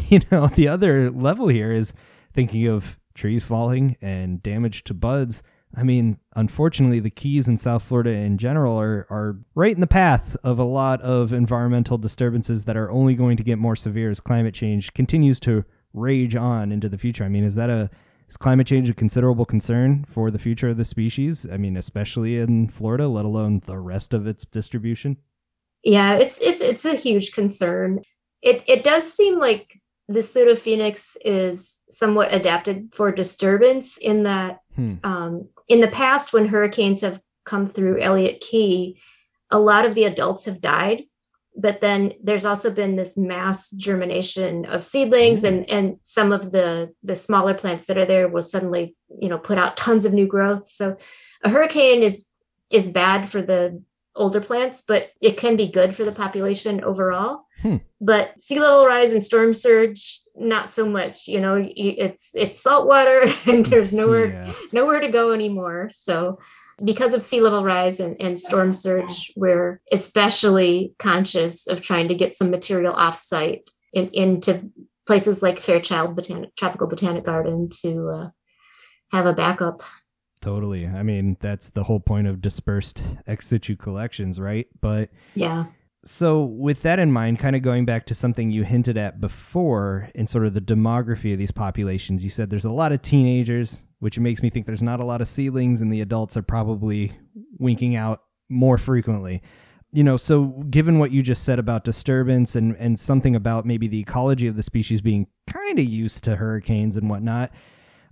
you 0.10 0.22
know, 0.32 0.48
the 0.48 0.70
other 0.70 1.12
level 1.12 1.50
here 1.50 1.72
is 1.72 1.94
thinking 2.34 2.68
of 2.68 2.98
trees 3.16 3.44
falling 3.44 3.98
and 4.02 4.42
damage 4.42 4.86
to 4.86 4.94
buds. 4.94 5.44
I 5.76 5.84
mean, 5.84 6.20
unfortunately, 6.36 7.00
the 7.00 7.10
Keys 7.10 7.48
in 7.48 7.58
South 7.58 7.84
Florida 7.84 8.12
in 8.12 8.38
general 8.38 8.80
are, 8.80 9.08
are 9.10 9.40
right 9.56 9.74
in 9.74 9.82
the 9.82 9.88
path 9.88 10.38
of 10.44 10.60
a 10.60 10.64
lot 10.64 11.02
of 11.02 11.34
environmental 11.34 11.98
disturbances 11.98 12.64
that 12.64 12.78
are 12.78 12.92
only 12.92 13.16
going 13.16 13.38
to 13.38 13.44
get 13.44 13.58
more 13.58 13.76
severe 13.76 14.12
as 14.12 14.20
climate 14.20 14.54
change 14.54 14.94
continues 14.94 15.40
to 15.42 15.66
rage 15.94 16.36
on 16.36 16.72
into 16.72 16.88
the 16.88 16.98
future. 16.98 17.24
I 17.24 17.30
mean, 17.30 17.44
is 17.44 17.56
that 17.56 17.72
a 17.72 17.90
is 18.34 18.38
climate 18.38 18.66
change 18.66 18.90
a 18.90 18.94
considerable 18.94 19.46
concern 19.46 20.06
for 20.10 20.32
the 20.32 20.40
future 20.40 20.70
of 20.70 20.78
the 20.78 20.86
species? 20.86 21.46
I 21.52 21.58
mean, 21.58 21.78
especially 21.78 22.38
in 22.38 22.68
Florida, 22.68 23.08
let 23.08 23.26
alone 23.26 23.62
the 23.66 23.78
rest 23.78 24.14
of 24.14 24.26
its 24.26 24.44
distribution? 24.46 25.18
Yeah, 25.84 26.16
it's 26.16 26.42
it's 26.42 26.62
it's 26.62 26.86
a 26.86 26.96
huge 26.96 27.34
concern. 27.34 28.02
It 28.42 28.64
it 28.68 28.84
does 28.84 29.12
seem 29.12 29.40
like 29.40 29.80
the 30.08 30.20
pseudophoenix 30.20 31.16
is 31.24 31.82
somewhat 31.88 32.34
adapted 32.34 32.90
for 32.94 33.12
disturbance 33.12 33.98
in 33.98 34.24
that 34.24 34.60
hmm. 34.76 34.96
um, 35.04 35.48
in 35.68 35.82
the 35.82 35.88
past 35.88 36.34
when 36.34 36.48
hurricanes 36.48 37.02
have 37.02 37.22
come 37.46 37.68
through 37.68 38.02
Elliott 38.02 38.42
Key, 38.42 39.00
a 39.52 39.60
lot 39.60 39.86
of 39.86 39.96
the 39.96 40.06
adults 40.06 40.46
have 40.46 40.60
died 40.60 41.04
but 41.56 41.82
then 41.82 42.14
there's 42.22 42.46
also 42.46 42.72
been 42.72 42.96
this 42.96 43.18
mass 43.18 43.72
germination 43.72 44.66
of 44.66 44.84
seedlings 44.84 45.44
mm-hmm. 45.44 45.58
and 45.58 45.70
and 45.70 45.98
some 46.04 46.32
of 46.32 46.52
the 46.52 46.94
the 47.04 47.16
smaller 47.16 47.54
plants 47.54 47.86
that 47.86 47.98
are 47.98 48.06
there 48.06 48.28
will 48.28 48.42
suddenly 48.42 48.96
you 49.20 49.30
know 49.30 49.38
put 49.38 49.58
out 49.58 49.78
tons 49.78 50.06
of 50.06 50.14
new 50.14 50.28
growth 50.28 50.68
so 50.68 50.98
a 51.44 51.50
hurricane 51.50 52.02
is 52.02 52.28
is 52.72 52.88
bad 52.88 53.28
for 53.28 53.42
the 53.42 53.82
older 54.16 54.42
plants 54.42 54.84
but 54.88 55.10
it 55.22 55.38
can 55.38 55.56
be 55.56 55.72
good 55.72 55.96
for 55.96 56.04
the 56.06 56.12
population 56.12 56.84
overall 56.84 57.46
hmm. 57.62 57.78
but 58.00 58.38
sea 58.40 58.60
level 58.60 58.86
rise 58.86 59.12
and 59.12 59.24
storm 59.24 59.54
surge 59.54 60.20
not 60.36 60.70
so 60.70 60.88
much 60.88 61.28
you 61.28 61.40
know 61.40 61.56
it's 61.76 62.32
it's 62.36 62.60
salt 62.60 62.88
water 62.88 63.26
and 63.48 63.66
there's 63.68 63.92
nowhere 63.92 64.32
yeah. 64.32 64.54
nowhere 64.72 65.00
to 65.00 65.08
go 65.08 65.32
anymore 65.32 65.90
so 65.92 66.38
because 66.84 67.14
of 67.14 67.24
sea 67.24 67.42
level 67.42 67.64
rise 67.64 68.00
and, 68.00 68.16
and 68.22 68.40
storm 68.40 68.72
surge, 68.72 69.32
we're 69.36 69.82
especially 69.92 70.94
conscious 71.00 71.68
of 71.68 71.82
trying 71.82 72.08
to 72.08 72.16
get 72.16 72.36
some 72.36 72.50
material 72.50 72.94
offsite 72.94 73.68
in, 73.94 74.10
into 74.10 74.72
places 75.06 75.44
like 75.44 75.60
Fairchild 75.60 76.16
Botanic, 76.16 76.56
Tropical 76.56 76.88
Botanic 76.88 77.26
Garden 77.26 77.70
to 77.82 78.10
uh, 78.10 78.30
have 79.12 79.26
a 79.26 79.34
backup. 79.34 79.84
Totally. 80.42 80.88
I 80.88 81.04
mean, 81.04 81.38
that's 81.40 81.70
the 81.70 81.84
whole 81.84 82.00
point 82.00 82.28
of 82.28 82.42
dispersed 82.42 83.02
ex 83.28 83.48
situ 83.48 83.76
collections, 83.76 84.40
right? 84.40 84.68
But 84.82 85.10
yeah. 85.36 85.66
So, 86.06 86.44
with 86.44 86.82
that 86.82 87.00
in 87.00 87.14
mind, 87.14 87.40
kind 87.40 87.56
of 87.56 87.62
going 87.62 87.86
back 87.86 88.06
to 88.08 88.16
something 88.16 88.52
you 88.52 88.66
hinted 88.66 88.98
at 88.98 89.22
before 89.22 90.10
in 90.14 90.28
sort 90.28 90.46
of 90.46 90.54
the 90.54 90.60
demography 90.60 91.32
of 91.32 91.40
these 91.40 91.52
populations, 91.52 92.26
you 92.26 92.30
said 92.30 92.50
there's 92.50 92.66
a 92.66 92.72
lot 92.72 92.92
of 92.92 93.02
teenagers, 93.02 93.86
which 94.04 94.20
makes 94.20 94.44
me 94.44 94.50
think 94.50 94.66
there's 94.66 94.84
not 94.84 95.00
a 95.00 95.06
lot 95.06 95.22
of 95.22 95.30
seedlings 95.30 95.82
and 95.82 95.92
the 95.92 96.02
adults 96.02 96.36
are 96.36 96.42
probably 96.42 97.14
winking 97.58 97.96
out 97.96 98.24
more 98.50 98.78
frequently. 98.78 99.42
You 99.94 100.04
know, 100.04 100.18
so 100.18 100.48
given 100.70 101.00
what 101.00 101.12
you 101.12 101.24
just 101.24 101.46
said 101.46 101.58
about 101.58 101.86
disturbance 101.86 102.58
and, 102.58 102.76
and 102.76 103.00
something 103.00 103.34
about 103.34 103.66
maybe 103.66 103.88
the 103.88 104.02
ecology 104.02 104.48
of 104.48 104.58
the 104.58 104.64
species 104.64 105.00
being 105.00 105.28
kind 105.48 105.80
of 105.80 105.86
used 105.86 106.26
to 106.26 106.36
hurricanes 106.36 106.98
and 106.98 107.10
whatnot, 107.10 107.52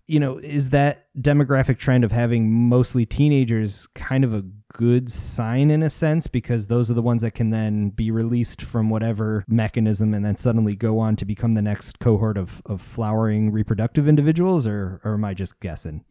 you 0.08 0.20
know, 0.20 0.38
is 0.38 0.70
that 0.70 1.08
demographic 1.20 1.78
trend 1.78 2.04
of 2.04 2.12
having 2.12 2.52
mostly 2.52 3.06
teenagers 3.06 3.88
kind 3.96 4.24
of 4.24 4.34
a 4.34 4.44
good 4.74 5.12
sign 5.12 5.72
in 5.72 5.84
a 5.84 5.90
sense 5.90 6.28
because 6.28 6.68
those 6.68 6.90
are 6.90 6.94
the 6.94 7.02
ones 7.02 7.22
that 7.22 7.32
can 7.32 7.50
then 7.50 7.90
be 7.90 8.12
released 8.12 8.62
from 8.62 8.90
whatever 8.90 9.44
mechanism 9.48 10.14
and 10.14 10.26
then 10.26 10.36
suddenly 10.36 10.76
go 10.76 11.00
on 11.00 11.16
to 11.16 11.26
become 11.26 11.54
the 11.54 11.62
next 11.62 12.00
cohort 12.00 12.38
of, 12.38 12.62
of 12.66 12.82
flowering 12.82 13.52
reproductive 13.52 14.08
individuals 14.08 14.68
or, 14.68 15.02
or 15.04 15.14
am 15.14 15.26
I 15.26 15.34
just 15.34 15.60
guessing? 15.60 16.04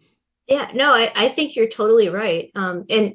Yeah, 0.46 0.70
no, 0.74 0.92
I, 0.92 1.12
I 1.14 1.28
think 1.28 1.54
you're 1.54 1.68
totally 1.68 2.08
right. 2.08 2.50
Um, 2.54 2.84
and 2.90 3.14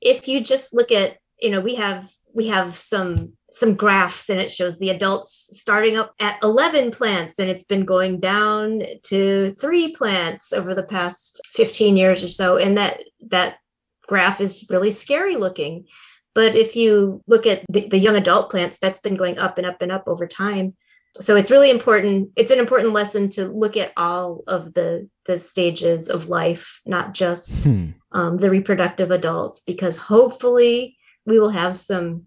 if 0.00 0.28
you 0.28 0.40
just 0.40 0.72
look 0.72 0.92
at, 0.92 1.18
you 1.40 1.50
know, 1.50 1.60
we 1.60 1.74
have 1.74 2.08
we 2.34 2.48
have 2.48 2.76
some 2.76 3.32
some 3.50 3.74
graphs 3.74 4.28
and 4.28 4.40
it 4.40 4.50
shows 4.50 4.78
the 4.78 4.90
adults 4.90 5.60
starting 5.60 5.96
up 5.96 6.14
at 6.20 6.38
11 6.42 6.90
plants 6.90 7.38
and 7.38 7.48
it's 7.48 7.64
been 7.64 7.84
going 7.84 8.18
down 8.18 8.82
to 9.02 9.52
three 9.52 9.92
plants 9.92 10.52
over 10.52 10.74
the 10.74 10.82
past 10.82 11.40
15 11.52 11.96
years 11.96 12.22
or 12.24 12.28
so. 12.28 12.56
And 12.56 12.76
that 12.76 13.02
that 13.28 13.58
graph 14.06 14.40
is 14.40 14.66
really 14.70 14.90
scary 14.90 15.36
looking. 15.36 15.86
But 16.34 16.54
if 16.54 16.76
you 16.76 17.22
look 17.26 17.46
at 17.46 17.64
the, 17.70 17.88
the 17.88 17.98
young 17.98 18.16
adult 18.16 18.50
plants 18.50 18.78
that's 18.78 19.00
been 19.00 19.16
going 19.16 19.38
up 19.38 19.58
and 19.58 19.66
up 19.66 19.80
and 19.80 19.90
up 19.92 20.04
over 20.06 20.26
time. 20.26 20.74
So 21.18 21.34
it's 21.34 21.50
really 21.50 21.70
important 21.70 22.32
it's 22.36 22.50
an 22.50 22.58
important 22.58 22.92
lesson 22.92 23.30
to 23.30 23.48
look 23.48 23.76
at 23.76 23.92
all 23.96 24.42
of 24.46 24.74
the 24.74 25.08
the 25.24 25.38
stages 25.38 26.10
of 26.10 26.28
life 26.28 26.82
not 26.84 27.14
just 27.14 27.64
hmm. 27.64 27.92
um, 28.12 28.36
the 28.36 28.50
reproductive 28.50 29.10
adults 29.10 29.60
because 29.60 29.96
hopefully 29.96 30.98
we 31.24 31.40
will 31.40 31.48
have 31.48 31.78
some 31.78 32.26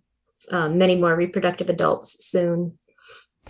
um, 0.52 0.78
many 0.78 0.96
more 0.96 1.16
reproductive 1.16 1.70
adults 1.70 2.26
soon. 2.26 2.78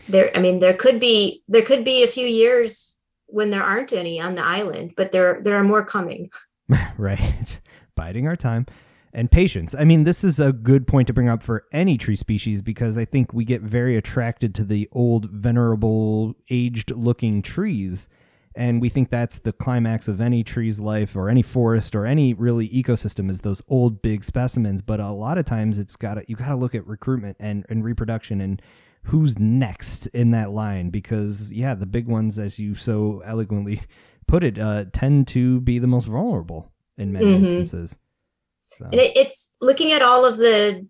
There, 0.07 0.31
I 0.35 0.39
mean, 0.39 0.59
there 0.59 0.73
could 0.73 0.99
be 0.99 1.43
there 1.47 1.61
could 1.61 1.83
be 1.83 2.03
a 2.03 2.07
few 2.07 2.25
years 2.25 2.99
when 3.27 3.49
there 3.49 3.63
aren't 3.63 3.93
any 3.93 4.19
on 4.19 4.35
the 4.35 4.45
island, 4.45 4.93
but 4.97 5.11
there 5.11 5.41
there 5.43 5.55
are 5.57 5.63
more 5.63 5.85
coming. 5.85 6.29
right, 6.97 7.61
biding 7.95 8.27
our 8.27 8.35
time 8.35 8.65
and 9.13 9.31
patience. 9.31 9.73
I 9.73 9.83
mean, 9.83 10.03
this 10.03 10.23
is 10.23 10.39
a 10.39 10.53
good 10.53 10.87
point 10.87 11.07
to 11.07 11.13
bring 11.13 11.29
up 11.29 11.41
for 11.41 11.65
any 11.73 11.97
tree 11.97 12.15
species 12.15 12.61
because 12.61 12.97
I 12.97 13.05
think 13.05 13.33
we 13.33 13.43
get 13.43 13.61
very 13.61 13.97
attracted 13.97 14.53
to 14.55 14.63
the 14.63 14.87
old, 14.91 15.29
venerable, 15.31 16.35
aged 16.49 16.91
looking 16.91 17.41
trees. 17.41 18.07
And 18.55 18.81
we 18.81 18.89
think 18.89 19.09
that's 19.09 19.39
the 19.39 19.53
climax 19.53 20.07
of 20.07 20.19
any 20.19 20.43
tree's 20.43 20.79
life 20.79 21.15
or 21.15 21.29
any 21.29 21.41
forest 21.41 21.95
or 21.95 22.05
any 22.05 22.33
really 22.33 22.67
ecosystem 22.69 23.29
is 23.29 23.41
those 23.41 23.61
old 23.67 24.01
big 24.01 24.23
specimens. 24.23 24.81
But 24.81 24.99
a 24.99 25.11
lot 25.11 25.37
of 25.37 25.45
times 25.45 25.77
it's 25.77 25.95
got 25.95 26.15
to, 26.15 26.25
you 26.27 26.35
got 26.35 26.49
to 26.49 26.55
look 26.55 26.75
at 26.75 26.85
recruitment 26.87 27.37
and, 27.39 27.65
and 27.69 27.83
reproduction 27.83 28.41
and 28.41 28.61
who's 29.03 29.37
next 29.39 30.07
in 30.07 30.31
that 30.31 30.51
line 30.51 30.89
because 30.89 31.51
yeah, 31.51 31.73
the 31.73 31.85
big 31.85 32.07
ones, 32.07 32.39
as 32.39 32.59
you 32.59 32.75
so 32.75 33.21
eloquently 33.23 33.81
put 34.27 34.43
it, 34.43 34.57
uh, 34.57 34.85
tend 34.93 35.27
to 35.29 35.61
be 35.61 35.79
the 35.79 35.87
most 35.87 36.05
vulnerable 36.05 36.71
in 36.97 37.13
many 37.13 37.25
mm-hmm. 37.27 37.45
instances. 37.45 37.97
So. 38.65 38.85
And 38.85 38.95
it, 38.95 39.15
it's 39.15 39.55
looking 39.61 39.91
at 39.91 40.01
all 40.01 40.25
of 40.25 40.37
the 40.37 40.85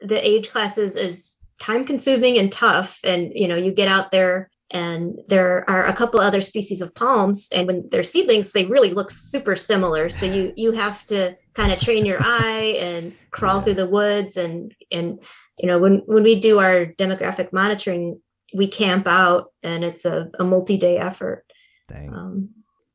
the 0.00 0.28
age 0.28 0.50
classes 0.50 0.96
is 0.96 1.36
time 1.58 1.84
consuming 1.84 2.38
and 2.38 2.52
tough. 2.52 3.00
And 3.04 3.32
you 3.34 3.48
know, 3.48 3.56
you 3.56 3.72
get 3.72 3.88
out 3.88 4.10
there 4.10 4.50
and 4.74 5.18
there 5.28 5.68
are 5.70 5.86
a 5.86 5.94
couple 5.94 6.20
other 6.20 6.42
species 6.42 6.82
of 6.82 6.94
palms 6.94 7.48
and 7.54 7.66
when 7.66 7.88
they're 7.90 8.02
seedlings 8.02 8.52
they 8.52 8.66
really 8.66 8.90
look 8.90 9.10
super 9.10 9.56
similar 9.56 10.10
so 10.10 10.26
you 10.26 10.52
you 10.56 10.72
have 10.72 11.06
to 11.06 11.34
kind 11.54 11.72
of 11.72 11.78
train 11.78 12.04
your 12.04 12.18
eye 12.20 12.76
and 12.78 13.14
crawl 13.30 13.60
through 13.60 13.74
the 13.74 13.86
woods 13.86 14.36
and 14.36 14.74
and 14.92 15.22
you 15.58 15.66
know 15.66 15.78
when 15.78 16.02
when 16.06 16.22
we 16.22 16.38
do 16.38 16.58
our 16.58 16.86
demographic 16.86 17.52
monitoring 17.52 18.20
we 18.52 18.66
camp 18.68 19.06
out 19.06 19.46
and 19.62 19.82
it's 19.84 20.04
a, 20.04 20.28
a 20.38 20.44
multi-day 20.44 20.98
effort 20.98 21.44
Dang. 21.88 22.12
Um, 22.12 22.50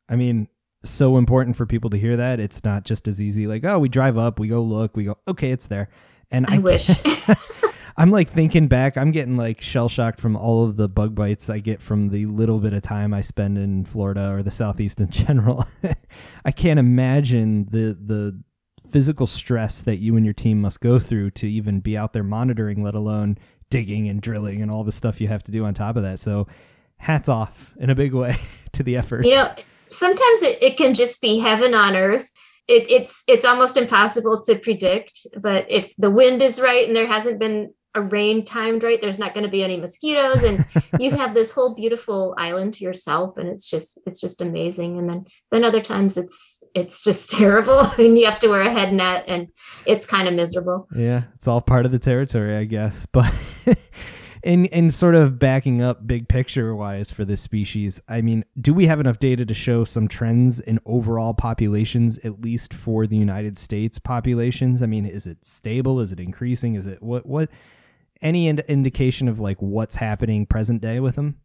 i 0.08 0.16
mean 0.16 0.48
so 0.84 1.18
important 1.18 1.56
for 1.56 1.66
people 1.66 1.90
to 1.90 1.98
hear 1.98 2.18
that. 2.18 2.40
It's 2.40 2.64
not 2.64 2.84
just 2.84 3.08
as 3.08 3.22
easy 3.22 3.48
like, 3.48 3.64
oh, 3.66 3.80
we 3.80 3.90
drive 3.90 4.18
up, 4.18 4.40
we 4.40 4.48
go 4.48 4.62
look, 4.62 4.96
we 4.96 5.06
go, 5.06 5.18
okay, 5.28 5.52
it's 5.52 5.68
there. 5.68 5.90
And 6.32 6.46
I, 6.50 6.56
I 6.56 6.58
wish. 6.60 6.90
I'm 8.00 8.12
like 8.12 8.32
thinking 8.32 8.70
back, 8.70 8.96
I'm 8.96 9.12
getting 9.12 9.36
like 9.36 9.60
shell 9.60 9.90
shocked 9.90 10.22
from 10.22 10.38
all 10.38 10.64
of 10.64 10.78
the 10.78 10.88
bug 10.88 11.16
bites 11.16 11.50
I 11.50 11.60
get 11.60 11.82
from 11.82 12.08
the 12.08 12.28
little 12.28 12.60
bit 12.60 12.72
of 12.72 12.82
time 12.82 13.14
I 13.14 13.20
spend 13.20 13.58
in 13.58 13.84
Florida 13.84 14.32
or 14.32 14.42
the 14.42 14.52
Southeast 14.52 15.02
in 15.02 15.10
general. 15.12 15.68
I 16.46 16.52
can't 16.52 16.80
imagine 16.80 17.68
the 17.70 17.98
the 18.02 18.42
physical 18.90 19.28
stress 19.28 19.82
that 19.82 19.98
you 19.98 20.16
and 20.16 20.26
your 20.26 20.34
team 20.34 20.62
must 20.62 20.80
go 20.80 20.98
through 20.98 21.32
to 21.32 21.48
even 21.52 21.82
be 21.82 21.98
out 21.98 22.14
there 22.14 22.24
monitoring, 22.24 22.84
let 22.84 22.96
alone 22.96 23.38
digging 23.70 24.08
and 24.08 24.22
drilling 24.22 24.62
and 24.62 24.72
all 24.72 24.86
the 24.86 24.94
stuff 24.94 25.20
you 25.20 25.28
have 25.28 25.44
to 25.44 25.52
do 25.52 25.66
on 25.66 25.74
top 25.74 25.98
of 25.98 26.04
that. 26.04 26.22
So 26.22 26.48
hats 26.96 27.28
off 27.28 27.74
in 27.82 27.90
a 27.90 27.96
big 27.96 28.14
way 28.14 28.38
to 28.72 28.82
the 28.82 28.96
effort. 28.96 29.26
You 29.26 29.36
know, 29.36 29.54
sometimes 29.90 30.42
it, 30.42 30.64
it 30.64 30.78
can 30.78 30.94
just 30.94 31.22
be 31.22 31.38
heaven 31.38 31.76
on 31.76 31.98
earth 31.98 32.32
it, 32.70 32.90
it's 32.90 33.24
it's 33.28 33.46
almost 33.46 33.78
impossible 33.78 34.42
to 34.44 34.56
predict 34.56 35.26
but 35.42 35.66
if 35.70 35.96
the 35.96 36.12
wind 36.12 36.42
is 36.42 36.62
right 36.62 36.86
and 36.86 36.96
there 36.96 37.08
hasn't 37.08 37.40
been 37.40 37.74
a 37.96 38.02
rain 38.02 38.46
timed 38.46 38.84
right 38.84 39.02
there's 39.02 39.18
not 39.18 39.34
going 39.34 39.44
to 39.44 39.50
be 39.50 39.64
any 39.64 39.78
mosquitoes 39.78 40.44
and 40.44 40.66
you 41.00 41.10
have 41.12 41.34
this 41.34 41.52
whole 41.52 41.74
beautiful 41.74 42.36
island 42.38 42.74
to 42.74 42.84
yourself 42.84 43.38
and 43.38 43.50
it's 43.50 43.70
just 43.70 44.00
it's 44.06 44.22
just 44.22 44.42
amazing 44.42 44.98
and 45.00 45.10
then 45.10 45.26
then 45.52 45.64
other 45.64 45.82
times 45.82 46.18
it's 46.18 46.64
it's 46.76 47.04
just 47.04 47.30
terrible 47.38 47.80
and 47.98 48.18
you 48.18 48.26
have 48.26 48.40
to 48.40 48.48
wear 48.48 48.62
a 48.62 48.72
head 48.72 48.94
net 48.94 49.24
and 49.28 49.48
it's 49.86 50.06
kind 50.06 50.28
of 50.28 50.34
miserable 50.34 50.88
yeah 50.96 51.24
it's 51.36 51.48
all 51.48 51.62
part 51.62 51.86
of 51.86 51.92
the 51.92 52.00
territory 52.00 52.56
i 52.56 52.64
guess 52.64 53.06
but 53.12 53.34
in 54.44 54.66
in 54.66 54.90
sort 54.90 55.16
of 55.16 55.38
backing 55.38 55.82
up 55.82 56.06
big 56.08 56.28
picture 56.30 56.76
wise 56.76 57.12
for 57.12 57.26
this 57.26 57.42
species, 57.42 58.02
I 58.08 58.22
mean, 58.22 58.46
do 58.60 58.74
we 58.74 58.86
have 58.88 59.00
enough 59.00 59.20
data 59.20 59.46
to 59.46 59.54
show 59.54 59.84
some 59.84 60.08
trends 60.08 60.60
in 60.60 60.80
overall 60.86 61.34
populations, 61.34 62.18
at 62.20 62.42
least 62.42 62.74
for 62.74 63.06
the 63.06 63.18
United 63.18 63.58
States 63.58 64.00
populations? 64.00 64.82
I 64.82 64.86
mean, 64.86 65.06
is 65.06 65.28
it 65.28 65.46
stable? 65.46 66.00
Is 66.00 66.12
it 66.12 66.20
increasing? 66.20 66.76
Is 66.76 66.88
it 66.88 67.02
what 67.04 67.26
what 67.26 67.50
any 68.22 68.48
ind- 68.48 68.66
indication 68.68 69.28
of 69.28 69.40
like 69.40 69.58
what's 69.60 69.96
happening 69.96 70.46
present 70.46 70.82
day 70.82 71.00
with 71.00 71.16
them? 71.16 71.38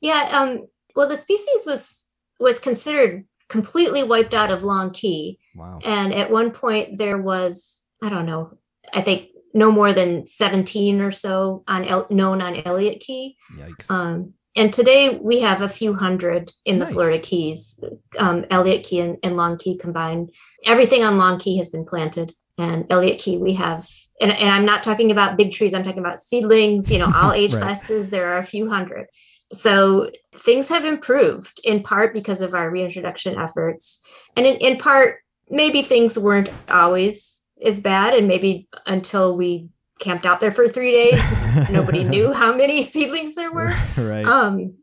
Yeah, 0.00 0.28
um, 0.32 0.66
well, 0.94 1.08
the 1.08 1.16
species 1.16 1.64
was 1.66 2.06
was 2.38 2.58
considered 2.58 3.24
completely 3.48 4.02
wiped 4.02 4.34
out 4.34 4.50
of 4.50 4.62
Long 4.62 4.90
Key. 4.90 5.38
Wow. 5.54 5.78
And 5.84 6.14
at 6.14 6.30
one 6.30 6.50
point 6.50 6.98
there 6.98 7.18
was, 7.18 7.84
I 8.02 8.08
don't 8.08 8.26
know, 8.26 8.58
I 8.94 9.00
think 9.00 9.28
no 9.54 9.70
more 9.70 9.92
than 9.92 10.26
17 10.26 11.00
or 11.00 11.12
so 11.12 11.64
on 11.68 11.84
El- 11.84 12.06
known 12.10 12.42
on 12.42 12.56
Elliott 12.64 13.00
Key. 13.00 13.36
Yikes. 13.56 13.90
Um, 13.90 14.34
and 14.56 14.72
today 14.72 15.18
we 15.20 15.40
have 15.40 15.60
a 15.62 15.68
few 15.68 15.94
hundred 15.94 16.52
in 16.64 16.78
nice. 16.78 16.88
the 16.88 16.94
Florida 16.94 17.18
Keys, 17.18 17.82
um, 18.18 18.44
Elliott 18.50 18.84
Key 18.84 19.00
and, 19.00 19.18
and, 19.22 19.36
Long 19.36 19.58
Key 19.58 19.76
combined. 19.76 20.30
Everything 20.64 21.04
on 21.04 21.18
Long 21.18 21.38
Key 21.38 21.58
has 21.58 21.68
been 21.68 21.84
planted, 21.84 22.34
and 22.56 22.86
Elliott 22.90 23.18
Key 23.18 23.36
we 23.36 23.52
have. 23.54 23.86
And, 24.20 24.32
and 24.32 24.48
I'm 24.48 24.64
not 24.64 24.82
talking 24.82 25.10
about 25.10 25.36
big 25.36 25.52
trees. 25.52 25.74
I'm 25.74 25.82
talking 25.82 26.00
about 26.00 26.20
seedlings. 26.20 26.90
You 26.90 26.98
know, 26.98 27.12
all 27.14 27.32
age 27.34 27.52
right. 27.54 27.62
classes. 27.62 28.10
There 28.10 28.28
are 28.28 28.38
a 28.38 28.44
few 28.44 28.68
hundred. 28.68 29.06
So 29.52 30.10
things 30.34 30.68
have 30.68 30.84
improved 30.84 31.60
in 31.64 31.82
part 31.82 32.12
because 32.12 32.40
of 32.40 32.54
our 32.54 32.70
reintroduction 32.70 33.38
efforts, 33.38 34.04
and 34.36 34.44
in, 34.44 34.56
in 34.56 34.76
part 34.76 35.20
maybe 35.48 35.82
things 35.82 36.18
weren't 36.18 36.50
always 36.68 37.44
as 37.64 37.80
bad 37.80 38.14
and 38.14 38.28
maybe 38.28 38.68
until 38.86 39.36
we 39.36 39.68
camped 39.98 40.26
out 40.26 40.40
there 40.40 40.50
for 40.50 40.68
three 40.68 40.92
days 40.92 41.32
nobody 41.70 42.04
knew 42.04 42.32
how 42.32 42.54
many 42.54 42.82
seedlings 42.82 43.34
there 43.34 43.52
were 43.52 43.74
right 43.96 44.26
um 44.26 44.74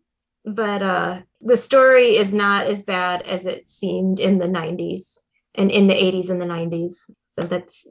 but 0.44 0.82
uh 0.82 1.22
the 1.42 1.58
story 1.58 2.16
is 2.16 2.34
not 2.34 2.66
as 2.66 2.82
bad 2.82 3.22
as 3.24 3.46
it 3.46 3.70
seemed 3.70 4.20
in 4.20 4.40
the 4.40 4.48
90s 4.48 5.20
and 5.56 5.70
in 5.70 5.86
the 5.86 5.94
80s 5.94 6.32
and 6.32 6.42
the 6.42 6.46
90s 6.46 7.12
so 7.22 7.44
that's 7.44 7.88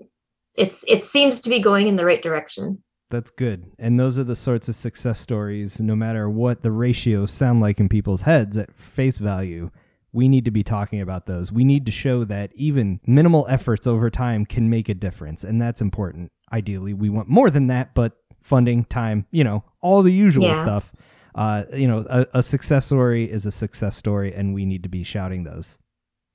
it's 0.56 0.84
it 0.88 1.04
seems 1.04 1.40
to 1.40 1.50
be 1.50 1.60
going 1.60 1.88
in 1.88 1.96
the 1.96 2.04
right 2.04 2.22
direction 2.22 2.82
that's 3.10 3.30
good 3.30 3.70
and 3.78 4.00
those 4.00 4.18
are 4.18 4.24
the 4.24 4.36
sorts 4.36 4.68
of 4.68 4.74
success 4.74 5.20
stories 5.20 5.80
no 5.80 5.94
matter 5.94 6.28
what 6.30 6.62
the 6.62 6.70
ratios 6.70 7.30
sound 7.30 7.60
like 7.60 7.78
in 7.78 7.88
people's 7.88 8.22
heads 8.22 8.56
at 8.56 8.74
face 8.74 9.18
value 9.18 9.70
we 10.12 10.28
need 10.28 10.44
to 10.44 10.50
be 10.50 10.62
talking 10.62 11.00
about 11.00 11.26
those. 11.26 11.50
We 11.50 11.64
need 11.64 11.86
to 11.86 11.92
show 11.92 12.24
that 12.24 12.52
even 12.54 13.00
minimal 13.06 13.46
efforts 13.48 13.86
over 13.86 14.10
time 14.10 14.44
can 14.44 14.68
make 14.68 14.88
a 14.88 14.94
difference, 14.94 15.42
and 15.42 15.60
that's 15.60 15.80
important. 15.80 16.30
Ideally, 16.52 16.92
we 16.92 17.08
want 17.08 17.28
more 17.28 17.50
than 17.50 17.68
that, 17.68 17.94
but 17.94 18.12
funding, 18.42 18.84
time, 18.84 19.26
you 19.30 19.42
know, 19.42 19.64
all 19.80 20.02
the 20.02 20.12
usual 20.12 20.44
yeah. 20.44 20.62
stuff. 20.62 20.92
Uh, 21.34 21.64
you 21.72 21.88
know, 21.88 22.04
a, 22.10 22.26
a, 22.34 22.42
success 22.42 22.84
story 22.84 23.30
is 23.30 23.46
a 23.46 23.50
success 23.50 23.96
story, 23.96 24.34
and 24.34 24.52
we 24.52 24.66
need 24.66 24.82
to 24.82 24.88
be 24.90 25.02
shouting 25.02 25.44
those. 25.44 25.78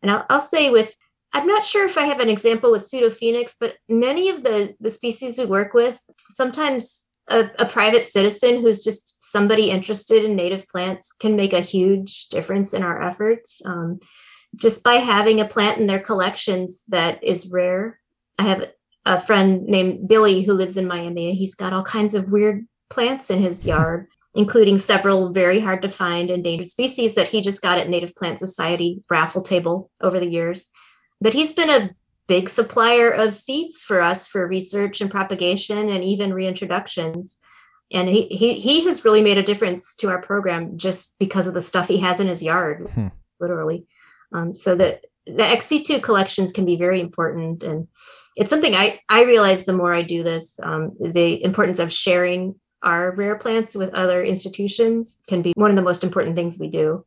And 0.02 0.10
I'll, 0.10 0.26
I'll 0.32 0.40
say 0.40 0.72
with, 0.72 0.98
I'm 1.38 1.48
not 1.48 1.64
sure 1.64 1.86
if 1.86 2.00
I 2.00 2.06
have 2.06 2.20
an 2.20 2.30
example 2.30 2.72
with 2.72 2.90
pseudophoenix, 2.90 3.56
but 3.60 3.76
many 3.88 4.30
of 4.30 4.44
the 4.44 4.76
the 4.80 4.90
species 4.90 5.38
we 5.38 5.46
work 5.46 5.76
with, 5.76 6.02
sometimes 6.30 7.08
a, 7.30 7.50
a, 7.60 7.66
private 7.66 8.08
citizen 8.08 8.62
who's 8.62 8.84
just 8.84 9.24
somebody 9.24 9.70
interested 9.70 10.24
in 10.24 10.36
native 10.36 10.66
plants 10.68 11.12
can 11.12 11.36
make 11.36 11.54
a 11.54 11.60
huge 11.62 12.30
difference 12.30 12.74
in 12.74 12.82
our 12.82 13.04
efforts 13.04 13.62
um, 13.66 14.00
just 14.56 14.84
by 14.84 14.96
having 14.96 15.40
a 15.40 15.46
plant 15.46 15.78
in 15.78 15.88
their 15.88 16.00
collections 16.00 16.84
that 16.88 17.24
is 17.24 17.52
rare. 17.52 18.00
I 18.40 18.44
have 18.44 18.72
a 19.06 19.20
friend 19.20 19.66
named 19.68 20.08
Billy 20.08 20.42
who 20.42 20.54
lives 20.54 20.76
in 20.76 20.88
Miami. 20.88 21.30
And 21.30 21.38
he's 21.38 21.56
got 21.56 21.74
all 21.74 21.84
kinds 21.84 22.14
of 22.14 22.32
weird 22.32 22.66
plants 22.90 23.30
in 23.30 23.42
his 23.42 23.66
yard, 23.66 24.08
including 24.34 24.78
several 24.78 25.32
very 25.32 25.60
hard 25.60 25.82
to 25.84 25.90
find 25.90 26.32
endangered 26.32 26.70
species 26.70 27.14
that 27.16 27.28
he 27.28 27.42
just 27.42 27.62
got 27.62 27.78
at 27.78 27.90
Native 27.90 28.16
Plant 28.16 28.40
Society 28.40 29.04
raffle 29.10 29.42
table 29.42 29.92
over 30.02 30.20
the 30.20 30.30
years. 30.30 30.70
But 31.22 31.34
he's 31.34 31.54
been 31.54 31.70
a 31.70 31.90
big 32.28 32.50
supplier 32.50 33.10
of 33.10 33.34
seeds 33.34 33.84
for 33.84 34.02
us 34.02 34.28
for 34.28 34.48
research 34.48 35.02
and 35.02 35.10
propagation 35.10 35.90
and 35.90 36.04
even 36.04 36.32
reintroductions. 36.32 37.38
And 37.92 38.10
he, 38.10 38.28
he, 38.28 38.54
he 38.54 38.86
has 38.86 39.06
really 39.06 39.22
made 39.22 39.38
a 39.38 39.44
difference 39.44 39.96
to 39.96 40.10
our 40.10 40.22
program 40.22 40.78
just 40.78 41.18
because 41.20 41.48
of 41.48 41.54
the 41.54 41.62
stuff 41.62 41.88
he 41.88 41.98
has 42.00 42.20
in 42.20 42.28
his 42.28 42.44
yard, 42.44 42.90
hmm. 42.94 43.08
literally. 43.40 43.86
Um, 44.34 44.54
so 44.54 44.76
the, 44.76 45.00
the 45.26 45.46
ex 45.46 45.66
situ 45.66 46.00
collections 46.00 46.52
can 46.52 46.66
be 46.66 46.76
very 46.76 47.00
important. 47.00 47.64
And 47.64 47.88
it's 48.36 48.50
something 48.50 48.76
I, 48.76 49.00
I 49.10 49.24
realize 49.24 49.66
the 49.66 49.74
more 49.74 49.94
I 49.94 50.02
do 50.02 50.22
this, 50.22 50.60
um, 50.62 50.92
the 51.00 51.42
importance 51.44 51.80
of 51.80 51.94
sharing 51.94 52.56
our 52.84 53.16
rare 53.16 53.38
plants 53.38 53.74
with 53.74 53.94
other 53.94 54.24
institutions 54.24 55.20
can 55.28 55.42
be 55.42 55.54
one 55.56 55.72
of 55.72 55.78
the 55.78 55.82
most 55.82 56.04
important 56.04 56.36
things 56.36 56.60
we 56.60 56.70
do. 56.70 57.06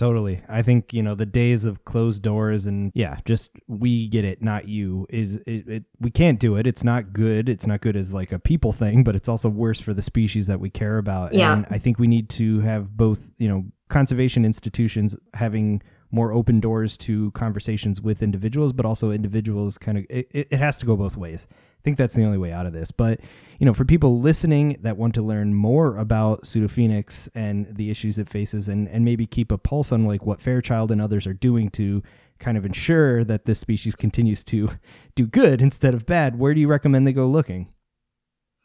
Totally. 0.00 0.40
I 0.48 0.62
think, 0.62 0.94
you 0.94 1.02
know, 1.02 1.14
the 1.14 1.26
days 1.26 1.66
of 1.66 1.84
closed 1.84 2.22
doors 2.22 2.64
and 2.64 2.90
yeah, 2.94 3.18
just 3.26 3.50
we 3.68 4.08
get 4.08 4.24
it, 4.24 4.40
not 4.40 4.66
you 4.66 5.06
is 5.10 5.36
it, 5.46 5.68
it, 5.68 5.84
we 6.00 6.10
can't 6.10 6.40
do 6.40 6.56
it. 6.56 6.66
It's 6.66 6.82
not 6.82 7.12
good. 7.12 7.50
It's 7.50 7.66
not 7.66 7.82
good 7.82 7.96
as 7.96 8.14
like 8.14 8.32
a 8.32 8.38
people 8.38 8.72
thing, 8.72 9.04
but 9.04 9.14
it's 9.14 9.28
also 9.28 9.50
worse 9.50 9.78
for 9.78 9.92
the 9.92 10.00
species 10.00 10.46
that 10.46 10.58
we 10.58 10.70
care 10.70 10.96
about. 10.96 11.34
Yeah. 11.34 11.52
And 11.52 11.66
I 11.68 11.76
think 11.76 11.98
we 11.98 12.06
need 12.06 12.30
to 12.30 12.60
have 12.60 12.96
both, 12.96 13.18
you 13.36 13.46
know, 13.46 13.66
conservation 13.90 14.46
institutions 14.46 15.14
having 15.34 15.82
more 16.10 16.32
open 16.32 16.60
doors 16.60 16.96
to 16.96 17.30
conversations 17.32 18.00
with 18.00 18.22
individuals, 18.22 18.72
but 18.72 18.84
also 18.84 19.10
individuals 19.10 19.78
kind 19.78 19.98
of 19.98 20.06
it, 20.10 20.28
it 20.30 20.52
has 20.52 20.78
to 20.78 20.86
go 20.86 20.96
both 20.96 21.16
ways. 21.16 21.46
I 21.50 21.82
think 21.82 21.96
that's 21.96 22.14
the 22.14 22.24
only 22.24 22.38
way 22.38 22.52
out 22.52 22.66
of 22.66 22.72
this. 22.72 22.90
But 22.90 23.20
you 23.58 23.66
know, 23.66 23.74
for 23.74 23.84
people 23.84 24.20
listening 24.20 24.76
that 24.82 24.96
want 24.96 25.14
to 25.14 25.22
learn 25.22 25.54
more 25.54 25.96
about 25.96 26.42
pseudophoenix 26.42 27.28
and 27.34 27.66
the 27.74 27.90
issues 27.90 28.18
it 28.18 28.28
faces, 28.28 28.68
and 28.68 28.88
and 28.88 29.04
maybe 29.04 29.26
keep 29.26 29.52
a 29.52 29.58
pulse 29.58 29.92
on 29.92 30.06
like 30.06 30.26
what 30.26 30.40
Fairchild 30.40 30.90
and 30.90 31.00
others 31.00 31.26
are 31.26 31.34
doing 31.34 31.70
to 31.70 32.02
kind 32.40 32.56
of 32.56 32.64
ensure 32.64 33.22
that 33.22 33.44
this 33.44 33.60
species 33.60 33.94
continues 33.94 34.42
to 34.44 34.70
do 35.14 35.26
good 35.26 35.62
instead 35.62 35.94
of 35.94 36.06
bad, 36.06 36.38
where 36.38 36.54
do 36.54 36.60
you 36.60 36.68
recommend 36.68 37.06
they 37.06 37.12
go 37.12 37.26
looking? 37.26 37.68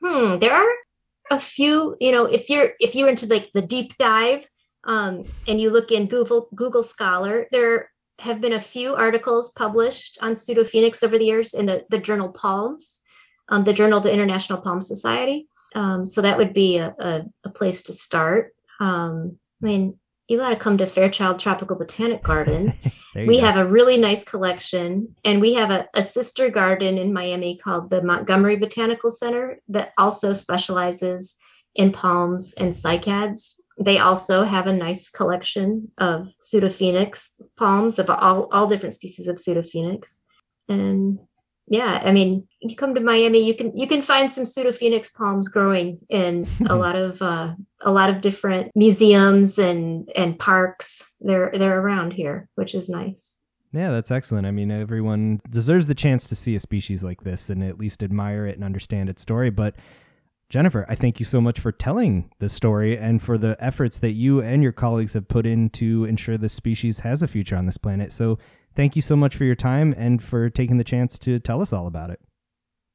Hmm, 0.01 0.39
there 0.39 0.53
are 0.53 0.73
a 1.31 1.39
few. 1.39 1.95
You 1.99 2.11
know, 2.11 2.25
if 2.25 2.49
you're 2.49 2.71
if 2.79 2.95
you're 2.95 3.09
into 3.09 3.27
like 3.27 3.51
the 3.53 3.61
deep 3.61 3.97
dive, 3.97 4.47
um, 4.85 5.25
and 5.47 5.59
you 5.59 5.69
look 5.69 5.91
in 5.91 6.07
Google 6.07 6.49
Google 6.55 6.83
Scholar, 6.83 7.47
there 7.51 7.91
have 8.19 8.39
been 8.39 8.53
a 8.53 8.59
few 8.59 8.95
articles 8.95 9.51
published 9.51 10.17
on 10.21 10.35
pseudophoenix 10.35 11.03
over 11.03 11.17
the 11.17 11.25
years 11.25 11.53
in 11.53 11.65
the 11.65 11.85
the 11.89 11.99
journal 11.99 12.29
Palms 12.29 13.01
um, 13.49 13.63
the 13.63 13.73
Journal 13.73 13.97
of 13.97 14.03
the 14.03 14.13
International 14.13 14.61
Palm 14.61 14.81
Society. 14.81 15.47
Um, 15.75 16.05
so 16.05 16.21
that 16.21 16.37
would 16.37 16.53
be 16.53 16.77
a, 16.77 16.95
a, 16.99 17.23
a 17.43 17.49
place 17.49 17.83
to 17.83 17.93
start. 17.93 18.53
Um, 18.79 19.37
I 19.61 19.65
mean, 19.65 19.99
you 20.27 20.37
got 20.37 20.49
to 20.49 20.55
come 20.55 20.77
to 20.77 20.87
Fairchild 20.87 21.39
Tropical 21.39 21.75
Botanic 21.75 22.23
Garden. 22.23 22.73
we 23.15 23.39
go. 23.39 23.45
have 23.45 23.57
a 23.57 23.67
really 23.67 23.97
nice 23.97 24.23
collection, 24.23 25.15
and 25.23 25.39
we 25.39 25.53
have 25.53 25.69
a, 25.69 25.87
a, 25.93 26.01
sister 26.01 26.49
garden 26.49 26.97
in 26.97 27.13
Miami 27.13 27.57
called 27.57 27.89
the 27.89 28.01
Montgomery 28.01 28.55
Botanical 28.55 29.11
Center 29.11 29.59
that 29.67 29.91
also 29.97 30.33
specializes 30.33 31.35
in 31.75 31.91
palms 31.91 32.53
and 32.53 32.71
cycads. 32.71 33.55
They 33.77 33.99
also 33.99 34.43
have 34.43 34.67
a 34.67 34.73
nice 34.73 35.09
collection 35.09 35.91
of 35.97 36.33
pseudophoenix 36.39 37.41
palms 37.57 37.99
of 37.99 38.09
all, 38.09 38.47
all 38.51 38.67
different 38.67 38.95
species 38.95 39.27
of 39.27 39.35
pseudophoenix. 39.35 40.21
And 40.69 41.19
yeah, 41.67 42.01
I 42.05 42.11
mean, 42.11 42.47
you 42.61 42.75
come 42.75 42.93
to 42.95 43.01
Miami, 43.01 43.45
you 43.45 43.55
can 43.55 43.75
you 43.75 43.87
can 43.87 44.01
find 44.01 44.31
some 44.31 44.43
pseudophoenix 44.43 45.13
palms 45.13 45.49
growing 45.49 45.99
in 46.09 46.47
a 46.69 46.75
lot 46.83 46.95
of 46.95 47.21
uh, 47.21 47.55
a 47.81 47.91
lot 47.91 48.09
of 48.09 48.21
different 48.21 48.71
museums 48.75 49.57
and 49.57 50.09
and 50.15 50.37
parks. 50.37 51.03
They're 51.21 51.51
they're 51.53 51.79
around 51.79 52.13
here, 52.13 52.47
which 52.55 52.75
is 52.75 52.89
nice. 52.89 53.41
Yeah, 53.73 53.91
that's 53.91 54.11
excellent. 54.11 54.47
I 54.47 54.51
mean, 54.51 54.71
everyone 54.71 55.41
deserves 55.49 55.87
the 55.87 55.95
chance 55.95 56.29
to 56.29 56.35
see 56.35 56.55
a 56.55 56.59
species 56.59 57.03
like 57.03 57.23
this 57.23 57.49
and 57.49 57.61
at 57.61 57.77
least 57.77 58.03
admire 58.03 58.45
it 58.45 58.55
and 58.55 58.63
understand 58.63 59.09
its 59.09 59.21
story. 59.21 59.49
But 59.49 59.75
Jennifer, 60.49 60.85
I 60.87 60.95
thank 60.95 61.19
you 61.19 61.25
so 61.25 61.41
much 61.41 61.59
for 61.59 61.71
telling 61.71 62.29
the 62.39 62.49
story 62.49 62.97
and 62.97 63.21
for 63.21 63.37
the 63.37 63.57
efforts 63.59 63.99
that 63.99 64.11
you 64.11 64.41
and 64.41 64.61
your 64.61 64.71
colleagues 64.71 65.13
have 65.13 65.27
put 65.27 65.45
in 65.45 65.69
to 65.71 66.05
ensure 66.05 66.37
this 66.37 66.53
species 66.53 66.99
has 66.99 67.23
a 67.23 67.27
future 67.27 67.55
on 67.55 67.65
this 67.65 67.77
planet. 67.77 68.13
So 68.13 68.37
thank 68.75 68.95
you 68.95 69.01
so 69.01 69.15
much 69.15 69.35
for 69.35 69.43
your 69.43 69.55
time 69.55 69.93
and 69.97 70.23
for 70.23 70.49
taking 70.49 70.77
the 70.77 70.83
chance 70.83 71.17
to 71.19 71.39
tell 71.39 71.61
us 71.61 71.73
all 71.73 71.87
about 71.87 72.11
it. 72.11 72.19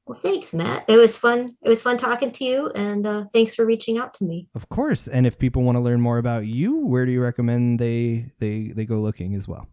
Well, 0.06 0.18
thanks, 0.18 0.54
Matt. 0.54 0.84
It 0.88 0.96
was 0.96 1.16
fun. 1.16 1.48
It 1.62 1.68
was 1.68 1.82
fun 1.82 1.96
talking 1.96 2.32
to 2.32 2.44
you, 2.44 2.70
and 2.74 3.06
uh, 3.06 3.24
thanks 3.32 3.54
for 3.54 3.64
reaching 3.64 3.96
out 3.96 4.12
to 4.14 4.24
me. 4.24 4.48
Of 4.56 4.68
course. 4.68 5.06
And 5.06 5.24
if 5.24 5.38
people 5.38 5.62
want 5.62 5.76
to 5.76 5.80
learn 5.80 6.00
more 6.00 6.18
about 6.18 6.46
you, 6.46 6.78
where 6.78 7.06
do 7.06 7.12
you 7.12 7.20
recommend 7.20 7.78
they 7.78 8.32
they 8.40 8.72
they 8.74 8.84
go 8.86 9.00
looking 9.00 9.36
as 9.36 9.46
well? 9.46 9.68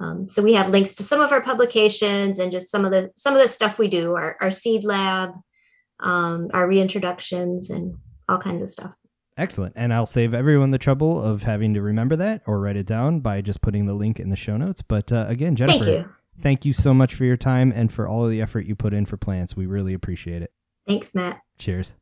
Um, 0.00 0.28
so 0.28 0.42
we 0.42 0.54
have 0.54 0.70
links 0.70 0.96
to 0.96 1.04
some 1.04 1.20
of 1.20 1.30
our 1.30 1.42
publications 1.42 2.40
and 2.40 2.50
just 2.50 2.68
some 2.70 2.84
of 2.84 2.90
the 2.90 3.10
some 3.14 3.34
of 3.34 3.42
the 3.42 3.48
stuff 3.48 3.78
we 3.78 3.88
do, 3.88 4.14
our, 4.14 4.36
our 4.40 4.50
seed 4.50 4.84
lab, 4.84 5.34
um, 6.00 6.48
our 6.52 6.66
reintroductions, 6.66 7.70
and 7.70 7.96
all 8.28 8.38
kinds 8.38 8.62
of 8.62 8.70
stuff. 8.70 8.96
Excellent. 9.36 9.72
And 9.76 9.94
I'll 9.94 10.06
save 10.06 10.34
everyone 10.34 10.70
the 10.70 10.78
trouble 10.78 11.22
of 11.22 11.42
having 11.42 11.74
to 11.74 11.82
remember 11.82 12.16
that 12.16 12.42
or 12.46 12.60
write 12.60 12.76
it 12.76 12.86
down 12.86 13.20
by 13.20 13.40
just 13.40 13.62
putting 13.62 13.86
the 13.86 13.94
link 13.94 14.20
in 14.20 14.30
the 14.30 14.36
show 14.36 14.56
notes. 14.56 14.82
But 14.82 15.12
uh, 15.12 15.26
again, 15.28 15.56
Jennifer, 15.56 15.84
thank 15.84 15.96
you. 15.96 16.14
thank 16.40 16.64
you 16.64 16.72
so 16.72 16.92
much 16.92 17.14
for 17.14 17.24
your 17.24 17.36
time 17.36 17.72
and 17.74 17.92
for 17.92 18.06
all 18.06 18.24
of 18.24 18.30
the 18.30 18.42
effort 18.42 18.66
you 18.66 18.74
put 18.74 18.92
in 18.92 19.06
for 19.06 19.16
plants. 19.16 19.56
We 19.56 19.66
really 19.66 19.94
appreciate 19.94 20.42
it. 20.42 20.52
Thanks, 20.86 21.14
Matt. 21.14 21.40
Cheers. 21.58 21.94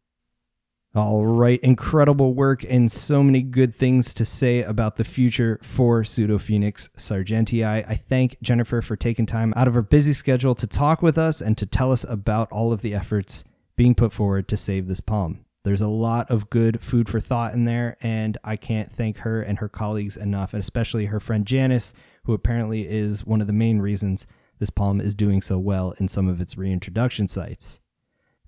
All 0.92 1.24
right, 1.24 1.60
incredible 1.60 2.34
work 2.34 2.64
and 2.68 2.90
so 2.90 3.22
many 3.22 3.42
good 3.42 3.76
things 3.76 4.12
to 4.14 4.24
say 4.24 4.64
about 4.64 4.96
the 4.96 5.04
future 5.04 5.60
for 5.62 6.02
Pseudophoenix 6.02 6.90
sargentii. 6.96 7.64
I 7.64 7.94
thank 7.94 8.38
Jennifer 8.42 8.82
for 8.82 8.96
taking 8.96 9.24
time 9.24 9.54
out 9.54 9.68
of 9.68 9.74
her 9.74 9.82
busy 9.82 10.12
schedule 10.12 10.56
to 10.56 10.66
talk 10.66 11.00
with 11.00 11.16
us 11.16 11.40
and 11.40 11.56
to 11.58 11.66
tell 11.66 11.92
us 11.92 12.04
about 12.08 12.50
all 12.50 12.72
of 12.72 12.82
the 12.82 12.92
efforts 12.92 13.44
being 13.76 13.94
put 13.94 14.12
forward 14.12 14.48
to 14.48 14.56
save 14.56 14.88
this 14.88 15.00
palm. 15.00 15.44
There's 15.62 15.82
a 15.82 15.88
lot 15.88 16.30
of 16.30 16.48
good 16.48 16.82
food 16.82 17.08
for 17.08 17.20
thought 17.20 17.52
in 17.52 17.64
there, 17.64 17.96
and 18.00 18.38
I 18.42 18.56
can't 18.56 18.90
thank 18.90 19.18
her 19.18 19.42
and 19.42 19.58
her 19.58 19.68
colleagues 19.68 20.16
enough, 20.16 20.54
and 20.54 20.62
especially 20.62 21.06
her 21.06 21.20
friend 21.20 21.46
Janice, 21.46 21.92
who 22.24 22.32
apparently 22.32 22.88
is 22.88 23.26
one 23.26 23.40
of 23.40 23.46
the 23.46 23.52
main 23.52 23.78
reasons 23.80 24.26
this 24.58 24.70
palm 24.70 25.00
is 25.00 25.14
doing 25.14 25.42
so 25.42 25.58
well 25.58 25.94
in 25.98 26.08
some 26.08 26.28
of 26.28 26.40
its 26.40 26.56
reintroduction 26.56 27.28
sites. 27.28 27.80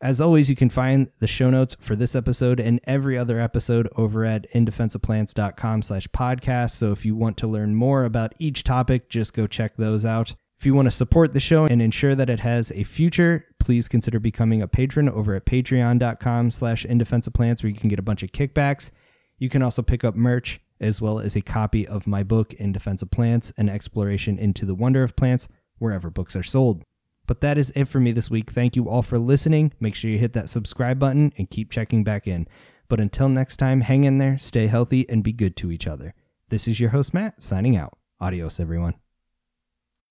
As 0.00 0.20
always, 0.20 0.50
you 0.50 0.56
can 0.56 0.68
find 0.68 1.08
the 1.20 1.28
show 1.28 1.48
notes 1.48 1.76
for 1.78 1.94
this 1.94 2.16
episode 2.16 2.58
and 2.58 2.80
every 2.84 3.16
other 3.16 3.38
episode 3.38 3.88
over 3.96 4.24
at 4.24 4.50
indefenseofplants.com 4.52 5.82
slash 5.82 6.08
podcast. 6.08 6.72
So 6.72 6.90
if 6.90 7.04
you 7.04 7.14
want 7.14 7.36
to 7.36 7.46
learn 7.46 7.76
more 7.76 8.04
about 8.04 8.34
each 8.38 8.64
topic, 8.64 9.08
just 9.08 9.32
go 9.32 9.46
check 9.46 9.76
those 9.76 10.04
out. 10.04 10.34
If 10.58 10.66
you 10.66 10.74
want 10.74 10.86
to 10.86 10.90
support 10.90 11.32
the 11.32 11.40
show 11.40 11.66
and 11.66 11.80
ensure 11.80 12.14
that 12.14 12.30
it 12.30 12.40
has 12.40 12.72
a 12.72 12.84
future, 12.84 13.46
please 13.62 13.86
consider 13.86 14.18
becoming 14.18 14.60
a 14.60 14.66
patron 14.66 15.08
over 15.08 15.36
at 15.36 15.46
patreon.com 15.46 16.50
slash 16.50 16.84
indefenseofplants 16.84 17.62
where 17.62 17.70
you 17.70 17.78
can 17.78 17.88
get 17.88 18.00
a 18.00 18.02
bunch 18.02 18.24
of 18.24 18.32
kickbacks. 18.32 18.90
You 19.38 19.48
can 19.48 19.62
also 19.62 19.82
pick 19.82 20.02
up 20.02 20.16
merch 20.16 20.60
as 20.80 21.00
well 21.00 21.20
as 21.20 21.36
a 21.36 21.40
copy 21.40 21.86
of 21.86 22.08
my 22.08 22.24
book, 22.24 22.52
In 22.54 22.72
Defense 22.72 23.02
of 23.02 23.12
Plants, 23.12 23.52
an 23.56 23.68
exploration 23.68 24.36
into 24.36 24.66
the 24.66 24.74
wonder 24.74 25.04
of 25.04 25.14
plants, 25.14 25.48
wherever 25.78 26.10
books 26.10 26.34
are 26.34 26.42
sold. 26.42 26.82
But 27.28 27.40
that 27.42 27.56
is 27.56 27.72
it 27.76 27.84
for 27.84 28.00
me 28.00 28.10
this 28.10 28.30
week. 28.30 28.50
Thank 28.50 28.74
you 28.74 28.88
all 28.88 29.02
for 29.02 29.16
listening. 29.16 29.72
Make 29.78 29.94
sure 29.94 30.10
you 30.10 30.18
hit 30.18 30.32
that 30.32 30.50
subscribe 30.50 30.98
button 30.98 31.32
and 31.38 31.48
keep 31.48 31.70
checking 31.70 32.02
back 32.02 32.26
in. 32.26 32.48
But 32.88 32.98
until 32.98 33.28
next 33.28 33.58
time, 33.58 33.82
hang 33.82 34.02
in 34.02 34.18
there, 34.18 34.38
stay 34.38 34.66
healthy, 34.66 35.08
and 35.08 35.22
be 35.22 35.32
good 35.32 35.56
to 35.58 35.70
each 35.70 35.86
other. 35.86 36.14
This 36.48 36.66
is 36.66 36.80
your 36.80 36.90
host, 36.90 37.14
Matt, 37.14 37.40
signing 37.40 37.76
out. 37.76 37.96
Adios, 38.20 38.58
everyone. 38.58 39.01